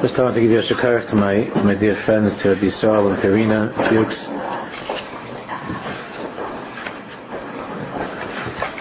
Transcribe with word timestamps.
First, 0.00 0.18
I 0.18 0.22
want 0.22 0.34
to 0.36 0.40
give 0.40 0.50
you 0.50 0.58
a 0.60 0.62
shakar 0.62 1.06
to 1.10 1.14
my, 1.14 1.44
my 1.62 1.74
dear 1.74 1.94
friends, 1.94 2.34
to 2.38 2.56
Abisal 2.56 3.12
and 3.12 3.20
Karina 3.20 3.70
Fuchs, 3.70 4.24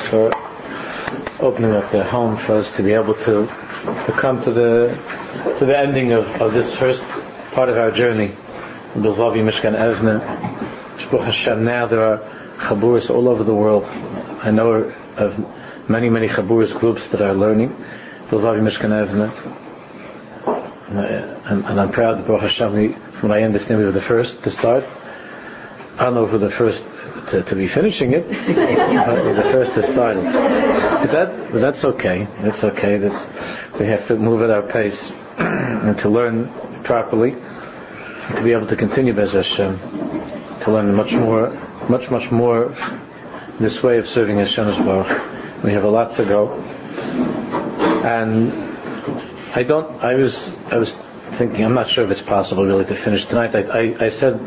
for 0.10 0.32
opening 1.42 1.74
up 1.74 1.92
their 1.92 2.06
home 2.06 2.38
for 2.38 2.56
us 2.56 2.72
to 2.78 2.84
be 2.84 2.94
able 2.94 3.16
to, 3.16 3.46
to 3.48 4.16
come 4.18 4.42
to 4.46 4.52
the 4.54 4.98
to 5.60 5.66
the 5.66 5.78
ending 5.78 6.14
of, 6.14 6.26
of 6.42 6.54
this 6.54 6.74
first 6.74 7.04
part 7.52 7.68
of 7.68 7.78
our 7.78 7.92
journey. 7.92 8.30
Bilvavi 8.94 9.44
Mishkan 9.44 9.76
Evne. 9.76 10.22
Shbuch 11.00 11.26
Hashem, 11.26 11.66
now 11.66 11.86
there 11.86 12.02
are 12.02 12.20
chaburis 12.60 13.14
all 13.14 13.28
over 13.28 13.44
the 13.44 13.54
world. 13.54 13.84
I 14.42 14.52
know 14.52 14.94
of 15.18 15.90
many, 15.90 16.10
many 16.10 16.30
chaburis 16.30 16.74
groups 16.80 17.08
that 17.10 17.20
are 17.20 17.34
learning. 17.34 17.76
Bilvavi 18.30 18.62
Mishkan 18.62 19.06
Evne. 19.06 19.69
And, 20.90 21.66
and, 21.66 21.80
I'm 21.80 21.92
proud 21.92 22.18
that 22.18 22.26
Baruch 22.26 22.42
Hashem, 22.42 22.94
from 22.94 23.30
what 23.30 23.38
I 23.38 23.44
understand, 23.44 23.80
we 23.80 23.86
were 23.86 23.92
the 23.92 24.02
first 24.02 24.42
to 24.44 24.50
start. 24.50 24.84
I 26.00 26.06
don't 26.06 26.16
know 26.16 26.24
if 26.24 26.32
we're 26.32 26.40
the 26.40 26.50
first 26.50 26.84
to, 27.28 27.44
to 27.44 27.56
be 27.56 27.68
finishing 27.68 28.14
it, 28.14 28.28
but 28.30 29.24
we're 29.24 29.36
the 29.36 29.52
first 29.52 29.76
to 29.76 29.84
start 29.84 30.18
it. 30.18 30.24
But, 30.24 31.12
that, 31.12 31.52
but 31.52 31.62
that's 31.62 31.86
okay. 31.86 32.28
That's 32.42 32.64
okay. 32.64 32.98
That's, 32.98 33.80
we 33.80 33.86
have 33.86 34.08
to 34.08 34.16
move 34.16 34.42
at 34.42 34.50
our 34.50 34.64
pace 34.64 35.12
and 35.38 35.96
to 36.00 36.10
learn 36.10 36.52
properly, 36.84 37.34
and 37.34 38.38
to 38.38 38.44
be 38.44 38.54
able 38.54 38.68
to 38.68 38.76
continue 38.76 39.14
Bez 39.14 39.34
Hashem, 39.34 39.78
to 40.62 40.72
learn 40.72 40.96
much 40.96 41.14
more, 41.14 41.50
much, 41.88 42.10
much 42.10 42.32
more 42.32 42.76
this 43.60 43.84
way 43.84 44.00
of 44.00 44.10
serving 44.10 44.38
Hashem 44.38 44.68
as 44.68 44.80
well. 44.80 45.04
We 45.64 45.74
have 45.74 45.84
a 45.84 45.90
lot 45.90 46.16
to 46.16 46.26
go. 46.26 46.54
And 48.04 48.69
I 49.54 49.64
don't, 49.64 50.04
I 50.04 50.16
was, 50.16 50.56
I 50.72 50.78
was 50.78 50.96
thinking, 51.32 51.64
I'm 51.66 51.74
not 51.74 51.90
sure 51.90 52.04
if 52.04 52.12
it's 52.12 52.22
possible 52.22 52.66
really 52.66 52.86
to 52.86 52.96
finish 52.96 53.26
tonight. 53.26 53.56
I, 53.56 53.62
I, 53.62 54.06
I 54.06 54.10
said 54.10 54.40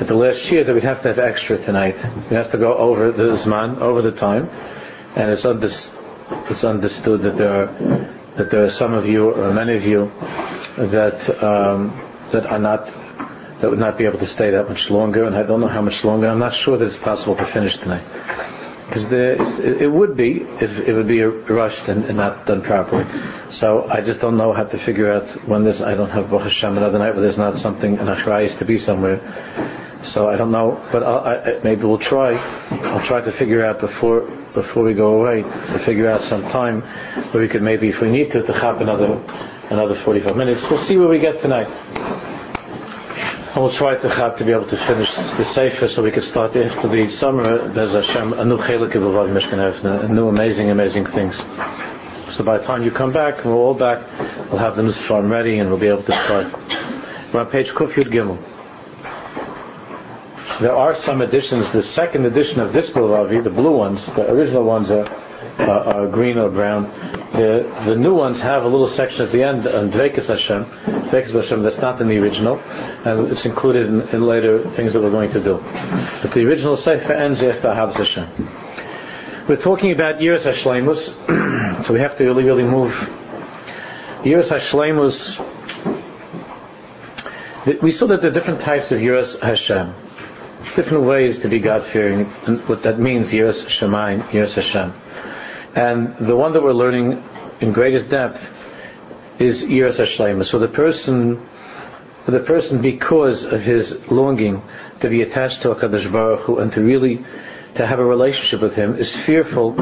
at 0.00 0.06
the 0.06 0.14
last 0.14 0.50
year 0.50 0.64
that 0.64 0.72
we'd 0.72 0.84
have 0.84 1.02
to 1.02 1.08
have 1.08 1.18
extra 1.18 1.58
tonight. 1.58 1.96
We 2.30 2.36
have 2.36 2.52
to 2.52 2.58
go 2.58 2.76
over 2.76 3.10
the 3.10 3.36
Zman, 3.36 3.80
over 3.80 4.02
the 4.02 4.12
time, 4.12 4.48
and 5.16 5.30
it's, 5.30 5.44
it's 5.44 6.64
understood 6.64 7.22
that 7.22 7.36
there 7.36 7.64
are 7.64 8.10
that 8.36 8.50
there 8.50 8.64
are 8.64 8.70
some 8.70 8.94
of 8.94 9.08
you 9.08 9.30
or 9.30 9.54
many 9.54 9.76
of 9.76 9.86
you 9.86 10.10
that 10.76 11.42
um, 11.42 11.96
that 12.32 12.46
are 12.46 12.58
not 12.58 12.86
that 13.60 13.70
would 13.70 13.78
not 13.78 13.96
be 13.96 14.04
able 14.06 14.18
to 14.18 14.26
stay 14.26 14.50
that 14.50 14.68
much 14.68 14.90
longer, 14.90 15.24
and 15.24 15.36
I 15.36 15.44
don't 15.44 15.60
know 15.60 15.68
how 15.68 15.82
much 15.82 16.04
longer. 16.04 16.28
I'm 16.28 16.40
not 16.40 16.54
sure 16.54 16.76
that 16.76 16.84
it's 16.84 16.96
possible 16.96 17.36
to 17.36 17.46
finish 17.46 17.78
tonight 17.78 18.02
because 18.86 19.10
it 19.10 19.90
would 19.90 20.16
be 20.16 20.42
if 20.60 20.78
it 20.78 20.92
would 20.92 21.08
be 21.08 21.22
rushed 21.22 21.88
and, 21.88 22.04
and, 22.04 22.16
not 22.16 22.46
done 22.46 22.62
properly. 22.62 23.06
So 23.50 23.88
I 23.88 24.00
just 24.00 24.20
don't 24.20 24.36
know 24.36 24.52
how 24.52 24.64
to 24.64 24.78
figure 24.78 25.12
out 25.12 25.28
when 25.48 25.64
this. 25.64 25.80
I 25.80 25.94
don't 25.94 26.10
have 26.10 26.30
Baruch 26.30 26.44
Hashem 26.44 26.76
another 26.76 26.98
night 26.98 27.12
where 27.12 27.22
there's 27.22 27.38
not 27.38 27.56
something 27.56 27.98
an 27.98 28.06
achrayis 28.06 28.58
to 28.58 28.64
be 28.64 28.78
somewhere. 28.78 29.20
So 30.02 30.28
I 30.28 30.36
don't 30.36 30.52
know, 30.52 30.84
but 30.92 31.02
I, 31.02 31.60
maybe 31.64 31.84
we'll 31.84 31.98
try. 31.98 32.36
I'll 32.70 33.00
try 33.04 33.22
to 33.22 33.32
figure 33.32 33.64
out 33.64 33.80
before 33.80 34.20
before 34.52 34.84
we 34.84 34.94
go 34.94 35.20
away 35.20 35.42
to 35.42 35.78
figure 35.78 36.08
out 36.08 36.22
some 36.22 36.42
time 36.50 36.82
where 37.32 37.42
we 37.42 37.48
could 37.48 37.62
maybe, 37.62 37.88
if 37.88 38.00
we 38.00 38.10
need 38.10 38.30
to, 38.32 38.42
to 38.42 38.52
chop 38.52 38.80
another 38.80 39.20
another 39.70 39.94
45 39.94 40.36
minutes. 40.36 40.68
We'll 40.68 40.78
see 40.78 40.96
where 40.96 41.08
we 41.08 41.18
get 41.18 41.40
tonight. 41.40 41.68
And 43.54 43.62
we'll 43.62 43.72
try 43.72 43.94
to 43.94 44.08
have 44.08 44.38
to 44.38 44.44
be 44.44 44.50
able 44.50 44.66
to 44.66 44.76
finish 44.76 45.14
the 45.14 45.44
Sefer 45.44 45.86
so 45.86 46.02
we 46.02 46.10
can 46.10 46.24
start 46.24 46.56
after 46.56 46.88
the 46.88 47.08
summer, 47.08 47.68
there's 47.68 47.92
Hashem, 47.92 48.32
a 48.32 48.44
new 48.44 48.58
chelik 48.58 48.96
of 48.96 49.02
Mishkan 49.30 50.10
new 50.10 50.28
amazing, 50.28 50.70
amazing 50.70 51.06
things. 51.06 51.36
So 52.34 52.42
by 52.42 52.58
the 52.58 52.64
time 52.64 52.82
you 52.82 52.90
come 52.90 53.12
back, 53.12 53.44
we're 53.44 53.54
all 53.54 53.74
back, 53.74 54.08
we'll 54.50 54.58
have 54.58 54.74
the 54.74 54.82
Nusfarm 54.82 55.30
ready 55.30 55.60
and 55.60 55.70
we'll 55.70 55.78
be 55.78 55.86
able 55.86 56.02
to 56.02 56.12
start. 56.24 56.52
We're 57.32 57.42
on 57.42 57.46
page 57.46 57.70
Kufyud 57.70 58.10
Gimel. 58.10 58.38
There 60.58 60.74
are 60.74 60.96
some 60.96 61.22
editions, 61.22 61.70
the 61.70 61.84
second 61.84 62.24
edition 62.26 62.60
of 62.60 62.72
this 62.72 62.90
Bilvavi, 62.90 63.44
the 63.44 63.50
blue 63.50 63.76
ones, 63.76 64.04
the 64.06 64.32
original 64.32 64.64
ones 64.64 64.90
are, 64.90 65.06
uh, 65.58 65.70
are 65.70 66.08
green 66.08 66.38
or 66.38 66.50
brown. 66.50 66.84
The, 67.32 67.70
the 67.84 67.96
new 67.96 68.14
ones 68.14 68.40
have 68.40 68.64
a 68.64 68.68
little 68.68 68.88
section 68.88 69.24
at 69.24 69.32
the 69.32 69.42
end 69.42 69.66
on 69.66 69.90
Dvekas 69.90 70.26
Hashem, 70.26 70.64
Dvekas 70.64 71.32
Hashem 71.32 71.62
that's 71.62 71.78
not 71.78 72.00
in 72.00 72.08
the 72.08 72.18
original, 72.18 72.58
and 73.04 73.32
it's 73.32 73.46
included 73.46 73.86
in, 73.88 74.08
in, 74.08 74.22
later 74.26 74.60
things 74.70 74.92
that 74.92 75.02
we're 75.02 75.10
going 75.10 75.30
to 75.32 75.40
do. 75.40 75.62
But 76.22 76.32
the 76.32 76.44
original 76.44 76.76
Sefer 76.76 77.12
ends 77.12 77.42
after 77.42 77.68
Havz 77.68 77.94
Hashem. 77.94 78.48
We're 79.48 79.56
talking 79.56 79.92
about 79.92 80.20
Yiras 80.20 80.44
Hashlemus, 80.44 81.84
so 81.84 81.92
we 81.92 82.00
have 82.00 82.16
to 82.18 82.24
really, 82.24 82.44
really 82.44 82.64
move. 82.64 82.92
Yiras 84.22 84.48
Hashlemus, 84.48 85.38
we 87.82 87.92
saw 87.92 88.06
that 88.06 88.22
there 88.22 88.30
are 88.30 88.34
different 88.34 88.60
types 88.60 88.90
of 88.90 89.00
Yiras 89.00 89.40
Hashem, 89.40 89.94
different 90.76 91.04
ways 91.04 91.40
to 91.40 91.48
be 91.48 91.58
God-fearing, 91.58 92.32
and 92.46 92.60
what 92.68 92.84
that 92.84 92.98
means, 92.98 93.32
Yiras 93.32 93.64
Shemaim, 93.64 94.22
Yiras 94.28 94.54
Hashem. 94.54 94.94
And 95.74 96.16
the 96.18 96.36
one 96.36 96.52
that 96.52 96.62
we're 96.62 96.72
learning 96.72 97.22
in 97.60 97.72
greatest 97.72 98.08
depth 98.08 98.52
is 99.38 99.62
Yiras 99.62 99.98
Hashlema. 99.98 100.44
So 100.44 100.58
the 100.58 100.68
person, 100.68 101.48
the 102.26 102.40
person, 102.40 102.80
because 102.80 103.44
of 103.44 103.62
his 103.62 104.10
longing 104.10 104.62
to 105.00 105.08
be 105.08 105.22
attached 105.22 105.62
to 105.62 105.74
Hakadosh 105.74 106.10
Baruch 106.10 106.40
Hu 106.40 106.58
and 106.58 106.72
to 106.72 106.80
really 106.80 107.24
to 107.74 107.84
have 107.84 107.98
a 107.98 108.04
relationship 108.04 108.60
with 108.60 108.76
Him, 108.76 108.96
is 108.96 109.14
fearful 109.14 109.74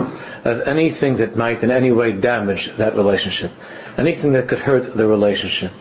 of 0.44 0.60
anything 0.62 1.18
that 1.18 1.36
might 1.36 1.62
in 1.62 1.70
any 1.70 1.92
way 1.92 2.12
damage 2.12 2.74
that 2.78 2.96
relationship, 2.96 3.52
anything 3.98 4.32
that 4.32 4.48
could 4.48 4.60
hurt 4.60 4.96
the 4.96 5.06
relationship. 5.06 5.72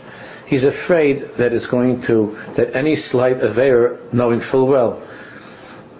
He's 0.45 0.65
afraid 0.65 1.37
that 1.37 1.53
it's 1.53 1.67
going 1.67 2.01
to 2.03 2.37
that 2.55 2.75
any 2.75 2.97
slight 2.97 3.39
avera, 3.39 4.11
knowing 4.11 4.41
full 4.41 4.67
well 4.67 5.01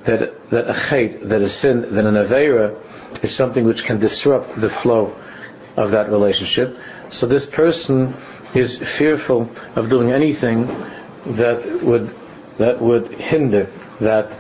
that 0.04 0.50
that 0.50 0.70
a 0.70 0.74
chait, 0.74 1.30
that 1.30 1.42
a 1.42 1.50
sin, 1.50 1.96
that 1.96 2.06
an 2.06 2.16
avera 2.16 2.78
is 3.24 3.36
something 3.36 3.66
which 3.66 3.84
can 3.84 4.00
disrupt 4.00 4.60
the 4.60 4.70
flow 4.70 5.16
of 5.78 5.92
that 5.92 6.10
relationship. 6.10 6.78
So 7.10 7.26
this 7.28 7.46
person 7.46 8.14
is 8.54 8.78
fearful 8.78 9.50
of 9.76 9.90
doing 9.90 10.12
anything 10.12 10.68
that 11.26 11.82
would 11.84 12.16
that 12.58 12.82
would 12.82 13.12
hinder 13.14 13.72
that 14.00 14.38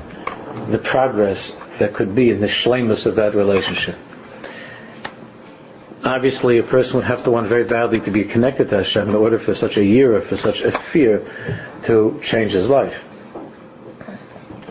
the 0.69 0.77
progress 0.77 1.55
that 1.79 1.93
could 1.93 2.13
be 2.13 2.29
in 2.29 2.41
the 2.41 2.47
shlemus 2.47 3.05
of 3.05 3.15
that 3.15 3.35
relationship. 3.35 3.95
Obviously, 6.03 6.57
a 6.57 6.63
person 6.63 6.97
would 6.97 7.05
have 7.05 7.23
to 7.23 7.31
want 7.31 7.47
very 7.47 7.63
badly 7.63 7.99
to 8.01 8.11
be 8.11 8.23
connected 8.25 8.69
to 8.69 8.77
Hashem 8.77 9.09
in 9.09 9.15
order 9.15 9.37
for 9.37 9.53
such 9.53 9.77
a 9.77 9.85
year 9.85 10.15
or 10.15 10.21
for 10.21 10.35
such 10.35 10.61
a 10.61 10.71
fear 10.71 11.25
to 11.83 12.19
change 12.23 12.51
his 12.53 12.67
life. 12.67 13.03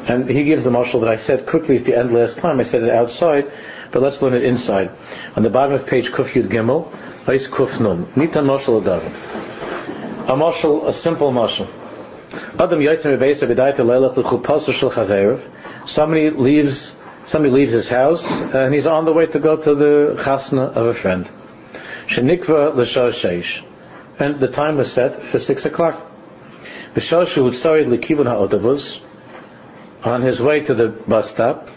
And 0.08 0.28
he 0.28 0.44
gives 0.44 0.64
the 0.64 0.70
marshal 0.70 1.00
that 1.00 1.08
I 1.10 1.16
said 1.16 1.46
quickly 1.46 1.76
at 1.78 1.84
the 1.84 1.96
end 1.96 2.12
last 2.12 2.38
time. 2.38 2.58
I 2.58 2.64
said 2.64 2.82
it 2.82 2.90
outside 2.90 3.50
but 3.92 4.02
let's 4.02 4.22
learn 4.22 4.34
it 4.34 4.44
inside. 4.44 4.90
On 5.36 5.42
the 5.42 5.50
bottom 5.50 5.74
of 5.74 5.86
page 5.86 6.10
Kuf 6.10 6.32
Yud 6.32 6.48
Gimel, 6.48 6.92
Ais 7.28 7.48
Kuf 7.48 7.80
Nun. 7.80 8.06
Nitan 8.14 8.46
Moshel 8.46 8.82
Adav. 8.82 9.02
A 10.28 10.32
moshel, 10.32 10.86
a 10.86 10.92
simple 10.92 11.32
moshel. 11.32 11.68
Adam 12.58 12.78
Yitzim 12.78 13.18
Rebeisa 13.18 13.48
B'dayta 13.48 13.78
Leilach 13.78 14.16
L'chupasu 14.16 14.72
Shel 14.72 14.90
Chaverev. 14.90 15.88
Somebody 15.88 16.30
leaves, 16.30 16.94
somebody 17.26 17.52
leaves 17.52 17.72
his 17.72 17.88
house, 17.88 18.30
and 18.30 18.72
he's 18.72 18.86
on 18.86 19.04
the 19.04 19.12
way 19.12 19.26
to 19.26 19.38
go 19.40 19.56
to 19.56 19.74
the 19.74 20.16
chasna 20.18 20.74
of 20.76 20.86
a 20.86 20.94
friend. 20.94 21.28
Shenikva 22.06 22.76
L'shah 22.76 23.10
Sheish. 23.10 23.64
And 24.18 24.38
the 24.38 24.48
time 24.48 24.76
was 24.76 24.92
set 24.92 25.22
for 25.22 25.38
six 25.38 25.64
o'clock. 25.64 26.06
B'shah 26.94 27.26
Shu 27.26 27.50
Utzarid 27.50 27.88
L'kivun 27.88 28.26
HaOtobus. 28.26 29.00
On 30.04 30.22
his 30.22 30.40
way 30.40 30.60
to 30.60 30.74
the 30.74 30.88
bus 30.88 31.30
stop, 31.30 31.68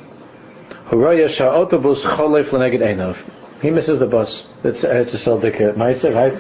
he 3.63 3.71
misses 3.71 3.97
the 3.97 4.05
bus. 4.05 4.44
It's, 4.66 4.83
uh, 4.83 4.89
it's 4.89 5.13
a 5.13 5.17
Saldika 5.17 5.73
Maisa, 5.73 6.13
right? 6.13 6.33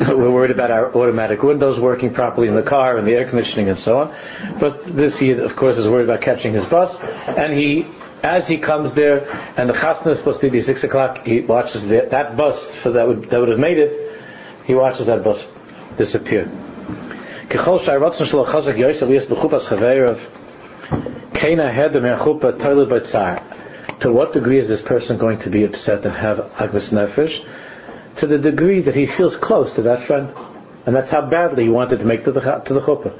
We're 0.16 0.30
worried 0.30 0.52
about 0.52 0.70
our 0.70 0.94
automatic 0.94 1.42
windows 1.42 1.78
working 1.80 2.14
properly 2.14 2.46
in 2.46 2.54
the 2.54 2.62
car 2.62 2.96
and 2.96 3.06
the 3.06 3.14
air 3.14 3.28
conditioning 3.28 3.68
and 3.68 3.78
so 3.78 3.98
on. 3.98 4.14
But 4.60 4.84
this 4.84 5.18
he, 5.18 5.32
of 5.32 5.56
course, 5.56 5.76
is 5.76 5.88
worried 5.88 6.04
about 6.04 6.20
catching 6.20 6.52
his 6.52 6.64
bus. 6.64 6.98
And 7.00 7.52
he, 7.52 7.86
as 8.22 8.46
he 8.46 8.58
comes 8.58 8.94
there, 8.94 9.28
and 9.56 9.68
the 9.68 9.74
chasna 9.74 10.12
is 10.12 10.18
supposed 10.18 10.40
to 10.42 10.50
be 10.50 10.60
six 10.60 10.84
o'clock, 10.84 11.26
he 11.26 11.40
watches 11.40 11.86
the, 11.86 12.06
that 12.12 12.36
bus 12.36 12.72
for 12.72 12.92
that 12.92 13.08
would, 13.08 13.30
that 13.30 13.40
would 13.40 13.48
have 13.48 13.58
made 13.58 13.78
it. 13.78 14.20
He 14.66 14.74
watches 14.74 15.06
that 15.06 15.24
bus 15.24 15.44
disappear. 15.98 16.48
To 24.00 24.12
what 24.12 24.34
degree 24.34 24.58
is 24.58 24.68
this 24.68 24.82
person 24.82 25.16
going 25.16 25.38
to 25.38 25.48
be 25.48 25.64
upset 25.64 26.04
and 26.04 26.14
have 26.14 26.36
agmas 26.36 26.92
nefesh? 26.92 27.42
To 28.16 28.26
the 28.26 28.36
degree 28.36 28.82
that 28.82 28.94
he 28.94 29.06
feels 29.06 29.36
close 29.36 29.72
to 29.76 29.82
that 29.82 30.02
friend, 30.02 30.34
and 30.84 30.94
that's 30.94 31.08
how 31.08 31.22
badly 31.22 31.62
he 31.62 31.70
wanted 31.70 32.00
to 32.00 32.04
make 32.04 32.24
to 32.24 32.32
the 32.32 32.40
to 32.40 32.74
the 32.74 32.80
chuppah. 32.80 33.14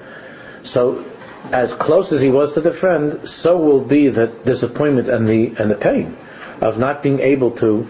So, 0.62 1.02
as 1.50 1.72
close 1.72 2.12
as 2.12 2.20
he 2.20 2.28
was 2.28 2.52
to 2.54 2.60
the 2.60 2.74
friend, 2.74 3.26
so 3.26 3.56
will 3.56 3.80
be 3.80 4.08
the 4.08 4.26
disappointment 4.26 5.08
and 5.08 5.26
the 5.26 5.54
and 5.58 5.70
the 5.70 5.76
pain 5.76 6.14
of 6.60 6.78
not 6.78 7.02
being 7.02 7.20
able 7.20 7.52
to 7.52 7.88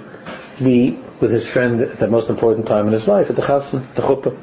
be 0.62 0.96
with 1.18 1.32
his 1.32 1.44
friend 1.44 1.80
at 1.80 1.98
the 1.98 2.06
most 2.06 2.30
important 2.30 2.68
time 2.68 2.86
in 2.86 2.92
his 2.92 3.08
life, 3.08 3.30
at 3.30 3.36
the 3.36 3.42
chasna, 3.42 3.82
the 3.94 4.02
chuppah. 4.02 4.36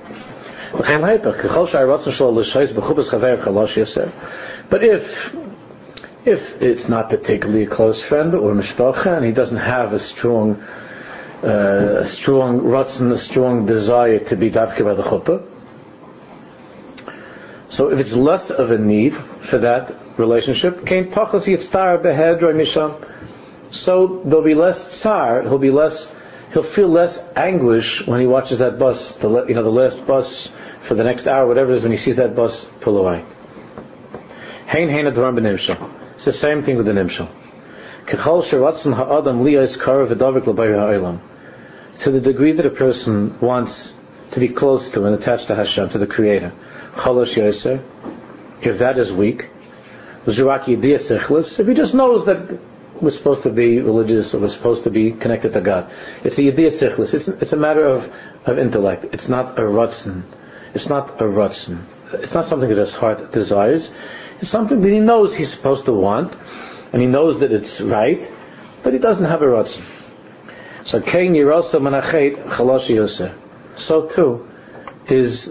But 4.70 4.84
if 4.84 5.34
if 6.28 6.62
it's 6.62 6.90
not 6.90 7.10
particularly 7.10 7.64
a 7.64 7.68
close 7.68 8.02
friend 8.04 8.36
or 8.36 8.54
mishpacha, 8.54 9.16
and 9.16 9.26
he 9.26 9.32
doesn't 9.32 9.58
have 9.58 9.94
a 9.94 10.00
strong, 10.00 10.62
uh, 11.44 12.00
a 12.00 12.06
strong 12.06 12.60
rotzen, 12.62 13.12
a 13.12 13.18
strong 13.18 13.66
desire 13.66 14.20
to 14.20 14.36
be 14.36 14.52
dafke 14.52 14.84
by 14.84 14.94
the 14.94 15.04
chuppah, 15.04 15.42
so 17.70 17.92
if 17.92 18.00
it's 18.00 18.14
less 18.14 18.50
of 18.50 18.72
a 18.72 18.78
need 18.78 19.16
for 19.16 19.60
that 19.60 19.94
relationship, 20.18 20.80
so 23.70 24.22
there'll 24.26 24.44
be 24.44 24.56
less 24.56 25.00
tsar, 25.00 25.42
he'll 25.44 25.58
be 25.58 25.72
less, 25.72 26.10
he'll 26.54 26.64
feel 26.64 26.88
less 26.88 27.20
anguish 27.36 28.08
when 28.08 28.20
he 28.20 28.28
watches 28.28 28.60
that 28.60 28.80
bus, 28.80 29.14
the, 29.16 29.46
you 29.46 29.54
know, 29.54 29.64
the 29.64 29.72
last 29.72 30.06
bus 30.08 30.50
for 30.82 30.96
the 30.96 31.04
next 31.04 31.28
hour, 31.28 31.46
whatever 31.48 31.72
it 31.74 31.78
is, 31.78 31.84
when 31.84 31.92
he 31.92 31.98
sees 31.98 32.16
that 32.18 32.36
bus 32.36 32.66
pull 32.80 32.98
away. 32.98 33.24
Hein 34.68 34.90
hein 34.90 35.06
advarim 35.06 35.40
b'nimshal. 35.40 35.97
It's 36.18 36.26
the 36.26 36.34
same 36.34 36.64
thing 36.64 36.78
with 36.78 36.88
the 36.88 36.94
nimshal. 36.94 37.30
To 42.00 42.12
the 42.12 42.20
degree 42.20 42.52
that 42.54 42.66
a 42.66 42.72
person 42.72 43.40
wants 43.40 43.96
to 44.32 44.40
be 44.40 44.48
close 44.48 44.90
to 44.90 45.06
and 45.06 45.14
attached 45.14 45.46
to 45.48 45.56
Hashem, 45.56 45.90
to 45.90 46.00
the 46.00 46.08
Creator, 46.08 46.54
if 48.64 48.80
that 48.80 48.98
is 48.98 49.14
weak, 49.14 49.50
if 50.26 51.68
he 51.68 51.74
just 51.76 51.94
knows 51.94 52.26
that 52.26 52.60
we're 53.00 53.12
supposed 53.12 53.44
to 53.44 53.52
be 53.52 53.80
religious 53.80 54.34
or 54.34 54.40
we're 54.40 54.48
supposed 54.48 54.86
to 54.86 54.90
be 54.90 55.12
connected 55.12 55.54
to 55.54 55.62
God, 55.62 55.92
it's 56.24 56.40
a 56.40 56.42
yediyah 56.42 56.74
sichlis. 56.74 57.14
It's, 57.14 57.28
it's 57.28 57.54
a 57.54 57.58
matter 57.58 57.86
of, 57.86 58.12
of 58.44 58.58
intellect. 58.58 59.06
It's 59.14 59.30
not 59.30 59.60
a 59.60 59.62
rutzen. 59.62 60.24
It's 60.74 60.90
not 60.90 61.22
a 61.22 61.26
rutzen. 61.26 61.84
It's 62.14 62.34
not 62.34 62.46
something 62.48 62.70
that 62.70 62.78
his 62.80 62.96
heart 62.96 63.32
desires. 63.32 63.92
It's 64.40 64.50
something 64.50 64.82
that 64.82 64.90
he 64.90 65.00
knows 65.00 65.36
he's 65.36 65.52
supposed 65.52 65.86
to 65.86 65.94
want, 65.94 66.36
and 66.94 67.02
he 67.02 67.08
knows 67.08 67.40
that 67.40 67.52
it's 67.52 67.82
right, 67.82 68.32
but 68.84 68.94
he 68.94 69.00
doesn't 69.00 69.26
have 69.26 69.42
a 69.42 69.46
ratzon. 69.46 69.84
So 70.86 71.02
kein 71.02 71.34
yirosa 71.34 71.82
manachet 71.82 72.44
chalashi 72.50 72.96
yoseh. 72.96 73.34
So 73.76 74.08
too 74.08 74.48
is 75.08 75.50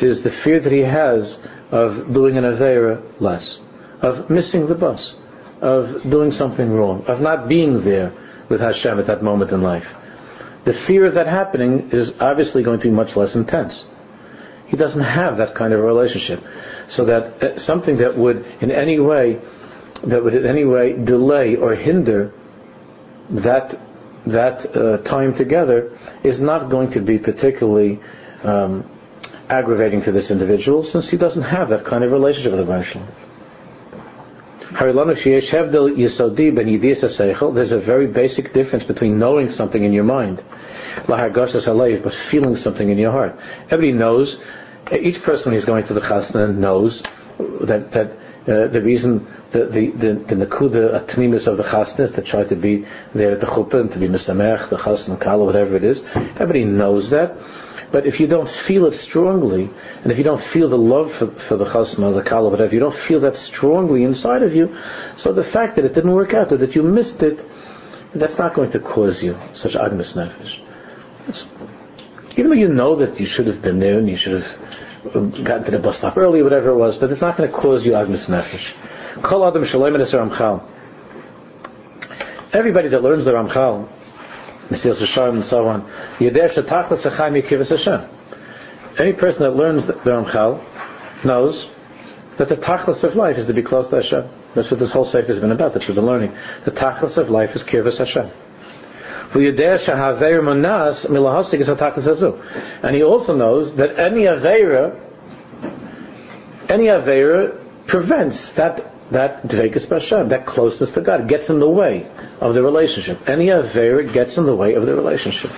is 0.00 0.22
the 0.22 0.30
fear 0.30 0.58
that 0.58 0.72
he 0.72 0.80
has 0.80 1.38
of 1.70 2.12
doing 2.12 2.38
an 2.38 2.44
avera 2.44 3.02
less, 3.20 3.58
of 4.00 4.30
missing 4.30 4.66
the 4.66 4.74
bus, 4.74 5.14
of 5.60 6.08
doing 6.08 6.32
something 6.32 6.72
wrong, 6.72 7.04
of 7.06 7.20
not 7.20 7.48
being 7.48 7.82
there 7.82 8.12
with 8.48 8.60
Hashem 8.60 8.98
at 8.98 9.06
that 9.06 9.22
moment 9.22 9.52
in 9.52 9.62
life. 9.62 9.94
The 10.64 10.72
fear 10.72 11.06
of 11.06 11.14
that 11.14 11.26
happening 11.26 11.90
is 11.90 12.12
obviously 12.20 12.62
going 12.62 12.80
to 12.80 12.88
be 12.88 12.90
much 12.90 13.16
less 13.16 13.36
intense. 13.36 13.84
He 14.66 14.76
doesn't 14.76 15.02
have 15.02 15.38
that 15.38 15.54
kind 15.54 15.72
of 15.72 15.80
relationship 15.80 16.42
so 16.90 17.04
that 17.04 17.42
uh, 17.42 17.58
something 17.58 17.98
that 17.98 18.16
would 18.16 18.44
in 18.60 18.70
any 18.70 18.98
way 18.98 19.40
that 20.02 20.22
would 20.22 20.34
in 20.34 20.44
any 20.44 20.64
way 20.64 20.92
delay 20.92 21.56
or 21.56 21.74
hinder 21.74 22.32
that 23.30 23.78
that 24.26 24.76
uh, 24.76 24.98
time 24.98 25.34
together 25.34 25.96
is 26.22 26.40
not 26.40 26.68
going 26.68 26.90
to 26.90 27.00
be 27.00 27.18
particularly 27.18 28.00
um, 28.42 28.84
aggravating 29.48 30.02
to 30.02 30.12
this 30.12 30.30
individual 30.30 30.82
since 30.82 31.08
he 31.08 31.16
doesn't 31.16 31.42
have 31.42 31.70
that 31.70 31.84
kind 31.84 32.04
of 32.04 32.12
relationship 32.12 32.52
with 32.52 32.60
the 32.60 32.66
Baruch 32.66 32.96
there's 37.52 37.72
a 37.72 37.78
very 37.78 38.06
basic 38.06 38.52
difference 38.52 38.84
between 38.84 39.18
knowing 39.18 39.50
something 39.50 39.82
in 39.82 39.92
your 39.92 40.04
mind, 40.04 40.42
but 41.06 42.14
feeling 42.14 42.54
something 42.56 42.88
in 42.88 42.96
your 42.96 43.10
heart. 43.10 43.38
Everybody 43.64 43.92
knows 43.92 44.40
each 44.92 45.22
person 45.22 45.52
who's 45.52 45.64
going 45.64 45.86
to 45.86 45.94
the 45.94 46.00
chasna 46.00 46.54
knows 46.54 47.02
that 47.38 47.92
that 47.92 48.12
uh, 48.46 48.66
the 48.68 48.82
reason 48.82 49.26
the 49.50 49.66
the 49.66 49.90
the, 49.90 50.12
the 50.14 50.46
nakuda 50.46 51.04
atmimis 51.04 51.46
of 51.46 51.56
the 51.56 51.62
chasna 51.62 52.00
is 52.00 52.12
to 52.12 52.22
try 52.22 52.44
to 52.44 52.56
be 52.56 52.86
there 53.14 53.32
at 53.32 53.40
the 53.40 53.46
chuppah 53.46 53.92
to 53.92 53.98
be 53.98 54.08
misamech, 54.08 54.68
the 54.68 54.76
chasna 54.76 55.20
kala, 55.20 55.44
whatever 55.44 55.76
it 55.76 55.84
is. 55.84 56.02
Everybody 56.14 56.64
knows 56.64 57.10
that. 57.10 57.36
But 57.92 58.06
if 58.06 58.20
you 58.20 58.28
don't 58.28 58.48
feel 58.48 58.86
it 58.86 58.94
strongly, 58.94 59.68
and 60.02 60.12
if 60.12 60.18
you 60.18 60.22
don't 60.22 60.40
feel 60.40 60.68
the 60.68 60.78
love 60.78 61.12
for, 61.12 61.26
for 61.32 61.56
the 61.56 61.64
chasna, 61.64 62.14
the 62.14 62.22
kala, 62.22 62.48
whatever, 62.48 62.72
you 62.72 62.80
don't 62.80 62.94
feel 62.94 63.20
that 63.20 63.36
strongly 63.36 64.04
inside 64.04 64.42
of 64.42 64.54
you, 64.54 64.76
so 65.16 65.32
the 65.32 65.42
fact 65.42 65.76
that 65.76 65.84
it 65.84 65.92
didn't 65.94 66.12
work 66.12 66.32
out, 66.32 66.52
or 66.52 66.58
that 66.58 66.76
you 66.76 66.82
missed 66.84 67.22
it, 67.22 67.44
that's 68.14 68.38
not 68.38 68.54
going 68.54 68.70
to 68.70 68.80
cause 68.80 69.22
you 69.22 69.38
such 69.54 69.74
agmas 69.74 70.14
nefesh. 70.14 70.60
Even 72.40 72.52
though 72.52 72.56
you 72.56 72.68
know 72.68 72.96
that 72.96 73.20
you 73.20 73.26
should 73.26 73.48
have 73.48 73.60
been 73.60 73.80
there 73.80 73.98
and 73.98 74.08
you 74.08 74.16
should 74.16 74.40
have 74.40 75.14
um, 75.14 75.30
gotten 75.30 75.64
to 75.64 75.72
the 75.72 75.78
bus 75.78 75.98
stop 75.98 76.16
early, 76.16 76.42
whatever 76.42 76.70
it 76.70 76.74
was, 76.74 76.96
but 76.96 77.12
it's 77.12 77.20
not 77.20 77.36
going 77.36 77.50
to 77.50 77.54
cause 77.54 77.84
you 77.84 77.92
agnes 77.94 78.28
nefesh. 78.28 78.74
Kol 79.22 79.46
adam 79.46 79.62
shalom 79.62 79.92
Ramchal. 79.92 80.66
Everybody 82.54 82.88
that 82.88 83.02
learns 83.02 83.26
the 83.26 83.32
Ramchal, 83.32 83.86
Mesilas 84.70 85.02
Yesharim 85.02 85.34
and 85.34 85.44
so 85.44 85.68
on, 85.68 85.82
Yedeh 86.16 86.48
Shetachlas 86.48 87.10
Echaim 87.10 87.42
Yekivas 87.42 87.68
Hashem. 87.68 88.08
Any 88.98 89.12
person 89.12 89.42
that 89.42 89.54
learns 89.54 89.84
the 89.84 89.92
Ramchal 89.92 90.64
knows 91.22 91.68
that 92.38 92.48
the 92.48 92.56
tachlis 92.56 93.04
of 93.04 93.16
life 93.16 93.36
is 93.36 93.48
to 93.48 93.52
be 93.52 93.62
close 93.62 93.90
to 93.90 93.96
Hashem. 93.96 94.26
That's 94.54 94.70
what 94.70 94.80
this 94.80 94.92
whole 94.92 95.04
sefer 95.04 95.30
has 95.30 95.42
been 95.42 95.52
about. 95.52 95.74
That's 95.74 95.84
what 95.84 95.88
we've 95.88 95.96
been 95.96 96.06
learning. 96.06 96.34
The 96.64 96.70
tachlis 96.70 97.18
of 97.18 97.28
life 97.28 97.54
is 97.54 97.64
kirvas 97.64 97.98
Hashem. 97.98 98.30
And 99.32 99.42
he 102.96 103.02
also 103.02 103.36
knows 103.36 103.74
that 103.76 103.98
any 103.98 104.22
Aveira, 104.24 104.98
any 106.68 106.86
Aveira 106.86 107.56
prevents 107.86 108.52
that 108.52 108.86
that 109.10 109.42
dvekas 109.42 109.86
b'Hashem, 109.86 110.28
that 110.28 110.46
closeness 110.46 110.92
to 110.92 111.00
God, 111.00 111.28
gets 111.28 111.50
in 111.50 111.58
the 111.58 111.68
way 111.68 112.06
of 112.40 112.54
the 112.54 112.62
relationship. 112.62 113.28
Any 113.28 113.46
Aveira 113.46 114.12
gets 114.12 114.38
in 114.38 114.46
the 114.46 114.54
way 114.54 114.74
of 114.74 114.86
the 114.86 114.94
relationship. 114.94 115.50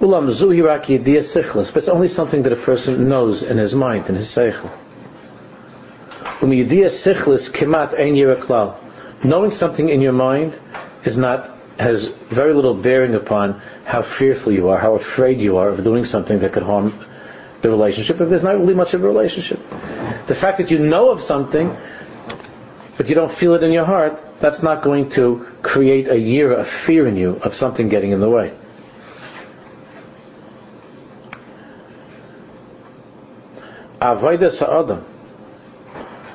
But 0.00 1.76
it's 1.76 1.88
only 1.88 2.08
something 2.08 2.42
that 2.42 2.52
a 2.52 2.56
person 2.56 3.08
knows 3.08 3.42
in 3.42 3.58
his 3.58 3.74
mind, 3.74 4.08
in 4.08 4.14
his 4.14 4.28
seichel. 4.28 4.70
Um 8.50 8.74
Knowing 9.24 9.50
something 9.50 9.88
in 9.88 10.00
your 10.02 10.12
mind 10.12 10.52
is 11.04 11.16
not 11.16 11.53
has 11.78 12.04
very 12.04 12.54
little 12.54 12.74
bearing 12.74 13.14
upon 13.14 13.60
how 13.84 14.02
fearful 14.02 14.52
you 14.52 14.68
are, 14.68 14.78
how 14.78 14.94
afraid 14.94 15.40
you 15.40 15.56
are 15.56 15.68
of 15.68 15.82
doing 15.82 16.04
something 16.04 16.38
that 16.40 16.52
could 16.52 16.62
harm 16.62 16.94
the 17.62 17.70
relationship, 17.70 18.20
if 18.20 18.28
there's 18.28 18.44
not 18.44 18.58
really 18.58 18.74
much 18.74 18.94
of 18.94 19.02
a 19.02 19.08
relationship. 19.08 19.58
The 20.26 20.34
fact 20.34 20.58
that 20.58 20.70
you 20.70 20.78
know 20.78 21.10
of 21.10 21.20
something, 21.20 21.76
but 22.96 23.08
you 23.08 23.14
don't 23.14 23.32
feel 23.32 23.54
it 23.54 23.62
in 23.62 23.72
your 23.72 23.84
heart, 23.84 24.20
that's 24.38 24.62
not 24.62 24.82
going 24.82 25.10
to 25.10 25.48
create 25.62 26.08
a 26.08 26.18
year 26.18 26.52
of 26.52 26.68
fear 26.68 27.06
in 27.06 27.16
you 27.16 27.40
of 27.42 27.54
something 27.54 27.88
getting 27.88 28.12
in 28.12 28.20
the 28.20 28.30
way. 28.30 28.54
Avodah 34.00 34.52
sa'adam. 34.52 35.04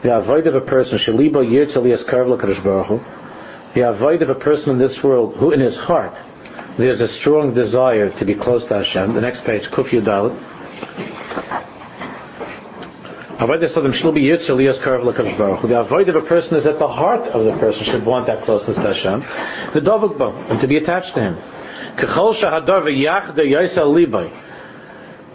The 0.02 0.16
avoid 0.18 0.48
of 0.48 0.56
a 0.56 0.62
person, 0.62 0.98
shaliba 0.98 1.46
yirtzalias 1.46 2.04
karvla 2.04 2.40
kadosh 2.40 2.64
baruch 2.64 3.02
the 3.74 3.82
avoid 3.82 4.22
of 4.22 4.30
a 4.30 4.36
person 4.36 4.72
in 4.72 4.78
this 4.78 5.04
world 5.04 5.36
who 5.36 5.52
in 5.52 5.60
his 5.60 5.78
heart 5.78 6.16
there's 6.78 7.02
a 7.02 7.08
strong 7.08 7.54
desire 7.54 8.10
to 8.10 8.26
be 8.26 8.36
close 8.36 8.66
to 8.68 8.76
Hashem. 8.76 9.14
The 9.14 9.22
next 9.22 9.44
page, 9.44 9.70
Kuf 9.70 9.90
Yudalit. 9.90 10.38
The 15.68 15.80
avoid 15.80 16.10
of 16.10 16.16
a 16.16 16.22
person 16.22 16.58
is 16.58 16.64
that 16.66 16.80
the 16.80 16.88
heart 16.88 17.22
of 17.22 17.46
the 17.46 17.54
person 17.58 17.84
should 17.86 18.06
want 18.06 18.28
that 18.28 18.42
closeness 18.44 18.76
to 18.78 18.84
Hashem. 18.84 19.22
The 19.74 19.82
dovukba, 19.82 20.52
and 20.52 20.60
to 20.60 20.68
be 20.68 20.76
attached 20.78 21.14
to 21.14 21.22
Him. 21.22 21.38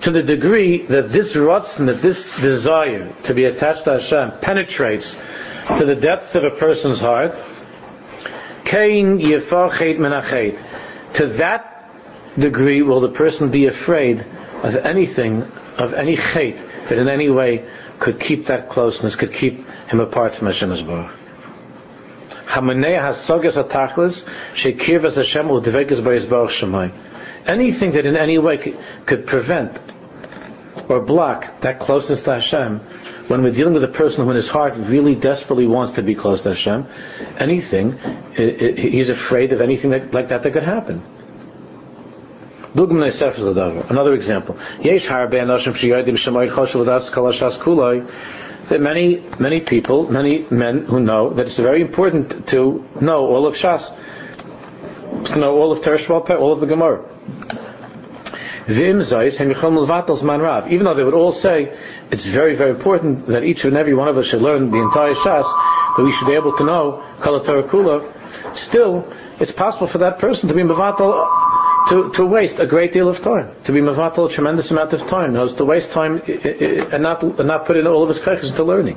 To 0.00 0.10
the 0.10 0.22
degree 0.22 0.86
that 0.86 1.10
this 1.10 1.32
rutzn, 1.32 1.86
that 1.86 2.02
this 2.02 2.36
desire 2.40 3.10
to 3.24 3.34
be 3.34 3.44
attached 3.46 3.84
to 3.84 3.92
Hashem 3.92 4.32
penetrates 4.40 5.16
to 5.78 5.86
the 5.86 5.94
depths 5.94 6.34
of 6.34 6.44
a 6.44 6.50
person's 6.50 7.00
heart, 7.00 7.34
Kain 8.64 9.18
yefachet 9.18 9.98
menachet. 9.98 10.58
To 11.14 11.26
that 11.26 11.90
degree 12.38 12.82
will 12.82 13.00
the 13.00 13.10
person 13.10 13.50
be 13.50 13.66
afraid 13.66 14.24
of 14.62 14.74
anything, 14.76 15.42
of 15.78 15.94
any 15.94 16.16
chait 16.16 16.58
that 16.88 16.98
in 16.98 17.08
any 17.08 17.30
way 17.30 17.68
could 17.98 18.18
keep 18.18 18.46
that 18.46 18.70
closeness, 18.70 19.16
could 19.16 19.32
keep 19.32 19.66
him 19.88 20.00
apart 20.00 20.34
from 20.34 20.46
Hashem 20.48 20.70
Baruch. 20.86 21.12
Anything 27.46 27.90
that 27.92 28.06
in 28.06 28.16
any 28.16 28.38
way 28.38 28.74
could 29.06 29.26
prevent 29.26 29.78
or 30.88 31.00
block 31.00 31.60
that 31.60 31.80
closeness 31.80 32.22
to 32.22 32.34
Hashem 32.34 32.80
when 33.28 33.42
we're 33.42 33.52
dealing 33.52 33.74
with 33.74 33.84
a 33.84 33.88
person 33.88 34.24
who 34.24 34.30
in 34.30 34.36
his 34.36 34.48
heart 34.48 34.74
really 34.76 35.14
desperately 35.14 35.66
wants 35.66 35.94
to 35.94 36.02
be 36.02 36.14
close 36.14 36.42
to 36.42 36.50
Hashem, 36.50 36.86
anything, 37.38 37.98
it, 38.36 38.62
it, 38.62 38.78
he's 38.78 39.08
afraid 39.08 39.52
of 39.52 39.60
anything 39.60 39.90
that, 39.90 40.12
like 40.12 40.28
that 40.28 40.42
that 40.42 40.52
could 40.52 40.62
happen. 40.62 41.02
Another 42.74 44.14
example. 44.14 44.58
There 48.68 48.78
are 48.78 48.82
many, 48.82 49.22
many 49.38 49.60
people, 49.60 50.10
many 50.10 50.46
men 50.50 50.86
who 50.86 51.00
know 51.00 51.34
that 51.34 51.46
it's 51.46 51.58
very 51.58 51.82
important 51.82 52.48
to 52.48 52.84
know 53.00 53.26
all 53.26 53.46
of 53.46 53.54
Shas, 53.54 53.94
to 55.26 55.38
know 55.38 55.56
all 55.56 55.70
of 55.70 55.82
Tereshval, 55.82 56.28
all 56.30 56.52
of 56.52 56.60
the 56.60 56.66
Gemara. 56.66 57.04
Even 58.66 58.98
though 60.84 60.94
they 60.94 61.04
would 61.04 61.14
all 61.14 61.32
say 61.32 61.78
it's 62.14 62.24
very, 62.24 62.54
very 62.54 62.70
important 62.70 63.26
that 63.26 63.42
each 63.42 63.64
and 63.64 63.76
every 63.76 63.92
one 63.92 64.06
of 64.06 64.16
us 64.16 64.28
should 64.28 64.40
learn 64.40 64.70
the 64.70 64.80
entire 64.80 65.14
Shas, 65.14 65.46
that 65.96 66.02
we 66.02 66.12
should 66.12 66.28
be 66.28 66.34
able 66.34 66.56
to 66.56 66.64
know 66.64 67.02
Kala 67.20 67.40
Kula, 67.40 68.56
still, 68.56 69.12
it's 69.40 69.50
possible 69.50 69.88
for 69.88 69.98
that 69.98 70.20
person 70.20 70.48
to 70.48 70.54
be 70.54 70.62
Mavatal, 70.62 71.88
to, 71.88 72.12
to 72.12 72.24
waste 72.24 72.60
a 72.60 72.66
great 72.66 72.92
deal 72.92 73.08
of 73.08 73.20
time, 73.20 73.50
to 73.64 73.72
be 73.72 73.80
Mavatal 73.80 74.30
a 74.30 74.32
tremendous 74.32 74.70
amount 74.70 74.92
of 74.92 75.08
time, 75.08 75.32
knows 75.32 75.56
to 75.56 75.64
waste 75.64 75.90
time 75.90 76.22
and 76.24 77.02
not, 77.02 77.24
and 77.24 77.48
not 77.48 77.66
put 77.66 77.76
in 77.76 77.88
all 77.88 78.04
of 78.04 78.08
his 78.08 78.20
kaiches 78.20 78.50
into 78.50 78.62
learning. 78.62 78.96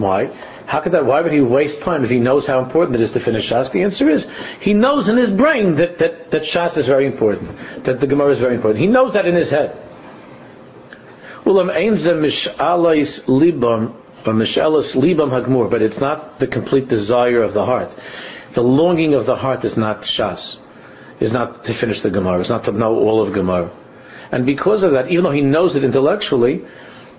Why? 0.00 0.28
How 0.66 0.80
could 0.80 0.92
that? 0.92 1.04
Why 1.04 1.20
would 1.20 1.32
he 1.32 1.40
waste 1.40 1.82
time 1.82 2.04
if 2.04 2.10
he 2.10 2.18
knows 2.18 2.46
how 2.46 2.60
important 2.60 2.96
it 2.96 3.02
is 3.02 3.12
to 3.12 3.20
finish 3.20 3.50
Shas? 3.50 3.70
The 3.70 3.82
answer 3.82 4.08
is 4.08 4.26
he 4.60 4.72
knows 4.72 5.08
in 5.08 5.16
his 5.16 5.30
brain 5.30 5.76
that, 5.76 5.98
that, 5.98 6.30
that 6.30 6.42
Shas 6.42 6.76
is 6.78 6.86
very 6.86 7.06
important, 7.06 7.84
that 7.84 8.00
the 8.00 8.06
Gemara 8.06 8.30
is 8.30 8.38
very 8.38 8.54
important. 8.54 8.80
He 8.80 8.86
knows 8.86 9.12
that 9.12 9.26
in 9.26 9.34
his 9.34 9.50
head. 9.50 9.76
But 11.44 11.52
it's 15.82 16.00
not 16.00 16.38
the 16.38 16.46
complete 16.46 16.88
desire 16.88 17.42
of 17.42 17.52
the 17.52 17.64
heart. 17.66 17.90
The 18.54 18.62
longing 18.62 19.12
of 19.14 19.26
the 19.26 19.36
heart 19.36 19.64
is 19.66 19.76
not 19.76 20.02
Shas, 20.02 20.56
is 21.20 21.32
not 21.32 21.64
to 21.66 21.74
finish 21.74 22.00
the 22.00 22.08
Gemara, 22.10 22.40
is 22.40 22.48
not 22.48 22.64
to 22.64 22.72
know 22.72 22.96
all 22.96 23.20
of 23.20 23.34
Gemara. 23.34 23.70
And 24.32 24.46
because 24.46 24.82
of 24.82 24.92
that, 24.92 25.10
even 25.10 25.24
though 25.24 25.30
he 25.32 25.42
knows 25.42 25.76
it 25.76 25.84
intellectually, 25.84 26.64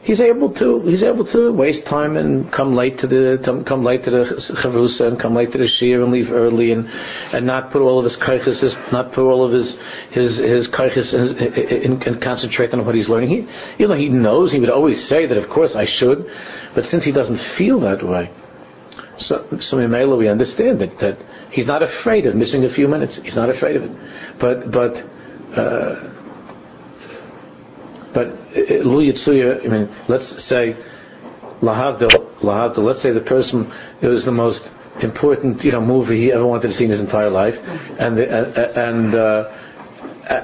he's 0.06 0.22
able 0.22 0.52
to 0.52 0.82
he's 0.82 1.04
able 1.04 1.26
to 1.26 1.52
waste 1.52 1.86
time 1.86 2.16
and 2.16 2.52
come 2.52 2.76
late 2.76 3.00
to 3.00 3.08
the 3.08 3.64
come 3.66 3.84
late 3.84 4.04
to 4.04 4.12
the 4.12 4.24
chavrusa 4.62 5.08
and 5.08 5.20
come 5.20 5.34
late 5.34 5.52
to 5.52 5.58
the 5.58 5.68
shir 5.68 6.02
and 6.04 6.12
leave 6.14 6.32
early 6.32 6.72
and 6.72 6.90
and 7.34 7.46
not 7.46 7.72
put 7.72 7.82
all 7.82 7.98
of 7.98 8.06
his 8.06 8.16
kaiches 8.16 8.62
not 8.92 9.12
put 9.12 9.28
all 9.28 9.44
of 9.44 9.52
his 9.52 9.78
his 10.12 10.38
his 10.38 10.68
kaiches 10.68 11.14
and, 11.14 12.22
concentrate 12.22 12.74
on 12.74 12.86
what 12.86 12.96
he's 12.96 13.10
learning. 13.10 13.30
He 13.30 13.48
you 13.80 13.88
know 13.88 13.96
he 13.96 14.10
knows 14.10 14.52
he 14.52 14.60
would 14.60 14.70
always 14.70 15.04
say 15.04 15.26
that 15.26 15.38
of 15.38 15.50
course 15.50 15.76
I 15.76 15.86
should, 15.86 16.32
but 16.76 16.86
since 16.86 17.04
he 17.04 17.12
doesn't 17.12 17.40
feel 17.40 17.80
that 17.80 18.04
way, 18.04 18.30
so 19.18 19.58
so 19.60 19.78
we 19.78 20.28
understand 20.30 20.80
that 20.80 21.00
that 21.00 21.18
he's 21.50 21.66
not 21.66 21.82
afraid 21.82 22.28
of 22.28 22.36
missing 22.36 22.64
a 22.64 22.70
few 22.70 22.88
minutes. 22.88 23.18
He's 23.18 23.36
not 23.36 23.50
afraid 23.50 23.76
of 23.78 23.84
it, 23.84 23.92
but 24.38 24.72
but. 24.72 25.04
Uh, 25.56 26.12
but 28.16 28.28
Lu 28.56 29.04
Yitzuya, 29.06 29.66
I 29.66 29.68
mean, 29.68 29.90
let's 30.08 30.42
say, 30.42 30.78
Lahavdil, 31.62 32.40
Lahavdil, 32.40 32.84
let's 32.84 33.02
say 33.02 33.12
the 33.12 33.20
person, 33.20 33.74
it 34.00 34.08
was 34.08 34.24
the 34.24 34.32
most 34.32 34.66
important, 35.02 35.66
you 35.66 35.74
know, 35.74 35.82
movie 35.82 36.18
he 36.22 36.32
ever 36.32 36.46
wanted 36.46 36.70
to 36.70 36.74
see 36.74 36.86
in 36.86 36.92
his 36.92 37.02
entire 37.02 37.30
life, 37.30 37.60
and 38.00 38.18
the, 38.18 38.80
and 38.80 39.14
uh, 39.14 39.52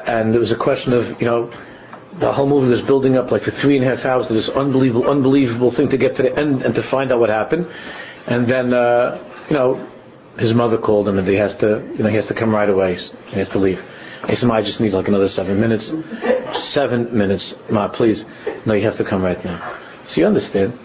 and 0.05 0.35
it 0.35 0.39
was 0.39 0.51
a 0.51 0.57
question 0.57 0.91
of, 0.91 1.21
you 1.21 1.25
know, 1.25 1.49
the 2.13 2.33
whole 2.33 2.45
movie 2.45 2.67
was 2.67 2.81
building 2.81 3.15
up 3.15 3.31
like 3.31 3.43
for 3.43 3.51
three 3.51 3.77
and 3.77 3.85
a 3.85 3.87
half 3.87 4.03
hours 4.05 4.27
to 4.27 4.33
this 4.33 4.49
unbelievable, 4.49 5.09
unbelievable 5.09 5.71
thing 5.71 5.87
to 5.89 5.97
get 5.97 6.17
to 6.17 6.23
the 6.23 6.37
end 6.37 6.63
and 6.63 6.75
to 6.75 6.83
find 6.83 7.09
out 7.13 7.21
what 7.21 7.29
happened, 7.29 7.67
and 8.27 8.47
then, 8.47 8.73
uh, 8.73 9.17
you 9.49 9.55
know, 9.55 9.87
his 10.37 10.53
mother 10.53 10.77
called 10.77 11.07
him 11.07 11.17
and 11.17 11.27
he 11.27 11.35
has 11.35 11.55
to, 11.55 11.81
you 11.95 12.03
know, 12.03 12.09
he 12.09 12.17
has 12.17 12.25
to 12.27 12.33
come 12.33 12.53
right 12.53 12.69
away. 12.69 12.97
He 13.27 13.35
has 13.39 13.47
to 13.49 13.59
leave. 13.59 13.81
He 14.29 14.35
said, 14.35 14.51
I 14.51 14.61
just 14.61 14.79
need 14.79 14.93
like 14.93 15.07
another 15.07 15.29
seven 15.29 15.59
minutes. 15.59 15.89
Seven 16.53 17.17
minutes. 17.17 17.55
Ma, 17.69 17.87
please. 17.87 18.25
No, 18.65 18.73
you 18.73 18.83
have 18.83 18.97
to 18.97 19.03
come 19.03 19.23
right 19.23 19.43
now. 19.43 19.77
So 20.05 20.21
you 20.21 20.27
understand. 20.27 20.77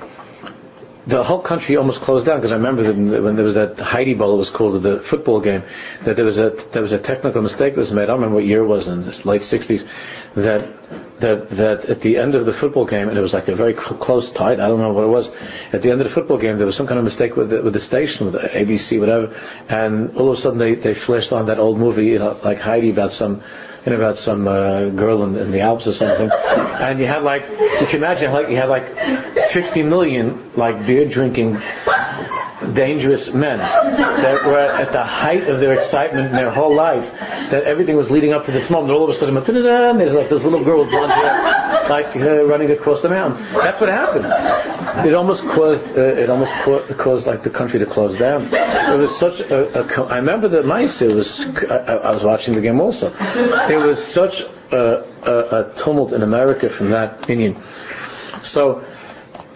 The 1.06 1.22
whole 1.22 1.38
country 1.40 1.76
almost 1.76 2.00
closed 2.00 2.26
down 2.26 2.38
because 2.38 2.50
I 2.50 2.56
remember 2.56 2.82
when 2.92 3.36
there 3.36 3.44
was 3.44 3.54
that 3.54 3.78
Heidi 3.78 4.14
Bowl, 4.14 4.34
it 4.34 4.38
was 4.38 4.50
called 4.50 4.82
the 4.82 4.98
football 4.98 5.40
game, 5.40 5.62
that 6.02 6.16
there 6.16 6.24
was 6.24 6.36
a 6.36 6.50
there 6.72 6.82
was 6.82 6.90
a 6.90 6.98
technical 6.98 7.42
mistake 7.42 7.74
that 7.76 7.80
was 7.80 7.92
made. 7.92 8.04
I 8.04 8.06
don't 8.06 8.16
remember 8.16 8.36
what 8.36 8.44
year 8.44 8.62
it 8.62 8.66
was 8.66 8.88
in 8.88 9.04
the 9.04 9.12
late 9.24 9.42
'60s. 9.42 9.86
That 10.34 10.66
that 11.20 11.50
that 11.50 11.84
at 11.84 12.00
the 12.00 12.16
end 12.16 12.34
of 12.34 12.44
the 12.44 12.52
football 12.52 12.86
game, 12.86 13.08
and 13.08 13.16
it 13.16 13.20
was 13.20 13.32
like 13.32 13.46
a 13.46 13.54
very 13.54 13.74
cl- 13.74 13.96
close 13.98 14.32
tie. 14.32 14.54
I 14.54 14.56
don't 14.56 14.80
know 14.80 14.92
what 14.92 15.04
it 15.04 15.08
was. 15.08 15.30
At 15.72 15.82
the 15.82 15.92
end 15.92 16.00
of 16.00 16.08
the 16.08 16.12
football 16.12 16.38
game, 16.38 16.56
there 16.56 16.66
was 16.66 16.74
some 16.76 16.88
kind 16.88 16.98
of 16.98 17.04
mistake 17.04 17.36
with 17.36 17.50
the, 17.50 17.62
with 17.62 17.74
the 17.74 17.80
station, 17.80 18.26
with 18.26 18.34
the 18.42 18.48
ABC, 18.48 18.98
whatever. 18.98 19.32
And 19.68 20.16
all 20.16 20.32
of 20.32 20.38
a 20.38 20.40
sudden, 20.40 20.58
they 20.58 20.74
they 20.74 20.94
flashed 20.94 21.32
on 21.32 21.46
that 21.46 21.60
old 21.60 21.78
movie, 21.78 22.06
you 22.06 22.18
know, 22.18 22.36
like 22.42 22.58
Heidi 22.58 22.90
about 22.90 23.12
some 23.12 23.44
know, 23.92 23.96
about 23.96 24.18
some 24.18 24.48
uh, 24.48 24.88
girl 24.90 25.24
in, 25.24 25.36
in, 25.36 25.50
the 25.50 25.60
Alps 25.60 25.86
or 25.86 25.92
something, 25.92 26.30
and 26.30 26.98
you 26.98 27.06
had 27.06 27.22
like, 27.22 27.48
you 27.48 27.86
can 27.86 27.96
imagine, 27.96 28.32
like 28.32 28.48
you 28.48 28.56
had 28.56 28.68
like 28.68 28.94
50 29.50 29.82
million 29.82 30.50
like 30.56 30.86
beer 30.86 31.08
drinking 31.08 31.60
dangerous 32.72 33.32
men 33.32 33.58
that 33.58 34.44
were 34.46 34.58
at 34.58 34.92
the 34.92 35.02
height 35.02 35.48
of 35.48 35.60
their 35.60 35.78
excitement 35.78 36.28
in 36.28 36.32
their 36.32 36.50
whole 36.50 36.74
life, 36.74 37.10
that 37.50 37.64
everything 37.64 37.96
was 37.96 38.10
leading 38.10 38.32
up 38.32 38.46
to 38.46 38.52
this 38.52 38.70
moment. 38.70 38.92
All 38.92 39.04
of 39.04 39.10
a 39.10 39.14
sudden, 39.14 39.34
there's 39.34 40.12
like 40.14 40.28
this 40.28 40.42
little 40.42 40.64
girl 40.64 40.80
with 40.80 40.90
blonde 40.90 41.12
hair, 41.12 41.88
like 41.88 42.16
uh, 42.16 42.44
running 42.46 42.70
across 42.70 43.02
the 43.02 43.10
mountain. 43.10 43.44
That's 43.52 43.80
what 43.80 43.90
happened. 43.90 45.06
It 45.06 45.14
almost 45.14 45.42
caused, 45.42 45.86
uh, 45.96 46.00
it 46.00 46.30
almost 46.30 46.52
caused, 46.96 47.26
like 47.26 47.42
the 47.42 47.50
country 47.50 47.78
to 47.78 47.86
close 47.86 48.18
down. 48.18 48.48
It 48.52 48.98
was 48.98 49.16
such 49.18 49.40
a, 49.40 49.80
a 49.80 50.04
I 50.06 50.16
remember 50.16 50.48
the 50.48 50.62
mice. 50.62 51.02
It 51.02 51.14
was, 51.14 51.40
I, 51.40 51.76
I, 51.76 52.14
was 52.14 52.22
watching 52.24 52.54
the 52.54 52.60
game 52.60 52.80
also. 52.80 53.14
It 53.68 53.76
was 53.76 54.02
such 54.04 54.40
a, 54.70 55.04
a, 55.22 55.70
a 55.70 55.74
tumult 55.76 56.12
in 56.12 56.22
America 56.22 56.70
from 56.70 56.90
that 56.90 57.22
opinion. 57.22 57.62
So 58.42 58.84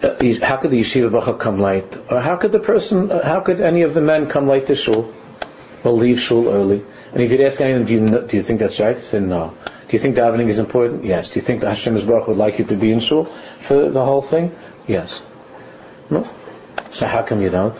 how 0.01 0.57
could 0.57 0.71
the 0.71 0.81
yeshiva 0.81 1.11
bacha 1.11 1.35
come 1.35 1.59
late? 1.59 1.97
Or 2.09 2.19
how 2.19 2.35
could 2.35 2.51
the 2.51 2.59
person, 2.59 3.11
uh, 3.11 3.23
how 3.23 3.41
could 3.41 3.61
any 3.61 3.83
of 3.83 3.93
the 3.93 4.01
men 4.01 4.27
come 4.27 4.47
late 4.47 4.67
to 4.67 4.75
shul? 4.75 5.13
Or 5.83 5.91
leave 5.91 6.19
shul 6.19 6.49
early? 6.49 6.83
And 7.13 7.21
if 7.21 7.31
you'd 7.31 7.41
ask 7.41 7.61
anyone, 7.61 7.85
do 7.85 7.93
you, 7.93 8.27
do 8.27 8.37
you 8.37 8.43
think 8.43 8.59
that's 8.59 8.79
right? 8.79 8.99
Say 8.99 9.19
no. 9.19 9.53
Do 9.65 9.97
you 9.97 9.99
think 9.99 10.15
davening 10.15 10.47
is 10.47 10.57
important? 10.57 11.05
Yes. 11.05 11.29
Do 11.29 11.35
you 11.35 11.41
think 11.41 11.63
Hashem 11.63 11.95
Baruch 12.05 12.27
would 12.27 12.37
like 12.37 12.57
you 12.59 12.65
to 12.65 12.75
be 12.75 12.91
in 12.91 12.99
shul 12.99 13.25
for 13.59 13.89
the 13.89 14.03
whole 14.03 14.21
thing? 14.21 14.55
Yes. 14.87 15.19
No. 16.09 16.27
So 16.91 17.05
how 17.05 17.23
come 17.23 17.41
you 17.41 17.49
don't? 17.49 17.77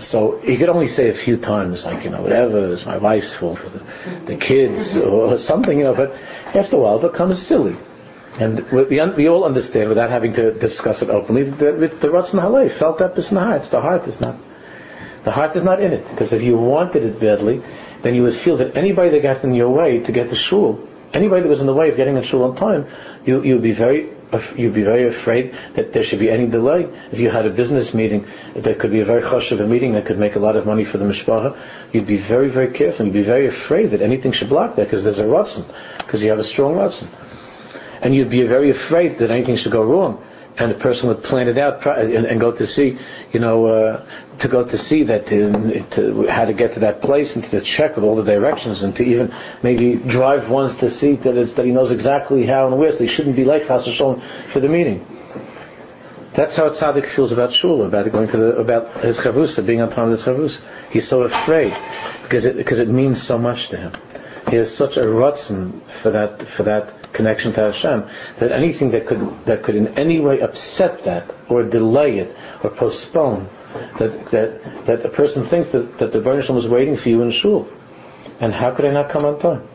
So 0.00 0.40
he 0.40 0.56
could 0.56 0.68
only 0.68 0.88
say 0.88 1.10
a 1.10 1.14
few 1.14 1.36
times, 1.36 1.84
like, 1.84 2.04
you 2.04 2.10
know, 2.10 2.22
whatever, 2.22 2.72
it's 2.72 2.86
my 2.86 2.96
wife's 2.96 3.34
fault, 3.34 3.60
or 3.60 3.68
the, 3.68 3.84
the 4.24 4.36
kids, 4.36 4.96
or 4.96 5.36
something, 5.38 5.78
you 5.78 5.84
know, 5.84 5.94
but 5.94 6.14
after 6.54 6.76
a 6.76 6.78
while 6.80 6.98
it 6.98 7.12
becomes 7.12 7.40
silly. 7.40 7.76
And 8.38 8.70
we, 8.70 9.00
we 9.00 9.28
all 9.28 9.44
understand, 9.44 9.88
without 9.88 10.10
having 10.10 10.32
to 10.34 10.52
discuss 10.52 11.02
it 11.02 11.10
openly, 11.10 11.42
that 11.42 12.00
the 12.00 12.08
Ratzon 12.08 12.40
Halei 12.40 12.70
felt 12.70 12.98
that 12.98 13.18
in 13.18 13.34
the 13.34 13.40
heart. 13.40 13.60
It's 13.62 13.68
the 13.70 13.80
heart 13.80 14.06
is 14.06 14.20
not. 14.20 14.36
The 15.24 15.32
heart 15.32 15.56
is 15.56 15.64
not 15.64 15.80
in 15.82 15.92
it. 15.92 16.08
Because 16.08 16.32
if 16.32 16.42
you 16.42 16.56
wanted 16.56 17.02
it 17.02 17.18
badly, 17.18 17.62
then 18.02 18.14
you 18.14 18.22
would 18.22 18.34
feel 18.34 18.56
that 18.58 18.76
anybody 18.76 19.10
that 19.10 19.22
got 19.22 19.42
in 19.42 19.54
your 19.54 19.70
way 19.70 19.98
to 19.98 20.12
get 20.12 20.30
the 20.30 20.36
shul, 20.36 20.88
anybody 21.12 21.42
that 21.42 21.48
was 21.48 21.60
in 21.60 21.66
the 21.66 21.74
way 21.74 21.90
of 21.90 21.96
getting 21.96 22.14
to 22.14 22.22
shul 22.22 22.44
on 22.44 22.54
time, 22.54 22.86
you 23.24 23.42
you'd 23.42 23.62
be 23.62 23.72
very 23.72 24.10
you'd 24.56 24.74
be 24.74 24.84
very 24.84 25.08
afraid 25.08 25.56
that 25.74 25.92
there 25.92 26.04
should 26.04 26.20
be 26.20 26.30
any 26.30 26.46
delay. 26.46 26.88
If 27.10 27.18
you 27.18 27.30
had 27.30 27.44
a 27.44 27.50
business 27.50 27.92
meeting, 27.92 28.24
if 28.54 28.62
there 28.62 28.76
could 28.76 28.92
be 28.92 29.00
a 29.00 29.04
very 29.04 29.22
hush 29.22 29.50
of 29.50 29.60
a 29.60 29.66
meeting 29.66 29.94
that 29.94 30.06
could 30.06 30.18
make 30.18 30.36
a 30.36 30.38
lot 30.38 30.54
of 30.54 30.64
money 30.64 30.84
for 30.84 30.98
the 30.98 31.06
mishpacha, 31.06 31.58
you'd 31.92 32.06
be 32.06 32.18
very, 32.18 32.50
very 32.50 32.72
careful. 32.72 33.06
You'd 33.06 33.14
be 33.14 33.22
very 33.22 33.48
afraid 33.48 33.90
that 33.90 34.02
anything 34.02 34.30
should 34.30 34.48
block 34.48 34.76
that 34.76 34.84
because 34.84 35.02
there's 35.02 35.18
a 35.18 35.24
ratzon, 35.24 35.64
because 35.98 36.22
you 36.22 36.30
have 36.30 36.38
a 36.38 36.44
strong 36.44 36.74
ratzon 36.74 37.08
and 38.00 38.14
you'd 38.14 38.30
be 38.30 38.42
very 38.42 38.70
afraid 38.70 39.18
that 39.18 39.30
anything 39.30 39.56
should 39.56 39.72
go 39.72 39.82
wrong. 39.82 40.24
And 40.56 40.72
the 40.72 40.74
person 40.74 41.08
would 41.08 41.22
plan 41.22 41.46
it 41.46 41.56
out 41.56 41.86
and, 41.86 42.26
and 42.26 42.40
go 42.40 42.50
to 42.50 42.66
see, 42.66 42.98
you 43.32 43.38
know, 43.38 43.66
uh, 43.66 44.04
to 44.40 44.48
go 44.48 44.64
to 44.64 44.76
see 44.76 45.04
that, 45.04 45.28
to, 45.28 45.80
to, 45.90 46.26
how 46.26 46.46
to 46.46 46.52
get 46.52 46.74
to 46.74 46.80
that 46.80 47.00
place 47.00 47.36
and 47.36 47.48
to 47.50 47.60
check 47.60 47.94
with 47.94 48.04
all 48.04 48.16
the 48.16 48.24
directions 48.24 48.82
and 48.82 48.96
to 48.96 49.04
even 49.04 49.32
maybe 49.62 49.94
drive 49.94 50.50
once 50.50 50.74
to 50.76 50.90
see 50.90 51.14
that, 51.14 51.32
that 51.54 51.64
he 51.64 51.70
knows 51.70 51.92
exactly 51.92 52.44
how 52.44 52.66
and 52.66 52.76
where, 52.76 52.90
so 52.90 52.98
he 52.98 53.06
shouldn't 53.06 53.36
be 53.36 53.44
late 53.44 53.66
for 53.66 54.60
the 54.60 54.68
meeting. 54.68 55.06
That's 56.38 56.54
how 56.54 56.66
a 56.66 56.70
tzaddik 56.70 57.08
feels 57.08 57.32
about 57.32 57.52
shul, 57.52 57.84
about 57.84 58.10
going 58.12 58.28
to 58.28 58.36
the, 58.36 58.56
about 58.58 59.00
his 59.02 59.18
chavusa, 59.18 59.64
being 59.66 59.80
on 59.80 59.90
time 59.90 60.10
with 60.10 60.20
his 60.20 60.26
chavusa. 60.26 60.60
He's 60.90 61.08
so 61.08 61.22
afraid 61.22 61.76
because 62.22 62.44
it, 62.44 62.56
because 62.56 62.78
it 62.78 62.88
means 62.88 63.20
so 63.20 63.38
much 63.38 63.70
to 63.70 63.76
him. 63.76 63.92
He 64.48 64.56
has 64.56 64.72
such 64.74 64.96
a 64.96 65.02
rutzen 65.02 65.82
for 66.00 66.10
that, 66.10 66.46
for 66.46 66.62
that 66.64 66.97
connection 67.12 67.52
to 67.54 67.60
Hashem, 67.60 68.04
that 68.38 68.52
anything 68.52 68.90
that 68.90 69.06
could 69.06 69.44
that 69.46 69.62
could 69.62 69.76
in 69.76 69.88
any 69.98 70.20
way 70.20 70.40
upset 70.40 71.04
that 71.04 71.34
or 71.48 71.62
delay 71.62 72.18
it 72.18 72.36
or 72.62 72.70
postpone, 72.70 73.48
that 73.98 74.26
that 74.30 74.86
that 74.86 75.06
a 75.06 75.08
person 75.08 75.44
thinks 75.44 75.70
that, 75.70 75.98
that 75.98 76.12
the 76.12 76.20
Baruch 76.20 76.48
was 76.48 76.68
waiting 76.68 76.96
for 76.96 77.08
you 77.08 77.22
in 77.22 77.30
shul, 77.30 77.68
and 78.40 78.52
how 78.52 78.74
could 78.74 78.84
I 78.84 78.92
not 78.92 79.10
come 79.10 79.24
on 79.24 79.38
time? 79.38 79.66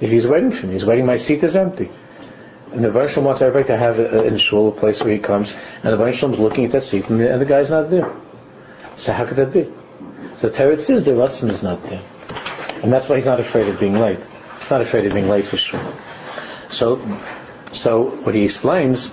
If 0.00 0.10
he's 0.10 0.26
waiting 0.26 0.52
for 0.52 0.66
me, 0.66 0.74
he's 0.74 0.84
waiting. 0.84 1.06
My 1.06 1.16
seat 1.16 1.44
is 1.44 1.54
empty. 1.54 1.90
And 2.72 2.82
the 2.82 2.90
Baruch 2.90 3.16
wants 3.18 3.42
everybody 3.42 3.68
to 3.68 3.76
have 3.76 3.98
a, 3.98 4.24
in 4.24 4.38
shul 4.38 4.68
a 4.68 4.72
place 4.72 5.02
where 5.02 5.12
he 5.12 5.18
comes, 5.18 5.54
and 5.82 5.92
the 5.92 5.96
Baruch 5.96 6.22
is 6.22 6.38
looking 6.38 6.64
at 6.64 6.72
that 6.72 6.84
seat, 6.84 7.08
and 7.08 7.20
the, 7.20 7.30
and 7.30 7.40
the 7.40 7.46
guy's 7.46 7.70
not 7.70 7.90
there. 7.90 8.12
So 8.96 9.12
how 9.12 9.26
could 9.26 9.36
that 9.36 9.52
be? 9.52 9.70
So 10.36 10.48
Teretz 10.50 10.90
is 10.90 11.04
the 11.04 11.12
Ratzin 11.12 11.50
is 11.50 11.62
not 11.62 11.82
there. 11.84 12.02
And 12.82 12.92
that's 12.92 13.08
why 13.08 13.16
he's 13.16 13.26
not 13.26 13.38
afraid 13.38 13.68
of 13.68 13.78
being 13.78 13.94
late. 13.94 14.18
He's 14.58 14.70
not 14.70 14.80
afraid 14.80 15.06
of 15.06 15.14
being 15.14 15.28
late 15.28 15.44
for 15.44 15.56
sure. 15.56 15.80
So, 16.72 17.00
so 17.72 18.10
what 18.24 18.34
he 18.34 18.44
explains 18.44 19.08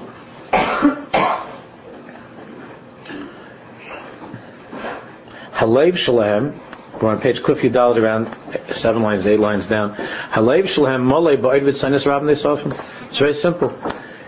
Halev 5.59 5.97
Shalem, 5.97 6.57
we're 7.01 7.09
on 7.09 7.19
page 7.19 7.41
Kuf 7.41 7.57
Yudal 7.57 7.97
around 7.97 8.33
seven 8.73 9.03
lines, 9.03 9.27
eight 9.27 9.41
lines 9.41 9.67
down. 9.67 9.93
Halev 9.95 10.69
Shalem 10.69 11.03
Mole 11.03 11.35
Ba'id 11.35 11.63
V'Tzainis 11.63 12.05
Rabban 12.05 12.31
It's 13.09 13.17
very 13.17 13.33
simple. 13.33 13.77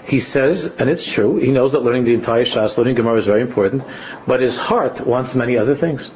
He 0.06 0.20
says, 0.20 0.66
and 0.78 0.90
it's 0.90 1.06
true, 1.06 1.38
he 1.38 1.52
knows 1.52 1.72
that 1.72 1.84
learning 1.84 2.04
the 2.04 2.14
entire 2.14 2.44
Shas, 2.44 2.78
learning 2.78 2.96
Gemara 2.96 3.20
is 3.20 3.26
very 3.26 3.42
important, 3.42 3.84
but 4.28 4.42
his 4.42 4.58
heart 4.58 5.08
wants 5.08 5.34
many 5.36 5.58
other 5.58 5.74
things. 5.74 6.12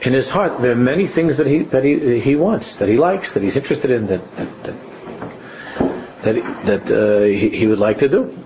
In 0.00 0.14
his 0.14 0.30
heart, 0.30 0.62
there 0.62 0.72
are 0.72 0.76
many 0.76 1.06
things 1.06 1.36
that 1.36 1.46
he 1.46 1.64
that 1.64 1.84
he 1.84 2.20
he 2.20 2.36
wants, 2.36 2.76
that 2.76 2.88
he 2.88 2.96
likes, 2.96 3.32
that 3.32 3.42
he's 3.42 3.56
interested 3.56 3.90
in, 3.90 4.06
that 4.06 4.36
that 4.36 4.62
that, 4.62 4.87
that 6.32 6.90
uh, 6.90 7.24
he, 7.24 7.50
he 7.50 7.66
would 7.66 7.78
like 7.78 7.98
to 7.98 8.08
do. 8.08 8.36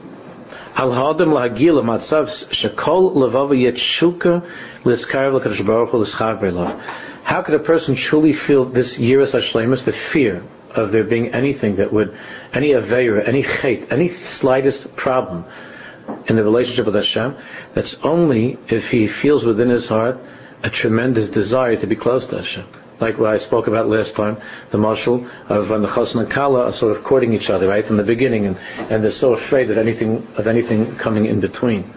Al 0.75 0.91
hadam 0.91 1.29
lahagil 1.29 1.83
matzav 1.83 2.27
shekol 2.51 3.15
levav 3.15 3.51
yetshuka 3.51 4.43
liskarev 4.85 5.41
lakadosh 5.41 5.67
baruch 5.67 5.91
hu 5.91 5.99
l'schav 5.99 6.83
How 7.25 7.43
could 7.43 7.55
a 7.55 7.59
person 7.59 7.95
truly 7.95 8.33
feel 8.33 8.65
this 8.65 8.97
yiras 8.97 9.33
hashlemus, 9.33 9.85
the 9.85 9.93
fear 9.93 10.43
of 10.71 10.91
there 10.91 11.05
being 11.05 11.29
anything 11.29 11.77
that 11.77 11.93
would, 11.93 12.17
any 12.55 12.71
aveira, 12.71 13.29
any 13.29 13.43
chait, 13.43 13.93
any 13.93 14.09
slightest 14.09 14.97
problem 14.97 15.45
in 16.27 16.37
the 16.37 16.43
relationship 16.43 16.87
with 16.87 16.95
Hashem? 16.95 17.37
That's 17.75 17.95
only 18.03 18.59
if 18.69 18.91
he 18.91 19.07
feels 19.07 19.45
within 19.45 19.69
his 19.69 19.89
heart 19.89 20.19
a 20.63 20.71
tremendous 20.71 21.29
desire 21.29 21.77
to 21.77 21.87
be 21.87 21.97
close 21.97 22.27
to 22.27 22.39
Hashem 22.39 22.65
like 23.01 23.19
what 23.19 23.35
I 23.35 23.39
spoke 23.39 23.67
about 23.67 23.89
last 23.89 24.15
time, 24.15 24.41
the 24.71 24.79
marshal 24.79 25.27
of 25.49 25.71
when 25.71 25.83
the 25.83 25.89
Chassan 25.89 26.21
and 26.21 26.31
Kala 26.31 26.67
are 26.67 26.73
sort 26.73 26.97
of 26.97 27.05
courting 27.05 27.33
each 27.33 27.51
other, 27.51 27.69
right, 27.69 27.85
from 27.85 27.97
the 27.97 28.03
beginning, 28.03 28.47
and, 28.47 28.57
and 28.91 29.03
they're 29.03 29.11
so 29.11 29.35
afraid 29.35 29.71
of 29.71 29.79
anything, 29.79 30.27
of 30.37 30.47
anything 30.47 30.97
coming 30.97 31.27
in 31.27 31.41
between. 31.41 31.93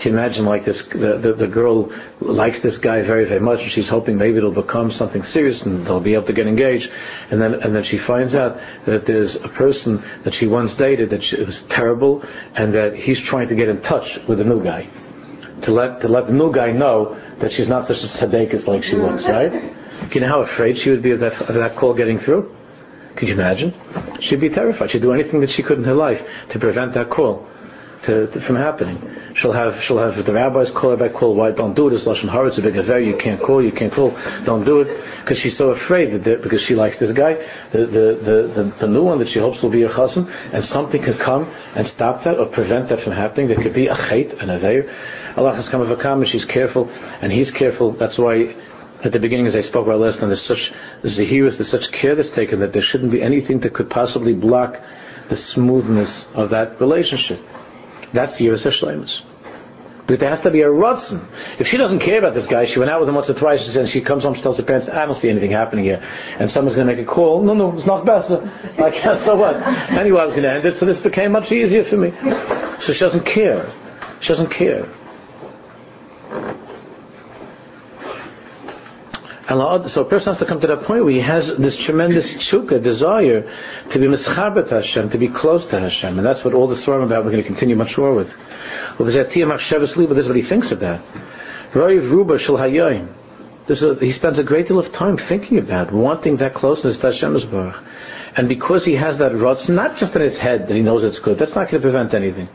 Can 0.00 0.12
you 0.12 0.18
imagine 0.18 0.46
like 0.46 0.64
this, 0.64 0.84
the, 0.84 1.18
the, 1.18 1.34
the, 1.34 1.46
girl 1.46 1.92
likes 2.20 2.60
this 2.60 2.78
guy 2.78 3.02
very, 3.02 3.26
very 3.26 3.40
much, 3.40 3.60
and 3.60 3.70
she's 3.70 3.88
hoping 3.88 4.16
maybe 4.16 4.38
it'll 4.38 4.50
become 4.50 4.90
something 4.90 5.24
serious 5.24 5.66
and 5.66 5.86
they'll 5.86 6.00
be 6.00 6.14
able 6.14 6.24
to 6.24 6.32
get 6.32 6.46
engaged, 6.46 6.90
and 7.30 7.38
then, 7.38 7.52
and 7.52 7.74
then 7.74 7.82
she 7.82 7.98
finds 7.98 8.34
out 8.34 8.58
that 8.86 9.04
there's 9.04 9.36
a 9.36 9.48
person 9.48 10.02
that 10.22 10.32
she 10.32 10.46
once 10.46 10.74
dated 10.74 11.10
that 11.10 11.22
she, 11.22 11.42
was 11.44 11.62
terrible, 11.64 12.24
and 12.54 12.72
that 12.72 12.96
he's 12.96 13.20
trying 13.20 13.48
to 13.48 13.54
get 13.54 13.68
in 13.68 13.82
touch 13.82 14.18
with 14.26 14.40
a 14.40 14.44
new 14.44 14.64
guy. 14.64 14.88
To 15.62 15.72
let, 15.72 16.00
to 16.00 16.08
let 16.08 16.28
the 16.28 16.32
new 16.32 16.50
guy 16.50 16.72
know 16.72 17.20
that 17.40 17.52
she's 17.52 17.68
not 17.68 17.86
such 17.86 18.02
a 18.02 18.06
tzaddikus 18.06 18.66
like 18.66 18.82
she 18.82 18.96
was, 18.96 19.26
right? 19.26 19.70
Do 20.08 20.14
you 20.14 20.20
know 20.22 20.28
how 20.28 20.40
afraid 20.40 20.78
she 20.78 20.90
would 20.90 21.02
be 21.02 21.12
of 21.12 21.20
that, 21.20 21.40
of 21.40 21.54
that 21.54 21.76
call 21.76 21.94
getting 21.94 22.18
through? 22.18 22.56
Could 23.16 23.28
you 23.28 23.34
imagine? 23.34 23.74
She'd 24.20 24.40
be 24.40 24.48
terrified. 24.48 24.90
She'd 24.90 25.02
do 25.02 25.12
anything 25.12 25.40
that 25.40 25.50
she 25.50 25.62
could 25.62 25.78
in 25.78 25.84
her 25.84 25.94
life 25.94 26.26
to 26.50 26.58
prevent 26.58 26.94
that 26.94 27.10
call 27.10 27.46
to, 28.04 28.26
to, 28.28 28.40
from 28.40 28.56
happening. 28.56 29.16
She'll 29.34 29.52
have 29.52 29.82
she'll 29.82 29.98
have 29.98 30.24
the 30.24 30.32
rabbis 30.32 30.70
call 30.70 30.90
her 30.90 30.96
back, 30.96 31.12
call 31.12 31.34
why 31.34 31.50
don't 31.52 31.74
do 31.74 31.88
it. 31.88 31.94
It's 31.94 32.04
lashon 32.04 32.28
hara. 32.28 32.48
It's 32.48 32.58
a 32.58 32.62
big 32.62 32.76
affair. 32.76 33.00
You 33.00 33.16
can't 33.16 33.40
call. 33.40 33.62
You 33.62 33.72
can't 33.72 33.92
call. 33.92 34.16
Don't 34.44 34.64
do 34.64 34.80
it 34.80 35.04
because 35.20 35.38
she's 35.38 35.56
so 35.56 35.70
afraid 35.70 36.24
that 36.24 36.42
because 36.42 36.62
she 36.62 36.74
likes 36.74 36.98
this 36.98 37.12
guy, 37.12 37.46
the, 37.72 37.86
the 37.86 38.14
the, 38.14 38.62
the, 38.62 38.64
the 38.78 38.86
new 38.88 39.04
one 39.04 39.18
that 39.18 39.28
she 39.28 39.38
hopes 39.38 39.62
will 39.62 39.70
be 39.70 39.82
a 39.82 39.88
chassan, 39.88 40.32
and 40.52 40.64
something 40.64 41.02
could 41.02 41.18
come 41.18 41.52
and 41.74 41.86
stop 41.86 42.24
that 42.24 42.38
or 42.38 42.46
prevent 42.46 42.88
that 42.88 43.00
from 43.00 43.12
happening. 43.12 43.48
There 43.48 43.62
could 43.62 43.74
be 43.74 43.86
a 43.86 43.94
chait, 43.94 44.40
an 44.40 44.48
aveir. 44.48 44.92
Allah 45.36 45.54
has 45.54 45.68
come 45.68 45.80
of 45.80 45.90
a 45.90 46.12
and 46.12 46.26
She's 46.26 46.44
careful, 46.44 46.90
and 47.20 47.30
he's 47.30 47.50
careful. 47.50 47.92
That's 47.92 48.18
why 48.18 48.54
at 49.02 49.12
the 49.12 49.18
beginning, 49.18 49.46
as 49.46 49.56
I 49.56 49.62
spoke 49.62 49.86
about 49.86 50.00
last 50.00 50.18
time, 50.18 50.28
there's 50.28 50.42
such 50.42 50.72
zahirus, 51.02 51.56
there's 51.56 51.70
such 51.70 51.90
care 51.90 52.14
that's 52.14 52.30
taken 52.30 52.60
that 52.60 52.72
there 52.72 52.82
shouldn't 52.82 53.12
be 53.12 53.22
anything 53.22 53.60
that 53.60 53.72
could 53.72 53.88
possibly 53.88 54.34
block 54.34 54.80
the 55.28 55.36
smoothness 55.36 56.26
of 56.34 56.50
that 56.50 56.80
relationship. 56.80 57.40
That's 58.12 58.36
the 58.36 58.46
yiras 58.46 58.64
hashlemus. 58.64 59.22
But 60.06 60.18
there 60.18 60.28
has 60.28 60.40
to 60.40 60.50
be 60.50 60.62
a 60.62 60.66
rutzen. 60.66 61.24
If 61.60 61.68
she 61.68 61.76
doesn't 61.76 62.00
care 62.00 62.18
about 62.18 62.34
this 62.34 62.48
guy, 62.48 62.64
she 62.64 62.80
went 62.80 62.90
out 62.90 62.98
with 62.98 63.08
him 63.08 63.14
once 63.14 63.30
or 63.30 63.34
twice, 63.34 63.76
and 63.76 63.88
she 63.88 64.00
comes 64.00 64.24
home, 64.24 64.34
she 64.34 64.42
tells 64.42 64.56
her 64.56 64.64
parents, 64.64 64.88
I 64.88 65.06
don't 65.06 65.14
see 65.14 65.30
anything 65.30 65.52
happening 65.52 65.84
here. 65.84 66.02
And 66.38 66.50
someone's 66.50 66.74
going 66.74 66.88
to 66.88 66.94
make 66.94 67.02
a 67.02 67.08
call. 67.08 67.42
No, 67.42 67.54
no, 67.54 67.76
it's 67.76 67.86
not 67.86 68.04
best. 68.04 68.30
I 68.78 68.90
can't, 68.90 69.18
so 69.26 69.36
what? 69.36 69.54
Anyway, 69.56 70.20
I 70.20 70.24
was 70.24 70.34
going 70.34 70.42
to 70.42 70.52
end 70.52 70.66
it, 70.66 70.74
so 70.74 70.84
this 70.84 70.98
became 70.98 71.32
much 71.32 71.52
easier 71.52 71.84
for 71.84 71.96
me. 71.96 72.12
So 72.80 72.92
she 72.92 72.98
doesn't 72.98 73.24
care. 73.24 73.72
She 74.20 74.28
doesn't 74.28 74.50
care. 74.50 74.88
So 79.50 80.02
a 80.02 80.04
person 80.04 80.30
has 80.30 80.38
to 80.38 80.44
come 80.44 80.60
to 80.60 80.68
that 80.68 80.84
point 80.84 81.04
where 81.04 81.12
he 81.12 81.20
has 81.20 81.56
this 81.56 81.76
tremendous 81.76 82.30
chukka, 82.30 82.80
desire 82.80 83.52
to 83.90 83.98
be 83.98 84.06
mischabet 84.06 84.70
Hashem, 84.70 85.10
to 85.10 85.18
be 85.18 85.26
close 85.26 85.66
to 85.68 85.80
Hashem. 85.80 86.18
And 86.18 86.24
that's 86.26 86.44
what 86.44 86.54
all 86.54 86.68
the 86.68 86.76
story 86.76 87.02
about 87.02 87.24
we're 87.24 87.32
going 87.32 87.42
to 87.42 87.48
continue 87.48 87.74
much 87.74 87.98
more 87.98 88.14
with. 88.14 88.32
This 88.98 89.14
is 89.16 90.28
what 90.28 90.36
he 90.36 90.42
thinks 90.42 90.70
about. 90.70 91.00
This 93.66 93.82
is, 93.82 94.00
he 94.00 94.12
spends 94.12 94.38
a 94.38 94.44
great 94.44 94.68
deal 94.68 94.78
of 94.78 94.92
time 94.92 95.16
thinking 95.16 95.58
about, 95.58 95.92
wanting 95.92 96.36
that 96.36 96.54
closeness 96.54 96.98
to 97.00 97.08
Hashem's. 97.08 97.44
And 98.36 98.48
because 98.48 98.84
he 98.84 98.94
has 98.94 99.18
that 99.18 99.32
rotz, 99.32 99.68
not 99.68 99.96
just 99.96 100.14
in 100.14 100.22
his 100.22 100.38
head 100.38 100.68
that 100.68 100.74
he 100.74 100.82
knows 100.82 101.02
it's 101.02 101.18
good, 101.18 101.38
that's 101.38 101.56
not 101.56 101.70
going 101.70 101.80
to 101.82 101.90
prevent 101.90 102.14
anything. 102.14 102.48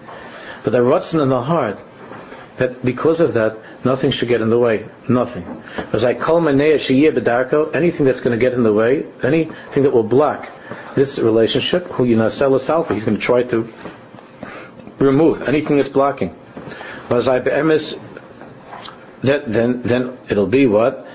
But 0.63 0.71
the 0.71 0.79
rotz 0.79 1.13
in 1.13 1.27
the 1.27 1.41
heart, 1.41 1.79
that 2.57 2.83
because 2.85 3.19
of 3.19 3.33
that, 3.33 3.57
nothing 3.83 4.11
should 4.11 4.29
get 4.29 4.41
in 4.41 4.49
the 4.49 4.57
way. 4.57 4.87
Nothing. 5.09 5.63
As 5.91 6.03
I 6.03 6.13
call 6.13 6.39
bedarko, 7.11 7.75
anything 7.75 8.05
that's 8.05 8.21
going 8.21 8.37
to 8.37 8.43
get 8.43 8.53
in 8.53 8.63
the 8.63 8.71
way, 8.73 9.05
anything 9.23 9.83
that 9.83 9.91
will 9.91 10.03
block 10.03 10.49
this 10.95 11.19
relationship, 11.19 11.87
who 11.87 12.05
you 12.05 12.15
know, 12.15 12.29
sell 12.29 12.55
he's 12.89 13.03
going 13.03 13.17
to 13.17 13.23
try 13.23 13.43
to 13.43 13.71
remove 14.99 15.41
anything 15.41 15.77
that's 15.77 15.89
blocking. 15.89 16.33
That, 19.23 19.51
then, 19.51 19.81
then 19.81 20.17
it'll 20.29 20.47
be 20.47 20.67
what? 20.67 21.07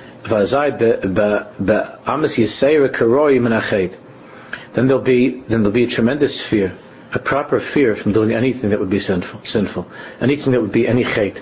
Then 4.73 4.87
there'll 4.87 5.03
be, 5.03 5.41
then 5.41 5.63
there'll 5.63 5.71
be 5.71 5.85
a 5.85 5.89
tremendous 5.89 6.41
fear 6.41 6.77
a 7.13 7.19
proper 7.19 7.61
fear 7.61 7.97
from 7.97 8.13
doing 8.13 8.33
anything 8.33 8.71
that 8.71 8.81
would 8.81 8.91
be 8.91 9.01
sinful, 9.01 9.41
sinful, 9.45 9.87
anything 10.21 10.53
that 10.53 10.61
would 10.61 10.73
be 10.73 10.87
any 10.87 11.05
chait. 11.05 11.41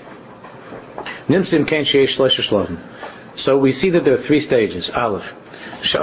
So 3.35 3.57
we 3.57 3.71
see 3.71 3.91
that 3.91 4.03
there 4.03 4.15
are 4.15 4.17
three 4.17 4.39
stages. 4.39 4.89
Aleph. 4.89 5.31
The 5.81 5.99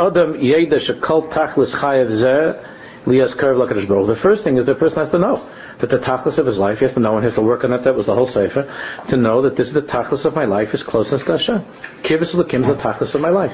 first 4.18 4.44
thing 4.44 4.56
is 4.56 4.66
the 4.66 4.74
person 4.74 4.98
has 4.98 5.10
to 5.10 5.18
know 5.18 5.46
that 5.78 5.90
the 5.90 5.98
tachlis 5.98 6.38
of 6.38 6.46
his 6.46 6.58
life, 6.58 6.78
he 6.78 6.84
has 6.84 6.94
to 6.94 7.00
know 7.00 7.16
and 7.16 7.24
has 7.24 7.34
to 7.34 7.42
work 7.42 7.64
on 7.64 7.70
that. 7.70 7.84
that 7.84 7.94
was 7.94 8.06
the 8.06 8.14
whole 8.14 8.26
sefer, 8.26 8.72
to 9.08 9.16
know 9.16 9.42
that 9.42 9.56
this 9.56 9.68
is 9.68 9.74
the 9.74 9.82
tachlis 9.82 10.24
of 10.24 10.34
my 10.34 10.44
life, 10.44 10.74
is 10.74 10.82
closeness 10.82 11.22
to 11.24 11.32
Hashem. 11.32 11.64
Kibbutz 12.02 12.34
Lakim 12.34 12.62
is 12.62 12.68
the 12.68 12.74
tachlis 12.74 13.14
of 13.14 13.20
my 13.20 13.28
life. 13.28 13.52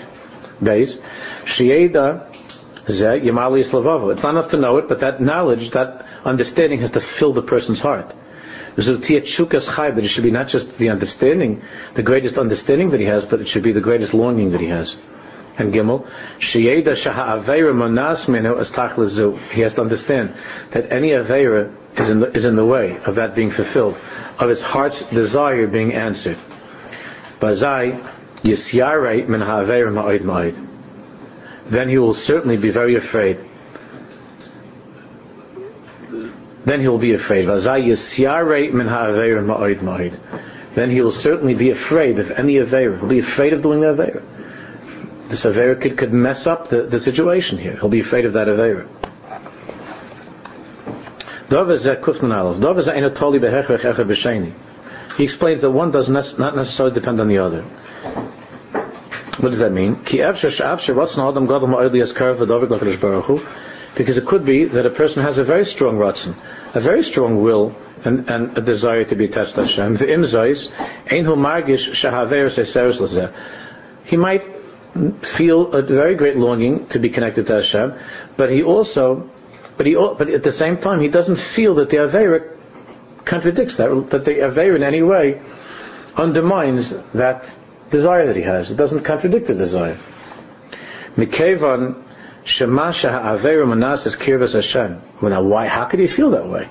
Beis, 0.63 1.01
Shieda 1.45 2.32
it's 2.87 4.23
not 4.23 4.31
enough 4.31 4.51
to 4.51 4.57
know 4.57 4.79
it, 4.79 4.89
but 4.89 5.01
that 5.01 5.21
knowledge, 5.21 5.71
that 5.71 6.07
understanding 6.25 6.81
has 6.81 6.93
to 6.93 7.01
fill 7.01 7.33
the 7.33 7.43
person's 7.43 7.81
heart. 7.81 8.15
That 8.75 9.09
it 9.09 9.29
should 9.29 10.25
be 10.25 10.31
not 10.31 10.49
just 10.49 10.79
the 10.79 10.89
understanding, 10.89 11.63
the 11.95 12.03
greatest 12.03 12.39
understanding 12.39 12.91
that 12.91 13.01
he 13.01 13.07
has, 13.07 13.27
but 13.27 13.41
it 13.41 13.49
should 13.49 13.63
be 13.63 13.73
the 13.73 13.81
greatest 13.81 14.15
longing 14.15 14.51
that 14.51 14.61
he 14.61 14.69
has. 14.69 14.97
And 15.59 15.75
Gimel, 15.75 16.09
He 16.41 16.67
has 19.61 19.75
to 19.75 19.81
understand 19.81 20.35
that 20.71 20.91
any 20.91 21.11
Aveira 21.11 21.75
is 21.99 22.09
in, 22.09 22.21
the, 22.21 22.35
is 22.35 22.45
in 22.47 22.57
the 22.57 22.65
way 22.65 22.99
of 23.05 23.17
that 23.17 23.35
being 23.35 23.51
fulfilled, 23.51 23.99
of 24.39 24.49
his 24.49 24.63
heart's 24.63 25.03
desire 25.03 25.67
being 25.67 25.93
answered. 25.93 26.39
Ma'id 29.91 30.23
Ma'id 30.23 30.72
then 31.67 31.89
he 31.89 31.99
will 31.99 32.15
certainly 32.15 32.57
be 32.57 32.71
very 32.71 32.97
afraid. 32.97 33.39
Then 36.65 36.81
he 36.81 36.89
will 36.89 36.99
be 36.99 37.15
afraid. 37.15 37.47
Then 40.75 40.91
he 40.91 41.01
will 41.01 41.11
certainly 41.11 41.55
be 41.55 41.71
afraid 41.71 42.19
of 42.19 42.31
any 42.31 42.55
Aveira. 42.55 42.99
He'll 42.99 43.09
be 43.09 43.19
afraid 43.19 43.53
of 43.53 43.63
doing 43.63 43.81
the 43.81 43.89
Aveira. 43.89 44.23
This 45.29 45.45
Aveira 45.45 45.81
could, 45.81 45.97
could 45.99 46.13
mess 46.13 46.47
up 46.47 46.69
the, 46.69 46.83
the 46.83 47.01
situation 47.01 47.59
here. 47.59 47.73
He'll 47.73 47.89
be 47.89 48.01
afraid 48.01 48.25
of 48.27 48.35
that 48.35 48.49
Aveira. 48.49 48.87
He 55.17 55.25
explains 55.25 55.61
that 55.61 55.71
one 55.71 55.91
does 55.91 56.09
not 56.09 56.57
necessarily 56.57 56.95
depend 56.95 57.21
on 57.21 57.29
the 57.29 57.39
other. 57.39 57.65
What 59.43 59.51
does 59.51 59.59
that 59.59 59.73
mean? 59.73 59.95
Because 63.95 64.17
it 64.17 64.25
could 64.25 64.45
be 64.45 64.65
that 64.67 64.87
a 64.87 64.91
person 64.91 65.23
has 65.25 65.39
a 65.39 65.45
very 65.45 65.67
strong 65.67 65.97
ratzon, 65.99 66.37
a 66.75 66.81
very 66.81 67.03
strong 67.03 67.43
will, 67.43 67.75
and, 68.05 68.31
and 68.31 68.57
a 68.57 68.61
desire 68.61 69.05
to 69.05 69.17
be 69.17 69.25
attached 69.25 69.57
to 69.57 69.63
Hashem. 69.63 69.97
The 69.97 70.05
imzais, 70.05 70.71
ein 71.11 71.25
hu 71.25 71.35
margish 71.35 71.91
shahaver 71.91 73.35
he 74.05 74.17
might 74.17 74.45
feel 75.23 75.73
a 75.73 75.83
very 75.83 76.15
great 76.15 76.37
longing 76.37 76.87
to 76.91 77.01
be 77.01 77.11
connected 77.11 77.49
to 77.49 77.55
Hashem, 77.55 77.95
but 78.37 78.49
he 78.53 78.63
also, 78.63 79.29
but 79.77 79.87
he, 79.87 79.97
but 79.97 80.31
at 80.31 80.45
the 80.45 80.53
same 80.53 80.79
time, 80.79 81.01
he 81.01 81.09
doesn't 81.09 81.41
feel 81.41 81.75
that 81.77 81.91
the 81.91 81.97
Avera 81.97 82.57
contradicts 83.25 83.77
that, 83.79 84.11
that 84.11 84.25
the 84.25 84.35
Avera 84.35 84.77
in 84.77 84.85
any 84.85 85.03
way 85.03 85.43
undermines 86.17 86.91
that 87.15 87.53
desire 87.93 88.27
that 88.27 88.37
he 88.37 88.43
has. 88.43 88.71
It 88.71 88.77
doesn't 88.77 89.05
contradict 89.05 89.47
the 89.47 89.55
desire. 89.55 89.99
Mikevan 91.17 92.03
shemasha 92.45 93.11
Avera 93.11 93.69
manas 93.69 94.05
kirvas 94.17 94.55
Hashem. 94.55 95.01
Well, 95.21 95.31
now, 95.31 95.43
why? 95.43 95.69
How 95.69 95.85
could 95.85 96.01
he 96.01 96.09
feel 96.09 96.31
that 96.31 96.49
way? 96.49 96.65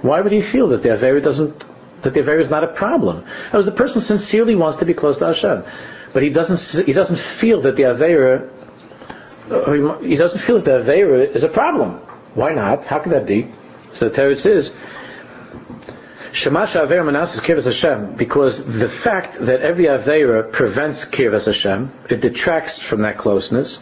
Why 0.00 0.20
would 0.22 0.32
he 0.32 0.40
feel 0.40 0.68
that 0.68 0.82
the 0.82 0.88
Avera 0.88 1.22
doesn't, 1.22 1.62
that 2.02 2.14
the 2.14 2.20
Avera 2.20 2.40
is 2.40 2.50
not 2.50 2.64
a 2.64 2.68
problem? 2.68 3.26
As 3.52 3.66
the 3.66 3.72
person 3.72 4.00
sincerely 4.00 4.54
wants 4.54 4.78
to 4.78 4.86
be 4.86 4.94
close 4.94 5.18
to 5.18 5.26
Hashem 5.26 5.64
but 6.12 6.22
he 6.22 6.30
doesn't 6.30 6.86
he 6.86 6.92
doesn't 6.92 7.18
feel 7.18 7.62
that 7.62 7.76
the 7.76 7.84
avera 7.84 8.48
uh, 9.50 9.98
he 10.00 10.16
doesn't 10.16 10.40
feel 10.40 10.60
that 10.60 10.64
the 10.64 10.92
avera 10.92 11.34
is 11.34 11.42
a 11.42 11.48
problem. 11.48 11.94
Why 12.34 12.54
not? 12.54 12.84
How 12.84 12.98
could 13.00 13.12
that 13.12 13.26
be? 13.26 13.52
So 13.92 14.08
the 14.08 14.14
Torah 14.14 14.36
says. 14.36 14.72
Shemash 16.30 16.80
Avera 16.80 17.34
is 17.34 17.40
Kirvas 17.40 17.64
Hashem 17.64 18.14
because 18.14 18.64
the 18.64 18.88
fact 18.88 19.44
that 19.44 19.60
every 19.60 19.86
Avera 19.86 20.50
prevents 20.50 21.04
Kirvas 21.04 21.46
Hashem, 21.46 21.92
it 22.08 22.20
detracts 22.20 22.78
from 22.78 23.02
that 23.02 23.18
closeness. 23.18 23.78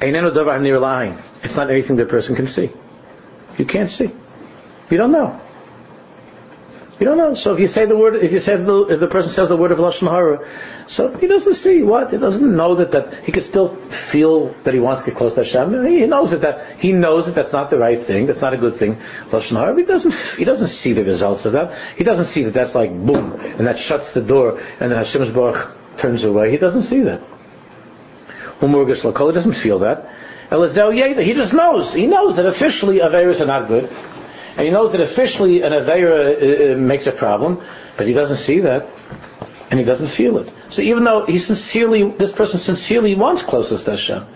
It's 0.00 1.56
not 1.56 1.70
anything 1.70 1.96
the 1.96 2.06
person 2.06 2.34
can 2.34 2.46
see. 2.46 2.70
You 3.58 3.64
can't 3.64 3.90
see. 3.90 4.10
You 4.90 4.96
don't 4.98 5.12
know. 5.12 5.40
You 6.98 7.06
don't 7.06 7.18
know. 7.18 7.34
So 7.34 7.52
if 7.54 7.58
you 7.58 7.66
say 7.66 7.86
the 7.86 7.96
word, 7.96 8.22
if 8.22 8.30
you 8.30 8.38
say 8.38 8.56
the, 8.56 8.86
if 8.86 9.00
the 9.00 9.08
person 9.08 9.30
says 9.32 9.48
the 9.48 9.56
word 9.56 9.72
of 9.72 9.78
lashon 9.78 10.08
hara, 10.08 10.48
so 10.86 11.16
he 11.16 11.26
doesn't 11.26 11.54
see 11.54 11.82
what 11.82 12.12
he 12.12 12.18
doesn't 12.18 12.56
know 12.56 12.76
that 12.76 12.92
that 12.92 13.24
he 13.24 13.32
can 13.32 13.42
still 13.42 13.74
feel 13.90 14.54
that 14.62 14.74
he 14.74 14.80
wants 14.80 15.02
to 15.02 15.10
get 15.10 15.16
close 15.18 15.34
to 15.34 15.42
Hashem. 15.42 15.84
He 15.86 16.06
knows 16.06 16.30
that, 16.30 16.42
that 16.42 16.78
he 16.78 16.92
knows 16.92 17.26
that 17.26 17.34
that's 17.34 17.52
not 17.52 17.70
the 17.70 17.78
right 17.78 18.00
thing. 18.00 18.26
That's 18.26 18.40
not 18.40 18.54
a 18.54 18.58
good 18.58 18.76
thing. 18.76 18.96
Lashon 19.30 19.56
hara. 19.56 19.76
He 19.76 19.82
doesn't 19.82 20.14
he 20.38 20.44
doesn't 20.44 20.68
see 20.68 20.92
the 20.92 21.04
results 21.04 21.44
of 21.46 21.52
that. 21.54 21.76
He 21.96 22.04
doesn't 22.04 22.26
see 22.26 22.44
that 22.44 22.54
that's 22.54 22.76
like 22.76 22.90
boom 22.90 23.32
and 23.40 23.66
that 23.66 23.78
shuts 23.78 24.14
the 24.14 24.22
door 24.22 24.60
and 24.78 24.92
then 24.92 24.98
Hashem's 24.98 25.30
baruch 25.30 25.76
turns 25.96 26.22
away. 26.22 26.52
He 26.52 26.58
doesn't 26.58 26.84
see 26.84 27.00
that. 27.00 27.22
Umurgish 28.60 29.02
lakol. 29.02 29.30
He 29.30 29.34
doesn't 29.34 29.54
feel 29.54 29.80
that. 29.80 30.10
He 30.50 31.32
just 31.32 31.52
knows. 31.52 31.92
He 31.92 32.06
knows 32.06 32.36
that 32.36 32.46
officially 32.46 32.98
Averis 32.98 33.40
are 33.40 33.46
not 33.46 33.66
good. 33.66 33.90
And 34.56 34.66
he 34.66 34.70
knows 34.70 34.92
that 34.92 35.00
officially 35.00 35.62
an 35.62 35.72
Aveira 35.72 36.70
uh, 36.70 36.74
uh, 36.74 36.76
makes 36.76 37.06
a 37.06 37.12
problem, 37.12 37.60
but 37.96 38.06
he 38.06 38.12
doesn't 38.12 38.36
see 38.36 38.60
that, 38.60 38.88
and 39.70 39.80
he 39.80 39.84
doesn't 39.84 40.08
feel 40.08 40.38
it. 40.38 40.52
So 40.70 40.82
even 40.82 41.02
though 41.04 41.26
he 41.26 41.38
sincerely, 41.38 42.10
this 42.10 42.30
person 42.30 42.60
sincerely 42.60 43.14
wants 43.16 43.42
closeness 43.42 43.82
to 43.84 43.92
Hashem, 43.92 44.26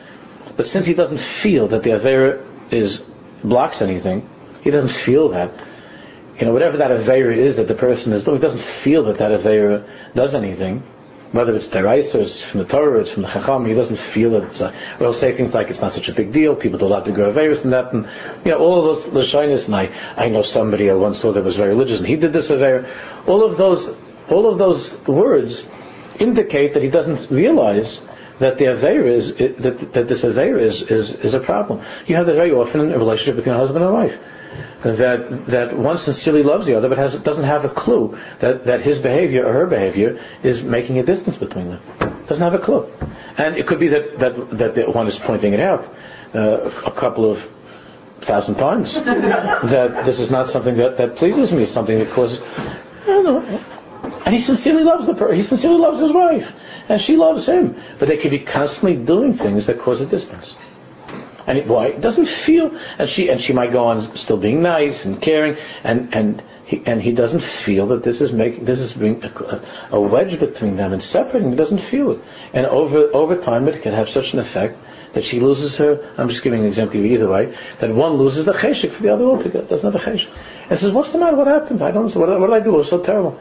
but 0.57 0.67
since 0.67 0.87
he 0.87 0.95
doesn't 0.95 1.21
feel 1.21 1.69
that 1.69 1.85
the 1.85 1.91
Aveira 1.91 2.45
is, 2.73 3.01
blocks 3.45 3.81
anything, 3.81 4.29
he 4.63 4.71
doesn't 4.71 4.91
feel 4.91 5.29
that, 5.29 5.53
you 6.39 6.47
know, 6.47 6.53
whatever 6.53 6.79
that 6.79 6.91
Aveira 6.91 7.37
is 7.37 7.57
that 7.57 7.69
the 7.69 7.75
person 7.75 8.13
is 8.13 8.25
doing, 8.25 8.39
he 8.39 8.43
doesn't 8.43 8.63
feel 8.63 9.05
that 9.05 9.19
that 9.19 9.31
Aveira 9.31 9.89
does 10.15 10.35
anything, 10.35 10.83
whether 11.33 11.55
it's 11.55 11.69
Terais 11.69 12.15
or 12.15 12.23
it's 12.23 12.41
from 12.41 12.61
the 12.61 12.67
Torah, 12.67 12.99
or 12.99 13.01
it's 13.01 13.13
from 13.13 13.23
the 13.23 13.29
Chacham, 13.29 13.67
he 13.67 13.75
doesn't 13.75 13.99
feel 13.99 14.35
it. 14.37 14.61
Uh, 14.61 14.73
he'll 14.99 15.13
say 15.13 15.37
things 15.37 15.55
like 15.55 15.69
it's 15.69 15.81
not 15.81 15.93
such 15.93 16.09
a 16.09 16.13
big 16.13 16.33
deal. 16.33 16.55
People 16.55 16.79
do 16.79 16.87
a 16.87 16.89
lot 16.89 17.05
bigger 17.05 17.31
Averis 17.31 17.63
than 17.63 17.73
that, 17.73 17.93
and 17.93 18.09
you 18.45 18.51
know 18.51 18.59
all 18.59 18.89
of 18.91 19.13
those 19.13 19.13
Lashinis. 19.13 19.67
And 19.67 19.77
I, 19.77 19.91
I 20.17 20.29
know 20.29 20.43
somebody 20.43 20.91
I 20.91 20.95
once 20.95 21.19
saw 21.19 21.33
that 21.33 21.45
was 21.45 21.57
very 21.57 21.71
religious, 21.71 21.99
and 21.99 22.09
he 22.09 22.17
did 22.17 22.33
this 22.33 22.51
Aver. 22.51 22.91
All 23.27 23.45
of 23.45 23.59
those, 23.59 23.95
all 24.31 24.51
of 24.51 24.59
those 24.59 24.99
words 25.07 25.67
indicate 26.19 26.75
that 26.75 26.83
he 26.83 26.91
doesn't 26.91 27.31
realize 27.31 28.01
that 28.41 28.59
the 28.59 28.67
Aver 28.71 29.07
is 29.07 29.35
that, 29.37 29.93
that 29.93 30.09
this 30.09 30.25
Aver 30.25 30.59
is, 30.59 30.83
is 30.83 31.13
is 31.13 31.35
a 31.35 31.41
problem. 31.41 31.85
You 32.07 32.17
have 32.17 32.27
that 32.27 32.35
very 32.35 32.53
often 32.53 32.81
in 32.81 32.93
a 32.93 32.99
relationship 32.99 33.37
between 33.37 33.55
a 33.55 33.59
husband 33.59 33.85
and 33.85 33.93
wife 33.93 34.19
that 34.83 35.47
that 35.47 35.77
one 35.77 35.99
sincerely 35.99 36.43
loves 36.43 36.67
the 36.67 36.75
other, 36.75 36.89
but 36.89 36.99
has, 36.99 37.19
doesn't 37.21 37.45
have 37.45 37.65
a 37.65 37.69
clue 37.69 38.19
that, 38.39 38.65
that 38.65 38.81
his 38.81 38.99
behavior 38.99 39.47
or 39.47 39.53
her 39.53 39.67
behavior 39.67 40.23
is 40.43 40.63
making 40.63 40.99
a 40.99 41.03
distance 41.03 41.37
between 41.37 41.69
them. 41.69 41.81
Doesn't 42.27 42.43
have 42.43 42.55
a 42.55 42.59
clue, 42.59 42.89
and 43.37 43.57
it 43.57 43.67
could 43.67 43.81
be 43.81 43.89
that 43.89 44.19
that 44.19 44.59
that 44.59 44.75
the 44.75 44.91
one 44.91 45.07
is 45.07 45.19
pointing 45.19 45.53
it 45.53 45.61
out 45.61 45.95
uh, 46.35 46.71
a 46.87 46.91
couple 46.93 47.31
of 47.31 47.49
thousand 48.21 48.57
times 48.57 48.95
that 49.05 50.03
this 50.05 50.21
is 50.21 50.31
not 50.31 50.51
something 50.51 50.77
that, 50.77 50.97
that 50.97 51.17
pleases 51.17 51.53
me, 51.53 51.67
something 51.67 51.99
that 51.99 52.11
causes. 52.11 52.41
I 53.03 53.07
don't 53.07 53.25
know. 53.25 53.61
And 54.27 54.35
he 54.35 54.41
sincerely 54.41 54.85
loves 54.85 55.07
the 55.07 55.15
person. 55.15 55.37
He 55.37 55.43
sincerely 55.43 55.79
loves 55.79 56.01
his 56.01 56.13
wife, 56.13 56.53
and 56.89 57.01
she 57.01 57.17
loves 57.17 57.47
him. 57.47 57.81
But 57.99 58.09
they 58.09 58.17
could 58.17 58.31
be 58.31 58.41
constantly 58.41 58.97
doing 58.97 59.35
things 59.35 59.67
that 59.67 59.81
cause 59.81 60.01
a 60.01 60.07
distance. 60.07 60.55
And 61.47 61.67
why? 61.67 61.93
He 61.93 61.99
doesn't 61.99 62.29
feel, 62.29 62.79
and 62.99 63.09
she 63.09 63.31
and 63.31 63.41
she 63.41 63.55
might 63.55 63.73
go 63.73 63.87
on 63.87 64.15
still 64.17 64.37
being 64.37 64.61
nice 64.61 65.07
and 65.07 65.21
caring, 65.21 65.57
and 65.83 66.15
and 66.15 66.43
he, 66.67 66.83
and 66.85 67.01
he 67.01 67.13
doesn't 67.13 67.43
feel 67.43 67.87
that 67.87 68.03
this 68.03 68.21
is 68.21 68.33
making 68.33 68.67
this 68.67 68.81
is 68.81 68.93
being 68.93 69.25
a, 69.25 69.63
a 69.93 69.99
wedge 69.99 70.39
between 70.39 70.77
them 70.77 70.93
and 70.93 71.03
separating. 71.03 71.51
He 71.51 71.57
doesn't 71.57 71.81
feel 71.81 72.11
it, 72.11 72.21
and 72.53 72.67
over 72.67 73.09
over 73.15 73.35
time 73.41 73.67
it 73.67 73.81
can 73.81 73.95
have 73.95 74.11
such 74.11 74.35
an 74.35 74.41
effect 74.41 74.79
that 75.15 75.25
she 75.25 75.41
loses 75.41 75.75
her. 75.79 76.13
I'm 76.19 76.29
just 76.29 76.43
giving 76.43 76.61
an 76.61 76.67
example 76.67 77.03
either 77.03 77.31
way. 77.31 77.57
That 77.81 77.95
one 77.95 78.19
loses 78.19 78.45
the 78.45 78.53
cheshik 78.53 78.93
for 78.93 79.03
the 79.03 79.09
other 79.09 79.25
altogether. 79.25 79.67
Doesn't 79.67 79.91
have 79.91 80.03
a 80.03 80.05
cheshik, 80.05 80.29
and 80.69 80.79
says, 80.79 80.93
"What's 80.93 81.13
the 81.13 81.19
matter? 81.19 81.37
What 81.37 81.47
happened? 81.47 81.81
I 81.81 81.93
don't. 81.93 82.15
What, 82.15 82.29
what 82.29 82.49
did 82.49 82.57
I 82.57 82.61
do? 82.61 82.75
It 82.75 82.79
was 82.79 82.91
so 82.91 83.03
terrible." 83.03 83.41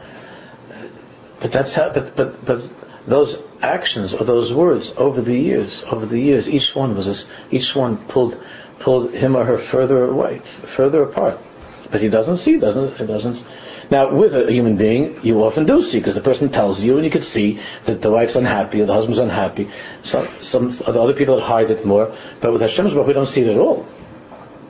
But 1.40 1.52
that's 1.52 1.74
how. 1.74 1.92
But 1.92 2.16
but 2.16 2.42
but 2.46 2.62
those 3.08 3.38
actions 3.62 4.12
or 4.12 4.24
those 4.24 4.52
words 4.52 4.92
over 4.96 5.20
the 5.22 5.36
years, 5.36 5.82
over 5.84 6.06
the 6.06 6.20
years, 6.20 6.48
each 6.48 6.74
one 6.74 6.94
was 6.94 7.06
this, 7.06 7.26
each 7.50 7.74
one 7.74 7.96
pulled 8.06 8.40
pulled 8.78 9.12
him 9.12 9.36
or 9.36 9.44
her 9.44 9.58
further 9.58 10.04
away, 10.04 10.40
further 10.64 11.02
apart. 11.02 11.38
But 11.90 12.00
he 12.00 12.08
doesn't 12.08 12.36
see, 12.36 12.58
doesn't 12.58 13.00
it 13.00 13.06
doesn't. 13.06 13.42
Now, 13.90 14.14
with 14.14 14.34
a 14.34 14.52
human 14.52 14.76
being, 14.76 15.20
you 15.22 15.42
often 15.42 15.64
do 15.64 15.82
see 15.82 15.98
because 15.98 16.14
the 16.14 16.20
person 16.20 16.50
tells 16.50 16.82
you, 16.82 16.96
and 16.96 17.04
you 17.04 17.10
can 17.10 17.22
see 17.22 17.60
that 17.86 18.02
the 18.02 18.10
wife's 18.10 18.36
unhappy 18.36 18.82
or 18.82 18.86
the 18.86 18.92
husband's 18.92 19.18
unhappy. 19.18 19.70
Some 20.02 20.28
some 20.42 20.68
the 20.70 21.00
other 21.00 21.14
people 21.14 21.40
hide 21.40 21.70
it 21.70 21.86
more, 21.86 22.14
but 22.40 22.52
with 22.52 22.60
Hashem's 22.60 22.92
book, 22.92 23.06
we 23.06 23.14
don't 23.14 23.26
see 23.26 23.40
it 23.40 23.48
at 23.48 23.56
all. 23.56 23.86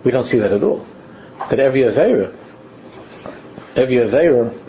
We 0.05 0.13
don't 0.13 0.27
see 0.27 0.39
that 0.39 0.53
at 0.53 0.63
all. 0.63 0.87
That 1.51 1.59
every 1.59 1.83
avera, 1.83 2.35
every 3.75 3.97
avera 3.97 4.68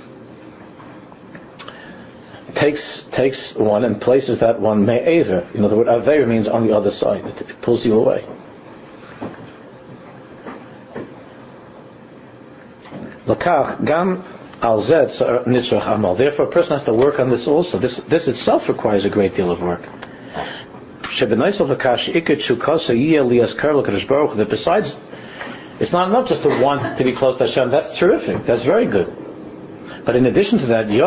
takes 2.55 3.03
takes 3.03 3.55
one 3.55 3.83
and 3.85 3.99
places 3.99 4.39
that 4.39 4.59
one 4.59 4.85
me'ever. 4.85 5.47
In 5.53 5.63
other 5.65 5.75
words, 5.77 5.89
aver 5.89 6.25
means 6.25 6.47
on 6.47 6.65
the 6.67 6.75
other 6.75 6.91
side. 6.91 7.25
It, 7.25 7.41
it 7.41 7.61
pulls 7.61 7.85
you 7.85 7.97
away. 7.99 8.25
Gam. 13.85 14.23
Therefore, 14.61 16.45
a 16.45 16.51
person 16.51 16.73
has 16.73 16.83
to 16.83 16.93
work 16.93 17.19
on 17.19 17.29
this 17.29 17.47
also. 17.47 17.77
This 17.77 17.97
this 17.97 18.27
itself 18.27 18.67
requires 18.67 19.05
a 19.05 19.09
great 19.09 19.33
deal 19.35 19.51
of 19.51 19.61
work. 19.61 19.87
Besides, 24.49 24.95
it's 25.79 25.91
not 25.93 26.09
enough 26.09 26.27
just 26.27 26.43
to 26.43 26.49
want 26.61 26.97
to 26.97 27.03
be 27.03 27.13
close 27.13 27.37
to 27.37 27.45
Hashem. 27.45 27.69
That's 27.71 27.97
terrific. 27.97 28.45
That's 28.45 28.63
very 28.63 28.85
good. 28.85 29.28
But 30.09 30.15
in 30.15 30.25
addition 30.25 30.57
to 30.57 30.65
that, 30.65 30.89
in 30.89 31.03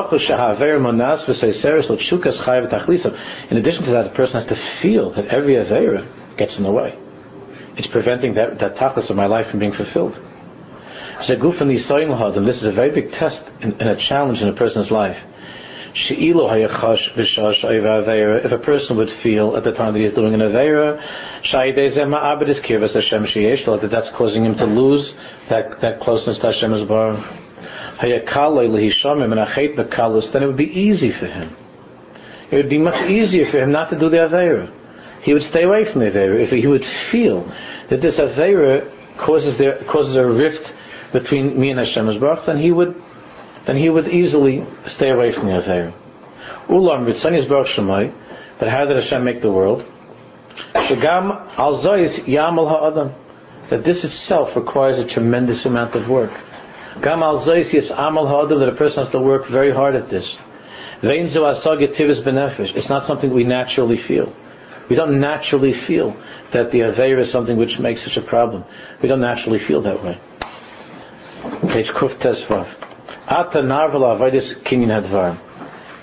addition 3.56 3.84
to 3.84 3.90
that, 3.90 4.06
a 4.06 4.10
person 4.10 4.34
has 4.34 4.46
to 4.46 4.54
feel 4.54 5.10
that 5.10 5.26
every 5.26 5.54
avera 5.54 6.06
gets 6.36 6.58
in 6.58 6.62
the 6.62 6.70
way. 6.70 6.96
It's 7.76 7.88
preventing 7.88 8.34
that, 8.34 8.60
that 8.60 8.76
tachlis 8.76 9.10
of 9.10 9.16
my 9.16 9.26
life 9.26 9.48
from 9.48 9.58
being 9.58 9.72
fulfilled. 9.72 10.14
And 11.18 11.26
this 12.46 12.58
is 12.58 12.62
a 12.62 12.70
very 12.70 12.92
big 12.92 13.10
test 13.10 13.50
and, 13.60 13.82
a 13.82 13.96
challenge 13.96 14.40
in 14.40 14.48
a 14.48 14.52
person's 14.52 14.92
life. 14.92 15.18
If 15.96 16.12
a 18.52 18.58
person 18.58 18.96
would 18.98 19.10
feel 19.10 19.56
at 19.56 19.64
the 19.64 19.72
time 19.72 19.94
that 19.94 19.98
he's 19.98 20.14
doing 20.14 20.34
an 20.34 20.40
Avera, 20.42 21.02
that 23.80 23.90
that's 23.90 24.10
causing 24.12 24.44
him 24.44 24.54
to 24.54 24.66
lose 24.66 25.16
that, 25.48 25.80
that 25.80 25.98
closeness 25.98 26.38
to 26.38 26.46
Hashem 26.46 26.86
bar 26.86 27.18
then 30.32 30.42
it 30.42 30.46
would 30.46 30.56
be 30.56 30.80
easy 30.80 31.10
for 31.12 31.26
him. 31.26 31.56
It 32.50 32.56
would 32.56 32.68
be 32.68 32.78
much 32.78 33.08
easier 33.08 33.46
for 33.46 33.58
him 33.58 33.70
not 33.70 33.90
to 33.90 33.98
do 33.98 34.08
the 34.08 34.16
Aveira. 34.18 34.70
He 35.22 35.32
would 35.32 35.44
stay 35.44 35.62
away 35.62 35.84
from 35.84 36.00
the 36.00 36.10
Aveira 36.10 36.40
if 36.40 36.50
he 36.50 36.66
would 36.66 36.84
feel 36.84 37.50
that 37.88 38.00
this 38.00 38.18
Aveira 38.18 38.90
causes, 39.16 39.56
there, 39.56 39.82
causes 39.84 40.16
a 40.16 40.26
rift 40.26 40.74
between 41.12 41.58
me 41.58 41.70
and 41.70 41.78
Hashem 41.78 42.06
Baruch, 42.18 42.44
then 42.44 42.58
he 42.58 42.72
would 42.72 43.00
then 43.64 43.76
he 43.76 43.88
would 43.88 44.08
easily 44.08 44.66
stay 44.86 45.10
away 45.10 45.30
from 45.30 45.46
the 45.46 45.52
Aveira. 45.52 45.92
Ulam 46.66 47.06
Ritzani's 47.06 47.46
Baruch 47.46 47.68
Shemai, 47.68 48.12
but 48.58 48.68
how 48.68 48.84
did 48.84 48.96
Hashem 48.96 49.22
make 49.22 49.40
the 49.40 49.52
world? 49.52 49.84
Shagam 50.74 51.48
al 51.56 51.76
yamal 51.76 52.68
ha'adam. 52.68 53.14
That 53.68 53.84
this 53.84 54.04
itself 54.04 54.56
requires 54.56 54.98
a 54.98 55.04
tremendous 55.04 55.64
amount 55.64 55.94
of 55.94 56.08
work. 56.08 56.32
Gam 57.00 57.22
al 57.22 57.38
amal 57.38 58.26
ha'adam, 58.26 58.58
that 58.60 58.68
a 58.68 58.74
person 58.74 59.04
has 59.04 59.10
to 59.12 59.18
work 59.18 59.46
very 59.46 59.72
hard 59.72 59.94
at 59.96 60.08
this. 60.08 60.36
It's 61.04 62.88
not 62.88 63.04
something 63.04 63.32
we 63.32 63.44
naturally 63.44 63.96
feel. 63.96 64.32
We 64.88 64.96
don't 64.96 65.20
naturally 65.20 65.72
feel 65.72 66.16
that 66.50 66.70
the 66.70 66.80
Aveira 66.80 67.20
is 67.20 67.30
something 67.30 67.56
which 67.56 67.78
makes 67.78 68.02
such 68.02 68.16
a 68.16 68.20
problem. 68.20 68.64
We 69.00 69.08
don't 69.08 69.20
naturally 69.20 69.58
feel 69.58 69.80
that 69.82 70.02
way. 70.04 70.18
Ata 73.28 73.62
Hadvar. 74.88 75.38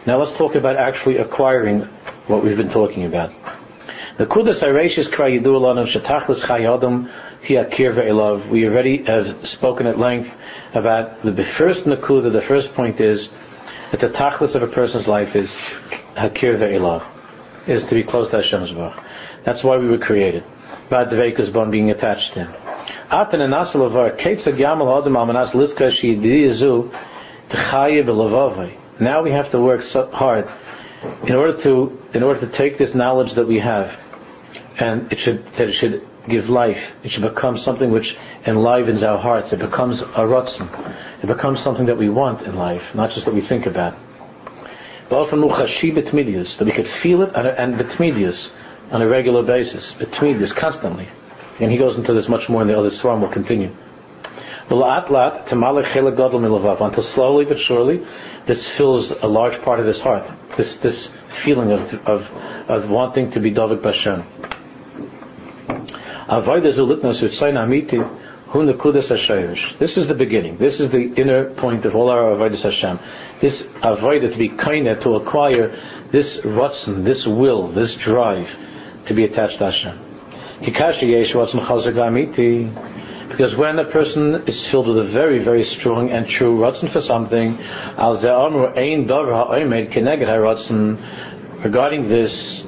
Now 0.05 0.17
let's 0.17 0.33
talk 0.33 0.55
about 0.55 0.75
actually 0.75 1.17
acquiring 1.17 1.81
what 2.27 2.43
we've 2.43 2.57
been 2.57 2.71
talking 2.71 3.05
about. 3.05 3.31
The 4.17 4.25
Kudas 4.25 4.61
Airashis 4.63 5.09
Kra 5.09 5.29
Yidu 5.39 5.45
Alanam 5.45 5.85
Shatachlis 5.85 6.41
Chayadam 6.43 7.09
Hiakir 7.43 7.93
Ve'elav. 7.93 8.47
We 8.49 8.67
already 8.67 9.03
have 9.03 9.47
spoken 9.47 9.87
at 9.87 9.97
length 9.97 10.31
about 10.73 11.21
the 11.23 11.43
first 11.43 11.85
Nakuda, 11.85 12.31
the 12.31 12.41
first 12.41 12.73
point 12.73 12.99
is 12.99 13.29
that 13.91 13.99
the 13.99 14.09
tachlis 14.09 14.55
of 14.55 14.63
a 14.63 14.67
person's 14.67 15.07
life 15.07 15.35
is 15.35 15.53
Hakir 16.15 16.57
Ve'elav, 16.57 17.03
is 17.67 17.83
to 17.85 17.95
be 17.95 18.03
close 18.03 18.29
to 18.29 18.37
Hashem's 18.37 18.71
Baruch. 18.71 19.03
That's 19.43 19.63
why 19.63 19.77
we 19.77 19.87
were 19.87 19.97
created. 19.97 20.43
Bad 20.89 21.09
Dveikus 21.09 21.51
Bon 21.51 21.71
being 21.71 21.91
attached 21.91 22.33
to 22.33 22.45
Him. 22.45 22.53
Now 28.99 29.21
we 29.23 29.31
have 29.31 29.51
to 29.51 29.59
work 29.59 29.81
so 29.81 30.11
hard 30.11 30.49
in 31.23 31.35
order 31.35 31.57
to 31.61 32.01
in 32.13 32.23
order 32.23 32.39
to 32.41 32.47
take 32.47 32.77
this 32.77 32.93
knowledge 32.93 33.33
that 33.33 33.47
we 33.47 33.59
have, 33.59 33.97
and 34.77 35.11
it 35.11 35.19
should 35.19 35.45
that 35.53 35.69
it 35.69 35.73
should 35.73 36.05
give 36.27 36.49
life. 36.49 36.91
It 37.03 37.11
should 37.11 37.23
become 37.23 37.57
something 37.57 37.91
which 37.91 38.17
enlivens 38.49 39.03
our 39.03 39.17
hearts. 39.17 39.53
It 39.53 39.59
becomes 39.59 40.01
a 40.01 40.23
rotzen. 40.33 40.67
It 41.23 41.27
becomes 41.27 41.61
something 41.61 41.85
that 41.85 41.97
we 41.97 42.09
want 42.09 42.41
in 42.41 42.55
life, 42.55 42.95
not 42.95 43.11
just 43.11 43.25
that 43.25 43.33
we 43.33 43.41
think 43.41 43.65
about. 43.65 43.95
That 45.09 46.63
we 46.65 46.71
could 46.71 46.87
feel 46.87 47.21
it 47.21 47.35
and 47.35 47.75
betmidius 47.75 48.49
on 48.91 49.01
a 49.01 49.07
regular 49.07 49.43
basis, 49.43 49.93
betmidius, 49.93 50.55
constantly. 50.55 51.07
And 51.59 51.71
he 51.71 51.77
goes 51.77 51.97
into 51.97 52.13
this 52.13 52.29
much 52.29 52.49
more 52.49 52.61
in 52.61 52.67
the 52.67 52.77
other 52.77 52.91
swarm. 52.91 53.21
We'll 53.21 53.31
continue. 53.31 53.75
Until 56.81 57.03
slowly 57.03 57.45
but 57.45 57.59
surely, 57.59 58.05
this 58.45 58.67
fills 58.67 59.11
a 59.11 59.27
large 59.27 59.61
part 59.61 59.79
of 59.79 59.85
his 59.85 59.99
heart. 59.99 60.29
This 60.57 60.77
this 60.77 61.09
feeling 61.27 61.71
of 61.71 61.93
of, 62.07 62.29
of 62.69 62.89
wanting 62.89 63.31
to 63.31 63.39
be 63.39 63.51
David 63.51 63.81
Bashem. 63.81 64.23
This 68.51 69.97
is 69.97 70.07
the 70.07 70.15
beginning. 70.15 70.57
This 70.57 70.79
is 70.79 70.89
the 70.89 71.13
inner 71.13 71.53
point 71.53 71.85
of 71.85 71.95
all 71.95 72.09
our 72.09 72.35
avodas 72.35 72.63
Hashem. 72.63 72.99
This 73.39 73.63
avodah 73.83 74.31
to 74.31 74.37
be 74.37 74.49
kind 74.49 74.85
to 75.01 75.15
acquire 75.15 75.77
this 76.11 76.39
ratzon, 76.39 77.03
this 77.03 77.27
will, 77.27 77.67
this 77.67 77.93
drive 77.95 78.55
to 79.05 79.13
be 79.13 79.23
attached 79.23 79.59
to 79.59 79.65
Hashem. 79.65 79.99
Because 83.29 83.55
when 83.55 83.79
a 83.79 83.85
person 83.85 84.43
is 84.47 84.65
filled 84.65 84.87
with 84.87 84.97
a 84.97 85.03
very, 85.03 85.37
very 85.37 85.63
strong 85.63 86.09
and 86.09 86.27
true 86.27 86.57
ratzon 86.57 86.89
for 86.89 87.01
something, 87.01 87.55
regarding 91.63 92.09
this, 92.09 92.65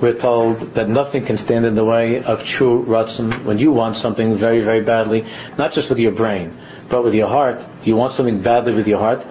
we're 0.00 0.18
told 0.18 0.74
that 0.74 0.88
nothing 0.88 1.24
can 1.24 1.38
stand 1.38 1.64
in 1.64 1.74
the 1.74 1.84
way 1.84 2.22
of 2.22 2.44
true 2.44 2.84
ratzon. 2.84 3.44
When 3.44 3.58
you 3.58 3.72
want 3.72 3.96
something 3.96 4.36
very, 4.36 4.62
very 4.62 4.82
badly, 4.82 5.26
not 5.56 5.72
just 5.72 5.88
with 5.88 5.98
your 5.98 6.12
brain, 6.12 6.56
but 6.88 7.02
with 7.02 7.14
your 7.14 7.28
heart, 7.28 7.62
you 7.84 7.96
want 7.96 8.14
something 8.14 8.42
badly 8.42 8.74
with 8.74 8.86
your 8.86 8.98
heart, 8.98 9.24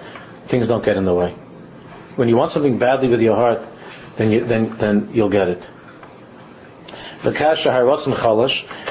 things 0.46 0.68
don't 0.68 0.84
get 0.84 0.96
in 0.96 1.04
the 1.04 1.14
way. 1.14 1.32
When 2.16 2.28
you 2.28 2.36
want 2.36 2.52
something 2.52 2.78
badly 2.78 3.08
with 3.08 3.20
your 3.20 3.36
heart, 3.36 3.62
then 4.16 4.32
you, 4.32 4.44
then, 4.44 4.76
then 4.78 5.10
you'll 5.12 5.28
get 5.28 5.48
it. 5.48 5.62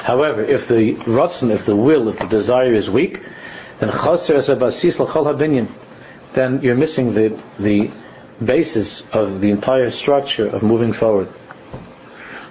However, 0.02 0.44
if 0.44 0.68
the 0.68 0.94
ratzon, 1.06 1.50
if 1.50 1.64
the 1.66 1.76
will, 1.76 2.08
if 2.08 2.18
the 2.18 2.26
desire 2.26 2.74
is 2.74 2.90
weak, 2.90 3.22
then 3.78 3.90
then 6.32 6.62
you're 6.62 6.74
missing 6.74 7.14
the, 7.14 7.42
the 7.58 7.90
basis 8.44 9.02
of 9.12 9.40
the 9.40 9.50
entire 9.50 9.90
structure 9.90 10.46
of 10.46 10.62
moving 10.62 10.92
forward. 10.92 11.28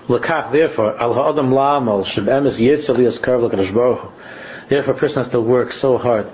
Lakach, 0.08 0.52
therefore, 0.52 0.98
al 1.00 1.14
ha'adam 1.14 1.52
la'amal 1.52 2.06
sheb'emes 2.06 2.60
yitzal 2.60 2.98
yaskar 2.98 3.42
l'kadosh 3.42 3.74
baruch 3.74 4.12
Therefore, 4.70 4.94
a 4.94 4.98
person 4.98 5.24
has 5.24 5.32
to 5.32 5.40
work 5.42 5.72
so 5.72 5.98
hard 5.98 6.28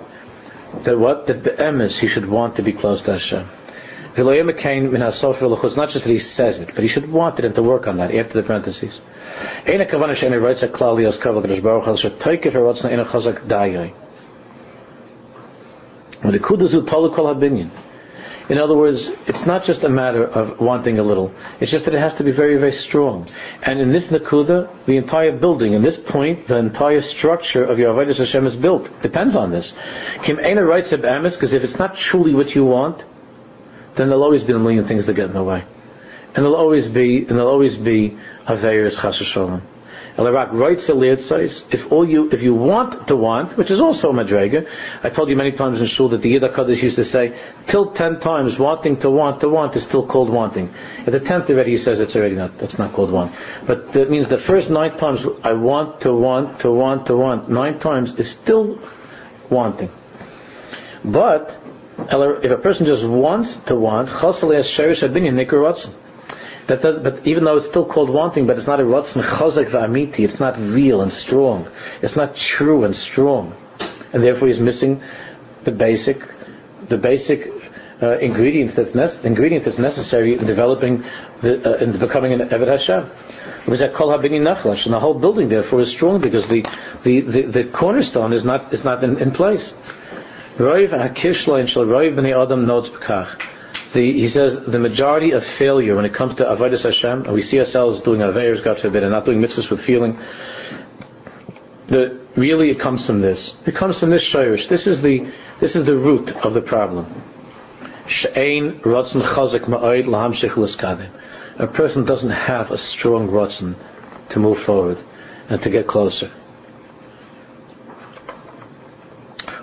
that 0.83 0.97
what 0.97 1.27
that 1.27 1.43
be'emes 1.43 1.99
he 1.99 2.07
should 2.07 2.27
want 2.29 2.55
to 2.55 2.61
be 2.61 2.73
close 2.73 3.01
to 3.03 3.13
Hashem. 3.13 3.47
It's 4.15 4.25
not 5.77 5.89
just 5.89 6.03
that 6.05 6.11
he 6.11 6.19
says 6.19 6.59
it, 6.59 6.69
but 6.75 6.83
he 6.83 6.87
should 6.87 7.09
want 7.09 7.39
it 7.39 7.45
and 7.45 7.55
to 7.55 7.63
work 7.63 7.87
on 7.87 7.97
that 7.97 8.13
after 8.13 8.41
the 8.41 8.43
parentheses. 8.43 8.99
In 18.49 18.57
other 18.57 18.75
words, 18.75 19.09
it's 19.27 19.45
not 19.45 19.63
just 19.63 19.83
a 19.83 19.89
matter 19.89 20.23
of 20.23 20.59
wanting 20.59 20.99
a 20.99 21.03
little. 21.03 21.31
It's 21.59 21.71
just 21.71 21.85
that 21.85 21.93
it 21.93 21.99
has 21.99 22.15
to 22.15 22.23
be 22.23 22.31
very, 22.31 22.57
very 22.57 22.71
strong. 22.71 23.27
And 23.61 23.79
in 23.79 23.91
this 23.91 24.07
Nakuda, 24.07 24.69
the 24.85 24.97
entire 24.97 25.31
building, 25.37 25.73
in 25.73 25.81
this 25.81 25.97
point, 25.97 26.47
the 26.47 26.57
entire 26.57 27.01
structure 27.01 27.63
of 27.63 27.79
your 27.79 27.93
Avodah 27.93 28.17
Hashem 28.17 28.45
is 28.47 28.55
built. 28.55 29.01
Depends 29.01 29.35
on 29.35 29.51
this. 29.51 29.75
Kim 30.23 30.37
Eina 30.37 30.67
writes 30.67 30.91
of 30.91 31.05
Amis, 31.05 31.35
because 31.35 31.53
if 31.53 31.63
it's 31.63 31.77
not 31.77 31.95
truly 31.95 32.33
what 32.33 32.55
you 32.55 32.65
want, 32.65 33.03
then 33.95 34.09
there'll 34.09 34.23
always 34.23 34.43
be 34.43 34.53
a 34.53 34.59
million 34.59 34.85
things 34.85 35.05
that 35.05 35.13
get 35.13 35.25
in 35.25 35.33
the 35.33 35.43
way. 35.43 35.63
And 36.33 36.45
there'll 36.45 36.55
always 36.55 36.87
be, 36.87 37.19
and 37.19 37.29
there'll 37.29 37.51
always 37.51 37.77
be 37.77 38.17
Averis 38.47 38.99
Chas 39.01 39.15
Shalom. 39.17 39.61
If 40.17 41.91
all 41.91 42.07
you, 42.07 42.29
if 42.31 42.41
you 42.41 42.53
want 42.53 43.07
to 43.07 43.15
want, 43.15 43.57
which 43.57 43.71
is 43.71 43.79
also 43.79 44.11
madrega, 44.11 44.67
I 45.03 45.09
told 45.09 45.29
you 45.29 45.35
many 45.35 45.53
times 45.53 45.79
in 45.79 45.85
shul 45.85 46.09
that 46.09 46.21
the 46.21 46.35
Yidda 46.35 46.53
Kaddish 46.53 46.83
used 46.83 46.97
to 46.97 47.05
say, 47.05 47.39
till 47.67 47.91
ten 47.91 48.19
times 48.19 48.59
wanting 48.59 48.97
to 48.97 49.09
want 49.09 49.39
to 49.41 49.49
want 49.49 49.75
is 49.75 49.83
still 49.83 50.05
called 50.05 50.29
wanting. 50.29 50.73
At 51.05 51.13
the 51.13 51.19
tenth 51.19 51.49
already 51.49 51.71
he 51.71 51.77
says 51.77 51.99
it's 51.99 52.15
already 52.15 52.35
not, 52.35 52.57
that's 52.57 52.77
not 52.77 52.93
called 52.93 53.11
want. 53.11 53.33
But 53.65 53.93
that 53.93 54.09
means 54.09 54.27
the 54.27 54.37
first 54.37 54.69
nine 54.69 54.97
times 54.97 55.25
I 55.43 55.53
want 55.53 56.01
to 56.01 56.13
want 56.13 56.59
to 56.61 56.71
want 56.71 57.07
to 57.07 57.15
want, 57.15 57.49
nine 57.49 57.79
times 57.79 58.13
is 58.15 58.29
still 58.29 58.79
wanting. 59.49 59.91
But, 61.05 61.57
if 61.97 62.51
a 62.51 62.57
person 62.57 62.85
just 62.85 63.05
wants 63.05 63.55
to 63.61 63.75
want, 63.75 64.09
chasal 64.09 64.55
es 64.57 64.67
sherish 64.67 65.01
abinyan 65.07 65.35
nikar 65.35 65.61
that 66.67 66.81
does, 66.81 66.99
but 66.99 67.27
even 67.27 67.43
though 67.43 67.57
it's 67.57 67.67
still 67.67 67.85
called 67.85 68.09
wanting, 68.09 68.47
but 68.47 68.57
it's 68.57 68.67
not 68.67 68.79
a 68.79 68.83
ratzon 68.83 69.23
chazak 69.23 69.69
v'amiti, 69.69 70.19
it's 70.19 70.39
not 70.39 70.59
real 70.59 71.01
and 71.01 71.13
strong. 71.13 71.69
It's 72.01 72.15
not 72.15 72.35
true 72.35 72.83
and 72.83 72.95
strong. 72.95 73.55
And 74.13 74.23
therefore 74.23 74.47
he's 74.47 74.59
missing 74.59 75.01
the 75.63 75.71
basic, 75.71 76.21
the 76.87 76.97
basic 76.97 77.51
uh, 78.01 78.17
ingredients 78.17 78.75
that's 78.75 78.93
ingredient 79.19 79.65
that's 79.65 79.77
necessary 79.77 80.37
in 80.37 80.45
developing 80.45 81.03
the, 81.41 81.75
uh, 81.75 81.83
in 81.83 81.97
becoming 81.97 82.33
an 82.33 82.49
Eved 82.49 82.67
Hashem. 82.67 83.09
Because 83.65 83.79
that 83.79 83.93
kol 83.93 84.09
habini 84.09 84.41
nachlash, 84.41 84.85
and 84.85 84.93
the 84.93 84.99
whole 84.99 85.13
building 85.13 85.49
therefore 85.49 85.81
is 85.81 85.89
strong 85.89 86.19
because 86.19 86.47
the, 86.47 86.65
the, 87.03 87.21
the, 87.21 87.41
the 87.43 87.63
cornerstone 87.65 88.33
is 88.33 88.43
not, 88.43 88.73
is 88.73 88.83
not 88.83 89.03
in, 89.03 89.19
in 89.19 89.31
place. 89.31 89.71
Roiv 90.57 90.89
hakishla 90.89 91.67
shal 91.67 91.85
roiv 91.85 92.15
b'nei 92.15 92.41
adam 92.41 92.65
b'kach 92.65 93.39
the, 93.93 94.13
he 94.13 94.27
says 94.29 94.59
the 94.65 94.79
majority 94.79 95.31
of 95.31 95.45
failure 95.45 95.95
when 95.95 96.05
it 96.05 96.13
comes 96.13 96.35
to 96.35 96.45
avodas 96.45 96.83
Hashem, 96.83 97.23
and 97.23 97.33
we 97.33 97.41
see 97.41 97.59
ourselves 97.59 98.01
doing 98.01 98.21
avayers, 98.21 98.61
God 98.63 98.79
forbid, 98.79 99.03
and 99.03 99.11
not 99.11 99.25
doing 99.25 99.41
mitzvahs 99.41 99.69
with 99.69 99.81
feeling. 99.81 100.19
The, 101.87 102.19
really, 102.35 102.69
it 102.69 102.79
comes 102.79 103.05
from 103.05 103.21
this. 103.21 103.55
It 103.65 103.75
comes 103.75 103.99
from 103.99 104.11
this 104.11 104.23
shayrish. 104.23 104.69
This 104.69 104.87
is 104.87 105.01
the 105.01 105.27
this 105.59 105.75
is 105.75 105.85
the 105.85 105.97
root 105.97 106.35
of 106.37 106.53
the 106.53 106.61
problem. 106.61 107.23
L'skadim. 110.57 111.09
A 111.59 111.67
person 111.67 112.05
doesn't 112.05 112.29
have 112.29 112.71
a 112.71 112.77
strong 112.77 113.27
rotzen 113.29 113.75
to 114.29 114.39
move 114.39 114.59
forward 114.59 114.97
and 115.49 115.61
to 115.61 115.69
get 115.69 115.85
closer. 115.85 116.31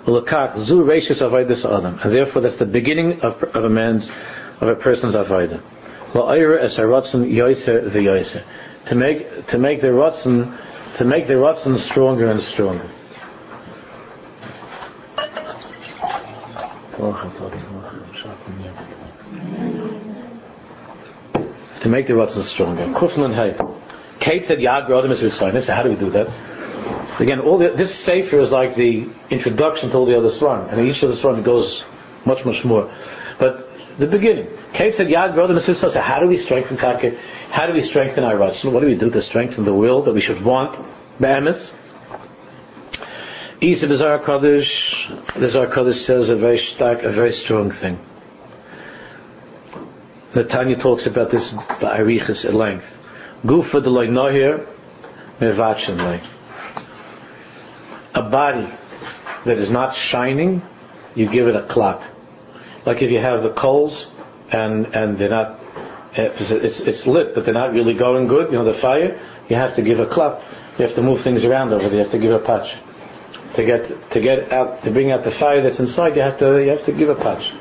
Zu 0.09 0.83
reishis 0.83 1.21
avodas 1.21 1.65
adam, 1.65 1.99
and 2.03 2.11
therefore 2.11 2.41
that's 2.41 2.57
the 2.57 2.65
beginning 2.65 3.21
of, 3.21 3.41
of 3.43 3.63
a 3.63 3.69
man's 3.69 4.09
of 4.59 4.67
a 4.67 4.75
person's 4.75 5.15
avodah. 5.15 5.61
La'ayra 6.13 6.63
es 6.63 6.77
haratzon 6.77 7.31
yoiser 7.31 7.89
v'yoiser, 7.89 8.43
to 8.85 8.95
make 8.95 9.47
to 9.47 9.57
make 9.57 9.81
the 9.81 9.87
ratzon 9.87 10.57
to 10.97 11.05
make 11.05 11.27
the 11.27 11.35
ratzon 11.35 11.77
stronger 11.77 12.29
and 12.29 12.41
stronger. 12.41 12.89
To 21.81 21.87
make 21.87 22.07
the 22.07 22.13
ratzon 22.13 22.43
stronger. 22.43 22.87
Kuflan 22.87 23.33
hay. 23.33 23.55
Kate 24.19 24.43
said, 24.43 24.59
"Yad 24.59 24.89
Adam 24.89 25.11
is 25.11 25.33
So 25.33 25.73
how 25.73 25.83
do 25.83 25.89
we 25.89 25.95
do 25.95 26.09
that? 26.09 26.27
Again, 27.19 27.39
all 27.39 27.57
the, 27.57 27.69
this 27.69 27.93
sefer 27.93 28.39
is 28.39 28.51
like 28.51 28.75
the 28.75 29.07
introduction 29.29 29.89
to 29.91 29.97
all 29.97 30.05
the 30.05 30.17
other 30.17 30.29
swarm, 30.29 30.69
and 30.69 30.87
each 30.87 31.03
of 31.03 31.09
the 31.09 31.15
swarm 31.15 31.43
goes 31.43 31.83
much, 32.25 32.45
much 32.45 32.63
more. 32.63 32.93
But 33.37 33.69
the 33.97 34.07
beginning. 34.07 34.47
Kate 34.73 34.93
said, 34.93 35.07
Yad 35.07 35.33
Brodim 35.33 35.59
So 35.75 36.01
how 36.01 36.19
do 36.19 36.27
we 36.27 36.37
strengthen 36.37 36.77
Taka? 36.77 37.17
How 37.49 37.67
do 37.67 37.73
we 37.73 37.81
strengthen 37.81 38.23
our 38.23 38.35
Ratzon? 38.35 38.71
What 38.71 38.79
do 38.79 38.85
we 38.85 38.95
do 38.95 39.09
to 39.09 39.21
strengthen 39.21 39.65
the 39.65 39.73
will 39.73 40.03
that 40.03 40.13
we 40.13 40.21
should 40.21 40.43
want? 40.43 40.77
Be'emes? 41.19 41.71
Isa 43.61 43.87
Bizarre 43.87 44.19
Kaddish, 44.19 45.09
the 45.35 45.49
Zohar 45.49 45.67
Kaddish 45.67 46.05
says 46.05 46.29
a 46.29 46.37
very 46.37 46.59
stark, 46.59 47.03
a 47.03 47.09
very 47.09 47.33
strong 47.33 47.71
thing. 47.71 47.99
Natanya 50.33 50.79
talks 50.79 51.07
about 51.07 51.29
this 51.29 51.51
by 51.81 51.99
at 51.99 52.53
length. 52.53 52.97
Gufa 53.43 53.83
de 53.83 53.89
loy 53.89 54.07
nohir, 54.07 54.65
mevachin 55.41 55.97
A 58.13 58.21
body 58.23 58.69
that 59.45 59.57
is 59.57 59.69
not 59.69 59.95
shining, 59.95 60.61
you 61.15 61.27
give 61.27 61.47
it 61.47 61.55
a 61.55 61.63
clock. 61.63 62.03
Like 62.85 63.01
if 63.01 63.11
you 63.11 63.19
have 63.19 63.43
the 63.43 63.51
coals 63.51 64.07
and 64.51 64.95
and 64.95 65.17
they're 65.17 65.29
not, 65.29 65.59
it's 66.13 66.49
it's 66.51 67.05
lit, 67.05 67.35
but 67.35 67.45
they're 67.45 67.53
not 67.53 67.73
really 67.73 67.93
going 67.93 68.27
good. 68.27 68.51
You 68.51 68.57
know 68.57 68.65
the 68.65 68.73
fire. 68.73 69.19
You 69.47 69.55
have 69.55 69.75
to 69.75 69.81
give 69.81 69.99
a 69.99 70.05
clock. 70.05 70.41
You 70.77 70.85
have 70.85 70.95
to 70.95 71.03
move 71.03 71.21
things 71.21 71.45
around 71.45 71.73
over 71.73 71.87
there. 71.89 71.97
You 71.97 72.03
have 72.03 72.11
to 72.11 72.19
give 72.19 72.31
a 72.31 72.39
patch 72.39 72.75
to 73.55 73.65
get 73.65 74.11
to 74.11 74.19
get 74.21 74.51
out 74.51 74.83
to 74.83 74.91
bring 74.91 75.11
out 75.11 75.23
the 75.23 75.31
fire 75.31 75.61
that's 75.61 75.79
inside. 75.79 76.15
You 76.15 76.21
have 76.21 76.39
to 76.39 76.63
you 76.63 76.69
have 76.69 76.85
to 76.85 76.91
give 76.91 77.09
a 77.09 77.15
patch. 77.15 77.53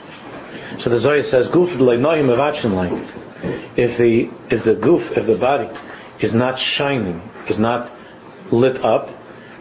So 0.78 0.90
the 0.90 0.98
Zohar 0.98 1.22
says, 1.22 1.48
"Goof 1.48 1.72
If 3.76 3.96
the 3.98 4.30
if 4.50 4.64
the 4.64 4.74
goof 4.74 5.16
if 5.16 5.26
the 5.26 5.36
body 5.36 5.68
is 6.20 6.34
not 6.34 6.58
shining, 6.58 7.22
is 7.48 7.58
not 7.58 7.90
lit 8.50 8.84
up, 8.84 9.10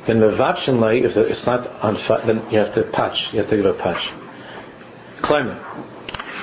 then 0.08 0.22
the 0.22 0.28
vachin 0.28 1.04
if 1.04 1.18
it's 1.18 1.46
not 1.46 1.68
on 1.84 1.98
fire, 1.98 2.26
then 2.26 2.42
you 2.50 2.60
have 2.60 2.74
to 2.76 2.84
patch. 2.84 3.34
You 3.34 3.40
have 3.40 3.50
to 3.50 3.58
give 3.58 3.66
a 3.66 3.74
patch. 3.74 4.10
Climate. 5.22 5.62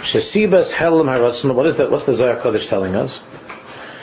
Shesibas 0.02 0.70
helam 0.70 1.06
haratzon. 1.06 1.54
What 1.54 1.66
is 1.66 1.78
that? 1.78 1.90
What's 1.90 2.04
the 2.04 2.14
Zohar 2.14 2.40
Kodesh 2.42 2.68
telling 2.68 2.94
us? 2.94 3.18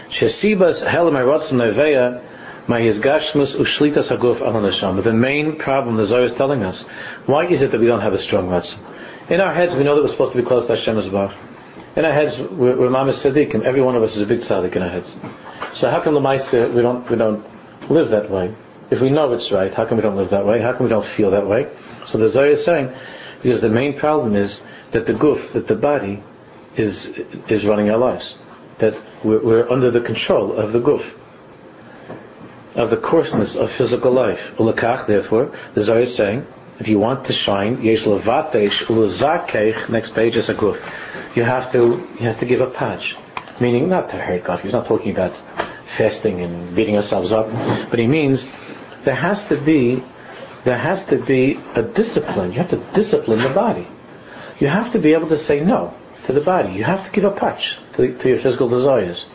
Shesibas 0.10 0.84
helam 0.84 1.14
haratzon 1.14 1.62
neveya 1.62 2.24
my 2.68 2.82
gashmus 2.82 3.56
ushlitas 3.56 4.16
haguf 4.16 4.42
al 4.42 5.02
The 5.02 5.14
main 5.14 5.58
problem 5.58 5.96
the 5.96 6.06
Zohar 6.06 6.24
is 6.24 6.34
telling 6.34 6.64
us. 6.64 6.82
Why 7.28 7.46
is 7.46 7.62
it 7.62 7.70
that 7.70 7.80
we 7.80 7.86
don't 7.86 8.02
have 8.02 8.14
a 8.14 8.18
strong 8.18 8.50
ratzon? 8.50 8.80
In 9.30 9.40
our 9.42 9.54
heads, 9.54 9.76
we 9.76 9.84
know 9.84 9.94
that 9.94 10.02
we're 10.02 10.08
supposed 10.08 10.32
to 10.32 10.40
be 10.40 10.44
close 10.44 10.66
to 10.66 10.76
Hashem 10.76 10.98
as 10.98 11.08
well. 11.08 11.32
In 11.96 12.04
our 12.04 12.14
heads, 12.14 12.40
we're, 12.40 12.76
we're 12.78 12.90
Mamas 12.90 13.24
and 13.24 13.64
Every 13.64 13.82
one 13.82 13.96
of 13.96 14.02
us 14.02 14.16
is 14.16 14.22
a 14.22 14.26
big 14.26 14.40
tzaddik 14.40 14.76
in 14.76 14.82
our 14.82 14.90
heads. 14.90 15.14
So 15.76 15.92
how 15.92 16.02
come 16.02 16.16
the 16.16 16.20
Maisa, 16.20 16.74
we 16.74 16.82
don't, 16.82 17.08
we 17.10 17.16
don't 17.16 17.46
live 17.90 18.10
that 18.10 18.32
way? 18.32 18.56
If 18.92 19.02
we 19.02 19.10
know 19.10 19.32
it's 19.32 19.52
right, 19.52 19.74
how 19.74 19.86
come 19.86 19.98
we 19.98 20.04
don't 20.04 20.18
live 20.18 20.30
that 20.32 20.46
way? 20.46 20.62
How 20.62 20.74
come 20.74 20.84
we 20.84 20.90
don't 20.90 21.06
feel 21.06 21.32
that 21.32 21.48
way? 21.48 21.70
So 22.08 22.18
the 22.18 22.28
Zohar 22.28 22.50
is 22.50 22.64
saying, 22.64 22.94
because 23.42 23.62
the 23.62 23.70
main 23.70 23.98
problem 23.98 24.36
is 24.36 24.62
that 24.92 25.06
the 25.06 25.14
goof, 25.14 25.54
that 25.54 25.66
the 25.68 25.76
body, 25.76 26.22
is 26.76 27.06
is 27.48 27.66
running 27.66 27.90
our 27.90 27.98
lives. 27.98 28.36
That 28.80 28.96
we're, 29.24 29.40
we're 29.40 29.70
under 29.70 29.92
the 29.92 30.02
control 30.02 30.54
of 30.54 30.74
the 30.74 30.80
goof, 30.80 31.16
of 32.76 32.90
the 32.90 32.98
coarseness 32.98 33.56
of 33.56 33.72
physical 33.72 34.12
life. 34.12 34.52
Ulakach, 34.58 35.08
therefore, 35.08 35.58
the 35.74 35.82
Zohar 35.82 36.02
is 36.02 36.16
saying, 36.16 36.46
if 36.80 36.88
you 36.88 37.00
want 37.00 37.26
to 37.26 37.34
shine, 37.34 37.82
yesh 37.84 38.06
next 39.90 40.16
page 40.16 40.36
is 40.36 40.50
a 40.50 40.54
goof. 40.54 40.92
You 41.36 41.44
have 41.44 41.72
to, 41.74 42.08
you 42.20 42.26
have 42.26 42.40
to 42.40 42.46
give 42.46 42.62
a 42.62 42.70
patch. 42.70 43.16
Meaning 43.60 43.88
not 43.90 44.10
to 44.10 44.18
hurt 44.18 44.44
God. 44.44 44.62
He's 44.62 44.74
not 44.74 44.86
talking 44.86 45.12
about 45.12 45.36
fasting 45.86 46.42
and 46.42 46.76
beating 46.76 46.96
ourselves 46.96 47.32
up. 47.32 47.52
But 47.92 48.00
he 48.00 48.08
means 48.08 48.48
there 49.04 49.16
has 49.16 49.48
to 49.48 49.58
be, 49.58 50.04
there 50.64 50.78
has 50.78 51.06
to 51.08 51.18
be 51.18 51.60
a 51.76 51.82
discipline. 51.82 52.52
You 52.52 52.60
have 52.60 52.70
to 52.70 52.78
discipline 52.94 53.40
the 53.40 53.50
body. 53.50 53.88
You 54.60 54.68
have 54.68 54.92
to 54.94 55.00
be 55.00 55.14
able 55.14 55.30
to 55.30 55.38
say 55.38 55.60
no 55.60 55.94
to 56.26 56.34
the 56.34 56.42
body. 56.42 56.74
You 56.74 56.84
have 56.84 57.06
to 57.06 57.12
give 57.12 57.24
a 57.24 57.32
patch 57.32 57.78
to, 57.94 58.18
to 58.18 58.30
your 58.30 58.38
physical 58.38 58.70
desires. 58.70 59.26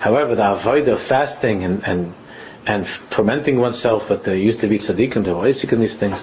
However, 0.00 0.34
the 0.34 0.52
avoid 0.52 0.88
of 0.88 1.00
fasting 1.00 1.64
and, 1.64 1.82
and 1.84 2.14
and 2.66 2.86
tormenting 3.10 3.58
oneself, 3.58 4.04
but 4.08 4.24
there 4.24 4.36
used 4.36 4.60
to 4.60 4.66
be 4.66 4.78
tzaddikim, 4.78 5.24
there 5.24 5.34
were 5.34 5.46
in 5.46 5.80
these 5.80 5.96
things. 5.96 6.16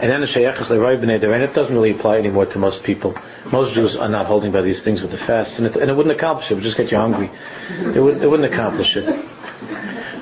And 0.00 0.10
then 0.10 0.20
the 0.20 0.26
sheyachas 0.26 0.70
and 0.70 1.10
it 1.12 1.54
doesn't 1.54 1.74
really 1.74 1.92
apply 1.92 2.18
anymore 2.18 2.46
to 2.46 2.58
most 2.58 2.82
people. 2.82 3.14
Most 3.52 3.74
Jews 3.74 3.94
are 3.94 4.08
not 4.08 4.26
holding 4.26 4.50
by 4.50 4.62
these 4.62 4.82
things 4.82 5.02
with 5.02 5.12
the 5.12 5.18
fast, 5.18 5.58
and 5.58 5.68
it, 5.68 5.76
and 5.76 5.90
it 5.90 5.94
wouldn't 5.94 6.16
accomplish 6.16 6.50
it. 6.50 6.52
It 6.52 6.54
would 6.56 6.64
just 6.64 6.76
get 6.76 6.90
you 6.90 6.96
hungry. 6.96 7.30
It, 7.70 8.00
would, 8.00 8.20
wouldn't 8.26 8.52
accomplish 8.52 8.96
it. 8.96 9.04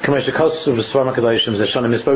But 0.04 0.10
we 0.10 0.16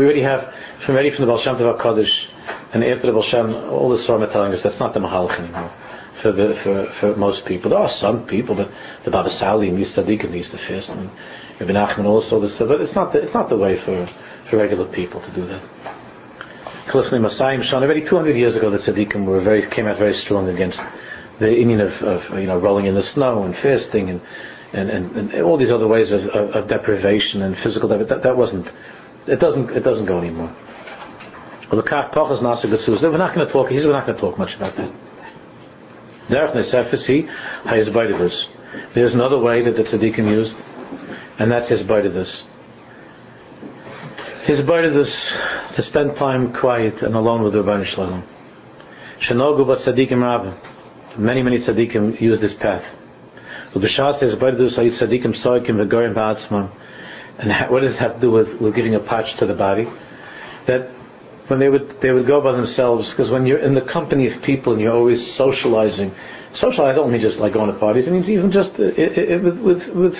already 0.05 0.23
have, 0.23 0.55
from 0.81 0.97
ready 0.97 1.11
from 1.11 1.25
the 1.25 1.31
Baal 1.31 1.39
Shem 1.39 1.57
Tov 1.57 1.81
Kodesh, 1.81 2.27
and 2.75 2.85
after 2.85 3.07
the 3.07 3.13
Baal 3.13 3.23
Shem, 3.23 3.55
all 3.55 3.89
the 3.89 3.97
Svarim 3.97 4.23
are 4.23 4.31
telling 4.31 4.53
us 4.53 4.63
that's 4.63 4.81
not 4.81 4.93
the 4.93 5.01
Mahalach 5.01 5.39
anymore. 5.39 5.71
For, 6.21 6.33
the, 6.33 6.55
for, 6.55 6.87
for 6.87 7.15
most 7.15 7.45
people. 7.45 7.71
There 7.71 7.79
are 7.79 7.91
some 7.91 8.27
people, 8.27 8.55
but 8.55 8.71
the 9.05 9.11
Baba 9.11 9.29
Sali 9.29 9.69
and 9.69 9.77
these 9.77 9.95
tzaddikim 9.95 10.35
used 10.35 10.53
to 10.53 10.59
fast. 10.59 10.89
I 10.89 10.95
mean, 10.95 11.11
Rabbi 11.59 11.73
Nachman 11.73 12.05
also 12.05 12.41
this, 12.41 12.59
but 12.59 12.81
it's 12.81 12.95
not 12.95 13.13
the, 13.13 13.23
it's 13.23 13.35
not 13.35 13.49
the 13.49 13.57
way 13.57 13.77
for, 13.77 14.07
for 14.49 14.57
regular 14.59 14.85
people 14.85 15.21
to 15.23 15.31
do 15.31 15.47
that. 15.47 15.63
Kalifni 16.87 17.19
Masayim 17.19 17.63
Shan, 17.63 17.83
already 17.83 18.05
200 18.05 18.37
years 18.37 18.57
ago 18.57 18.71
the 18.71 18.79
tzaddikim 18.79 19.25
were 19.25 19.41
very, 19.41 19.67
came 19.67 19.87
out 19.87 19.99
very 19.99 20.15
strong 20.15 20.49
against 20.49 20.81
the 21.39 21.47
inyan 21.47 21.85
of, 21.85 22.03
of, 22.03 22.39
you 22.39 22.47
know, 22.47 22.59
rolling 22.59 22.87
in 22.87 22.95
the 22.95 23.03
snow 23.03 23.45
and 23.45 23.57
fasting 23.57 24.11
and, 24.11 24.21
and, 24.73 24.91
and, 24.91 25.17
and 25.17 25.43
all 25.43 25.57
these 25.57 25.71
other 25.71 25.89
ways 25.89 26.13
of, 26.13 26.27
of, 26.29 26.51
of 26.51 26.69
deprivation 26.69 27.43
and 27.43 27.57
physical 27.59 27.89
deprivation. 27.89 28.21
That, 28.21 28.29
that 28.29 28.37
wasn't, 28.37 28.69
it 29.27 29.41
doesn't, 29.41 29.71
it 29.71 29.83
doesn't 29.83 30.07
go 30.07 30.19
anymore. 30.19 30.55
Well, 31.71 31.83
the 31.83 31.89
Kach 31.89 32.13
Pach 32.13 32.31
is 32.31 32.41
Nasa. 32.41 33.03
We're 33.03 33.17
not 33.19 33.35
going 33.35 33.47
to 33.47 33.53
talk, 33.53 33.71
he's 33.71 33.85
not 33.85 34.07
going 34.07 34.17
to 34.17 34.21
talk 34.21 34.39
much 34.39 34.55
about 34.57 34.77
that. 34.77 34.93
Derech 36.29 36.55
There's 38.93 39.15
another 39.15 39.39
way 39.39 39.63
that 39.63 39.77
the 39.77 39.83
tzaddikim 39.83 40.29
used 40.29 40.57
and 41.39 41.51
that's 41.51 41.69
his 41.69 41.83
this. 42.15 42.45
His 44.45 44.65
this 44.95 45.33
to 45.75 45.83
spend 45.83 46.17
time 46.17 46.53
quiet 46.53 47.03
and 47.03 47.15
alone 47.15 47.43
with 47.43 47.55
Rabban 47.55 47.85
Shalom. 47.85 48.23
Shanogu 49.19 49.67
but 49.67 49.79
tzaddikim 49.81 50.23
rabbi. 50.23 50.57
Many, 51.17 51.43
many 51.43 51.59
tzaddikim 51.59 52.21
use 52.21 52.39
this 52.39 52.55
path. 52.55 52.85
Ubishas 53.73 54.19
says 54.19 54.37
sayid 54.37 54.91
tzaddikim 54.91 55.35
soikim 55.35 55.85
v'gorim 55.85 56.15
ba'atzmam. 56.15 56.71
And 57.39 57.71
what 57.71 57.81
does 57.81 57.93
this 57.93 57.99
have 57.99 58.15
to 58.15 58.21
do 58.21 58.31
with, 58.31 58.61
with 58.61 58.75
giving 58.75 58.95
a 58.95 59.01
patch 59.01 59.37
to 59.39 59.47
the 59.47 59.55
body? 59.55 59.89
That 60.67 60.91
when 61.49 61.59
they 61.59 61.69
would 61.69 62.01
they 62.01 62.11
would 62.11 62.27
go 62.27 62.41
by 62.41 62.53
themselves 62.53 63.11
because 63.11 63.31
when 63.31 63.47
you're 63.47 63.59
in 63.59 63.75
the 63.75 63.81
company 63.81 64.27
of 64.27 64.43
people 64.43 64.73
and 64.73 64.83
you're 64.83 64.95
always 64.95 65.31
socializing, 65.31 66.15
socializing 66.55 66.93
I 66.93 66.95
don't 66.95 67.13
mean 67.13 67.21
just 67.21 67.39
like 67.39 67.53
going 67.53 67.73
to 67.73 67.79
parties. 67.79 68.07
It 68.07 68.13
means 68.13 68.31
even 68.31 68.51
just 68.51 68.79
uh, 68.81 68.85
it, 68.85 68.99
it, 68.99 69.31
it, 69.31 69.43
with, 69.43 69.59
with 69.61 69.89
with 69.89 70.19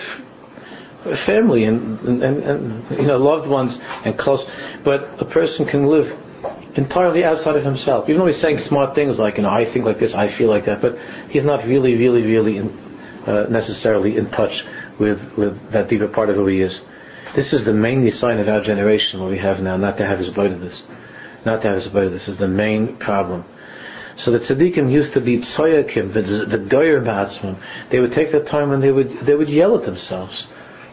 family 1.15 1.65
and, 1.65 2.01
and, 2.01 2.23
and, 2.23 2.91
you 2.91 3.07
know 3.07 3.19
loved 3.19 3.47
ones 3.47 3.79
and 4.05 4.19
close, 4.19 4.49
but 4.83 5.21
a 5.21 5.25
person 5.25 5.67
can 5.67 5.87
live 5.87 6.17
entirely 6.75 7.25
outside 7.25 7.57
of 7.57 7.65
himself. 7.65 8.09
Even 8.09 8.21
though 8.21 8.27
he's 8.27 8.39
saying 8.39 8.59
smart 8.59 8.95
things 8.95 9.19
like, 9.19 9.37
you 9.37 9.43
know, 9.43 9.51
I 9.51 9.65
think 9.65 9.85
like 9.85 9.99
this, 9.99 10.15
I 10.15 10.29
feel 10.29 10.49
like 10.49 10.67
that, 10.67 10.81
but 10.81 10.99
he's 11.31 11.45
not 11.45 11.67
really, 11.67 11.95
really, 11.95 12.23
really 12.23 12.59
in, 12.59 13.23
uh, 13.27 13.47
necessarily 13.49 14.17
in 14.17 14.31
touch 14.31 14.65
with 14.99 15.37
with 15.37 15.71
that 15.71 15.89
deeper 15.89 16.09
part 16.09 16.31
of 16.31 16.37
who 16.37 16.47
he 16.47 16.61
is. 16.61 16.81
This 17.35 17.53
is 17.53 17.65
the 17.65 17.75
main 17.75 18.11
sign 18.13 18.39
of 18.39 18.49
our 18.49 18.61
generation, 18.61 19.21
what 19.21 19.31
we 19.31 19.39
have 19.39 19.61
now, 19.63 19.77
not 19.77 19.99
to 19.99 20.07
have 20.07 20.19
his 20.19 20.29
of 20.29 20.61
this. 20.61 20.85
Not 21.45 21.63
to 21.63 21.69
have 21.69 21.77
his 21.77 21.87
of 21.87 21.93
this 21.93 22.29
is 22.29 22.39
the 22.39 22.49
main 22.49 22.97
problem. 22.97 23.45
So 24.17 24.31
the 24.31 24.39
tzaddikim 24.39 24.91
used 24.91 25.13
to 25.13 25.21
be 25.21 25.39
tzoyakim, 25.39 26.15
the 26.15 26.59
goyer 26.59 27.05
ba'atzmim. 27.05 27.57
They 27.91 28.01
would 28.01 28.13
take 28.13 28.33
the 28.33 28.41
time 28.41 28.73
and 28.73 28.83
they 28.83 28.91
would 28.91 29.21
they 29.21 29.35
would 29.35 29.51
yell 29.51 29.77
at 29.77 29.85
themselves 29.85 30.47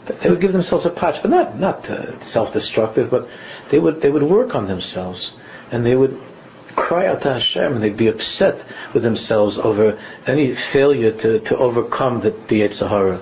they 0.06 0.30
would 0.30 0.42
give 0.42 0.52
themselves 0.52 0.86
a 0.86 0.90
patch, 0.90 1.22
but 1.22 1.32
not 1.32 1.60
not 1.60 1.90
uh, 1.90 2.22
self-destructive, 2.22 3.10
but 3.10 3.30
they 3.70 3.80
would 3.80 4.02
they 4.02 4.10
would 4.10 4.24
work 4.24 4.56
on 4.56 4.68
themselves 4.68 5.34
and 5.72 5.86
they 5.86 5.96
would 5.96 6.22
cry 6.76 7.06
out 7.08 7.22
to 7.22 7.34
Hashem 7.34 7.74
and 7.74 7.84
they'd 7.84 7.98
be 7.98 8.08
upset 8.08 8.66
with 8.94 9.04
themselves 9.04 9.58
over 9.58 10.00
any 10.26 10.56
failure 10.56 11.12
to, 11.12 11.40
to 11.40 11.58
overcome 11.58 12.22
the, 12.22 12.32
the 12.48 12.62
yetzer 12.62 12.90
hara. 12.90 13.22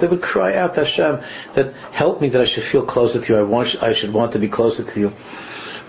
They 0.00 0.06
would 0.06 0.22
cry 0.22 0.54
out 0.56 0.74
to 0.74 0.84
Hashem 0.84 1.20
that 1.54 1.74
help 1.92 2.20
me 2.20 2.28
that 2.30 2.40
I 2.40 2.44
should 2.44 2.64
feel 2.64 2.84
closer 2.84 3.20
to 3.20 3.32
you. 3.32 3.38
I 3.38 3.42
want 3.42 3.82
I 3.82 3.92
should 3.92 4.12
want 4.12 4.32
to 4.32 4.38
be 4.38 4.48
closer 4.48 4.84
to 4.84 5.00
you. 5.00 5.12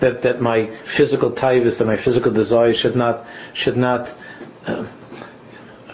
That 0.00 0.22
that 0.22 0.40
my 0.40 0.76
physical 0.84 1.30
taivas, 1.30 1.78
that 1.78 1.86
my 1.86 1.96
physical 1.96 2.32
desire 2.32 2.74
should 2.74 2.96
not 2.96 3.26
should 3.52 3.76
not 3.76 4.08
uh, 4.66 4.86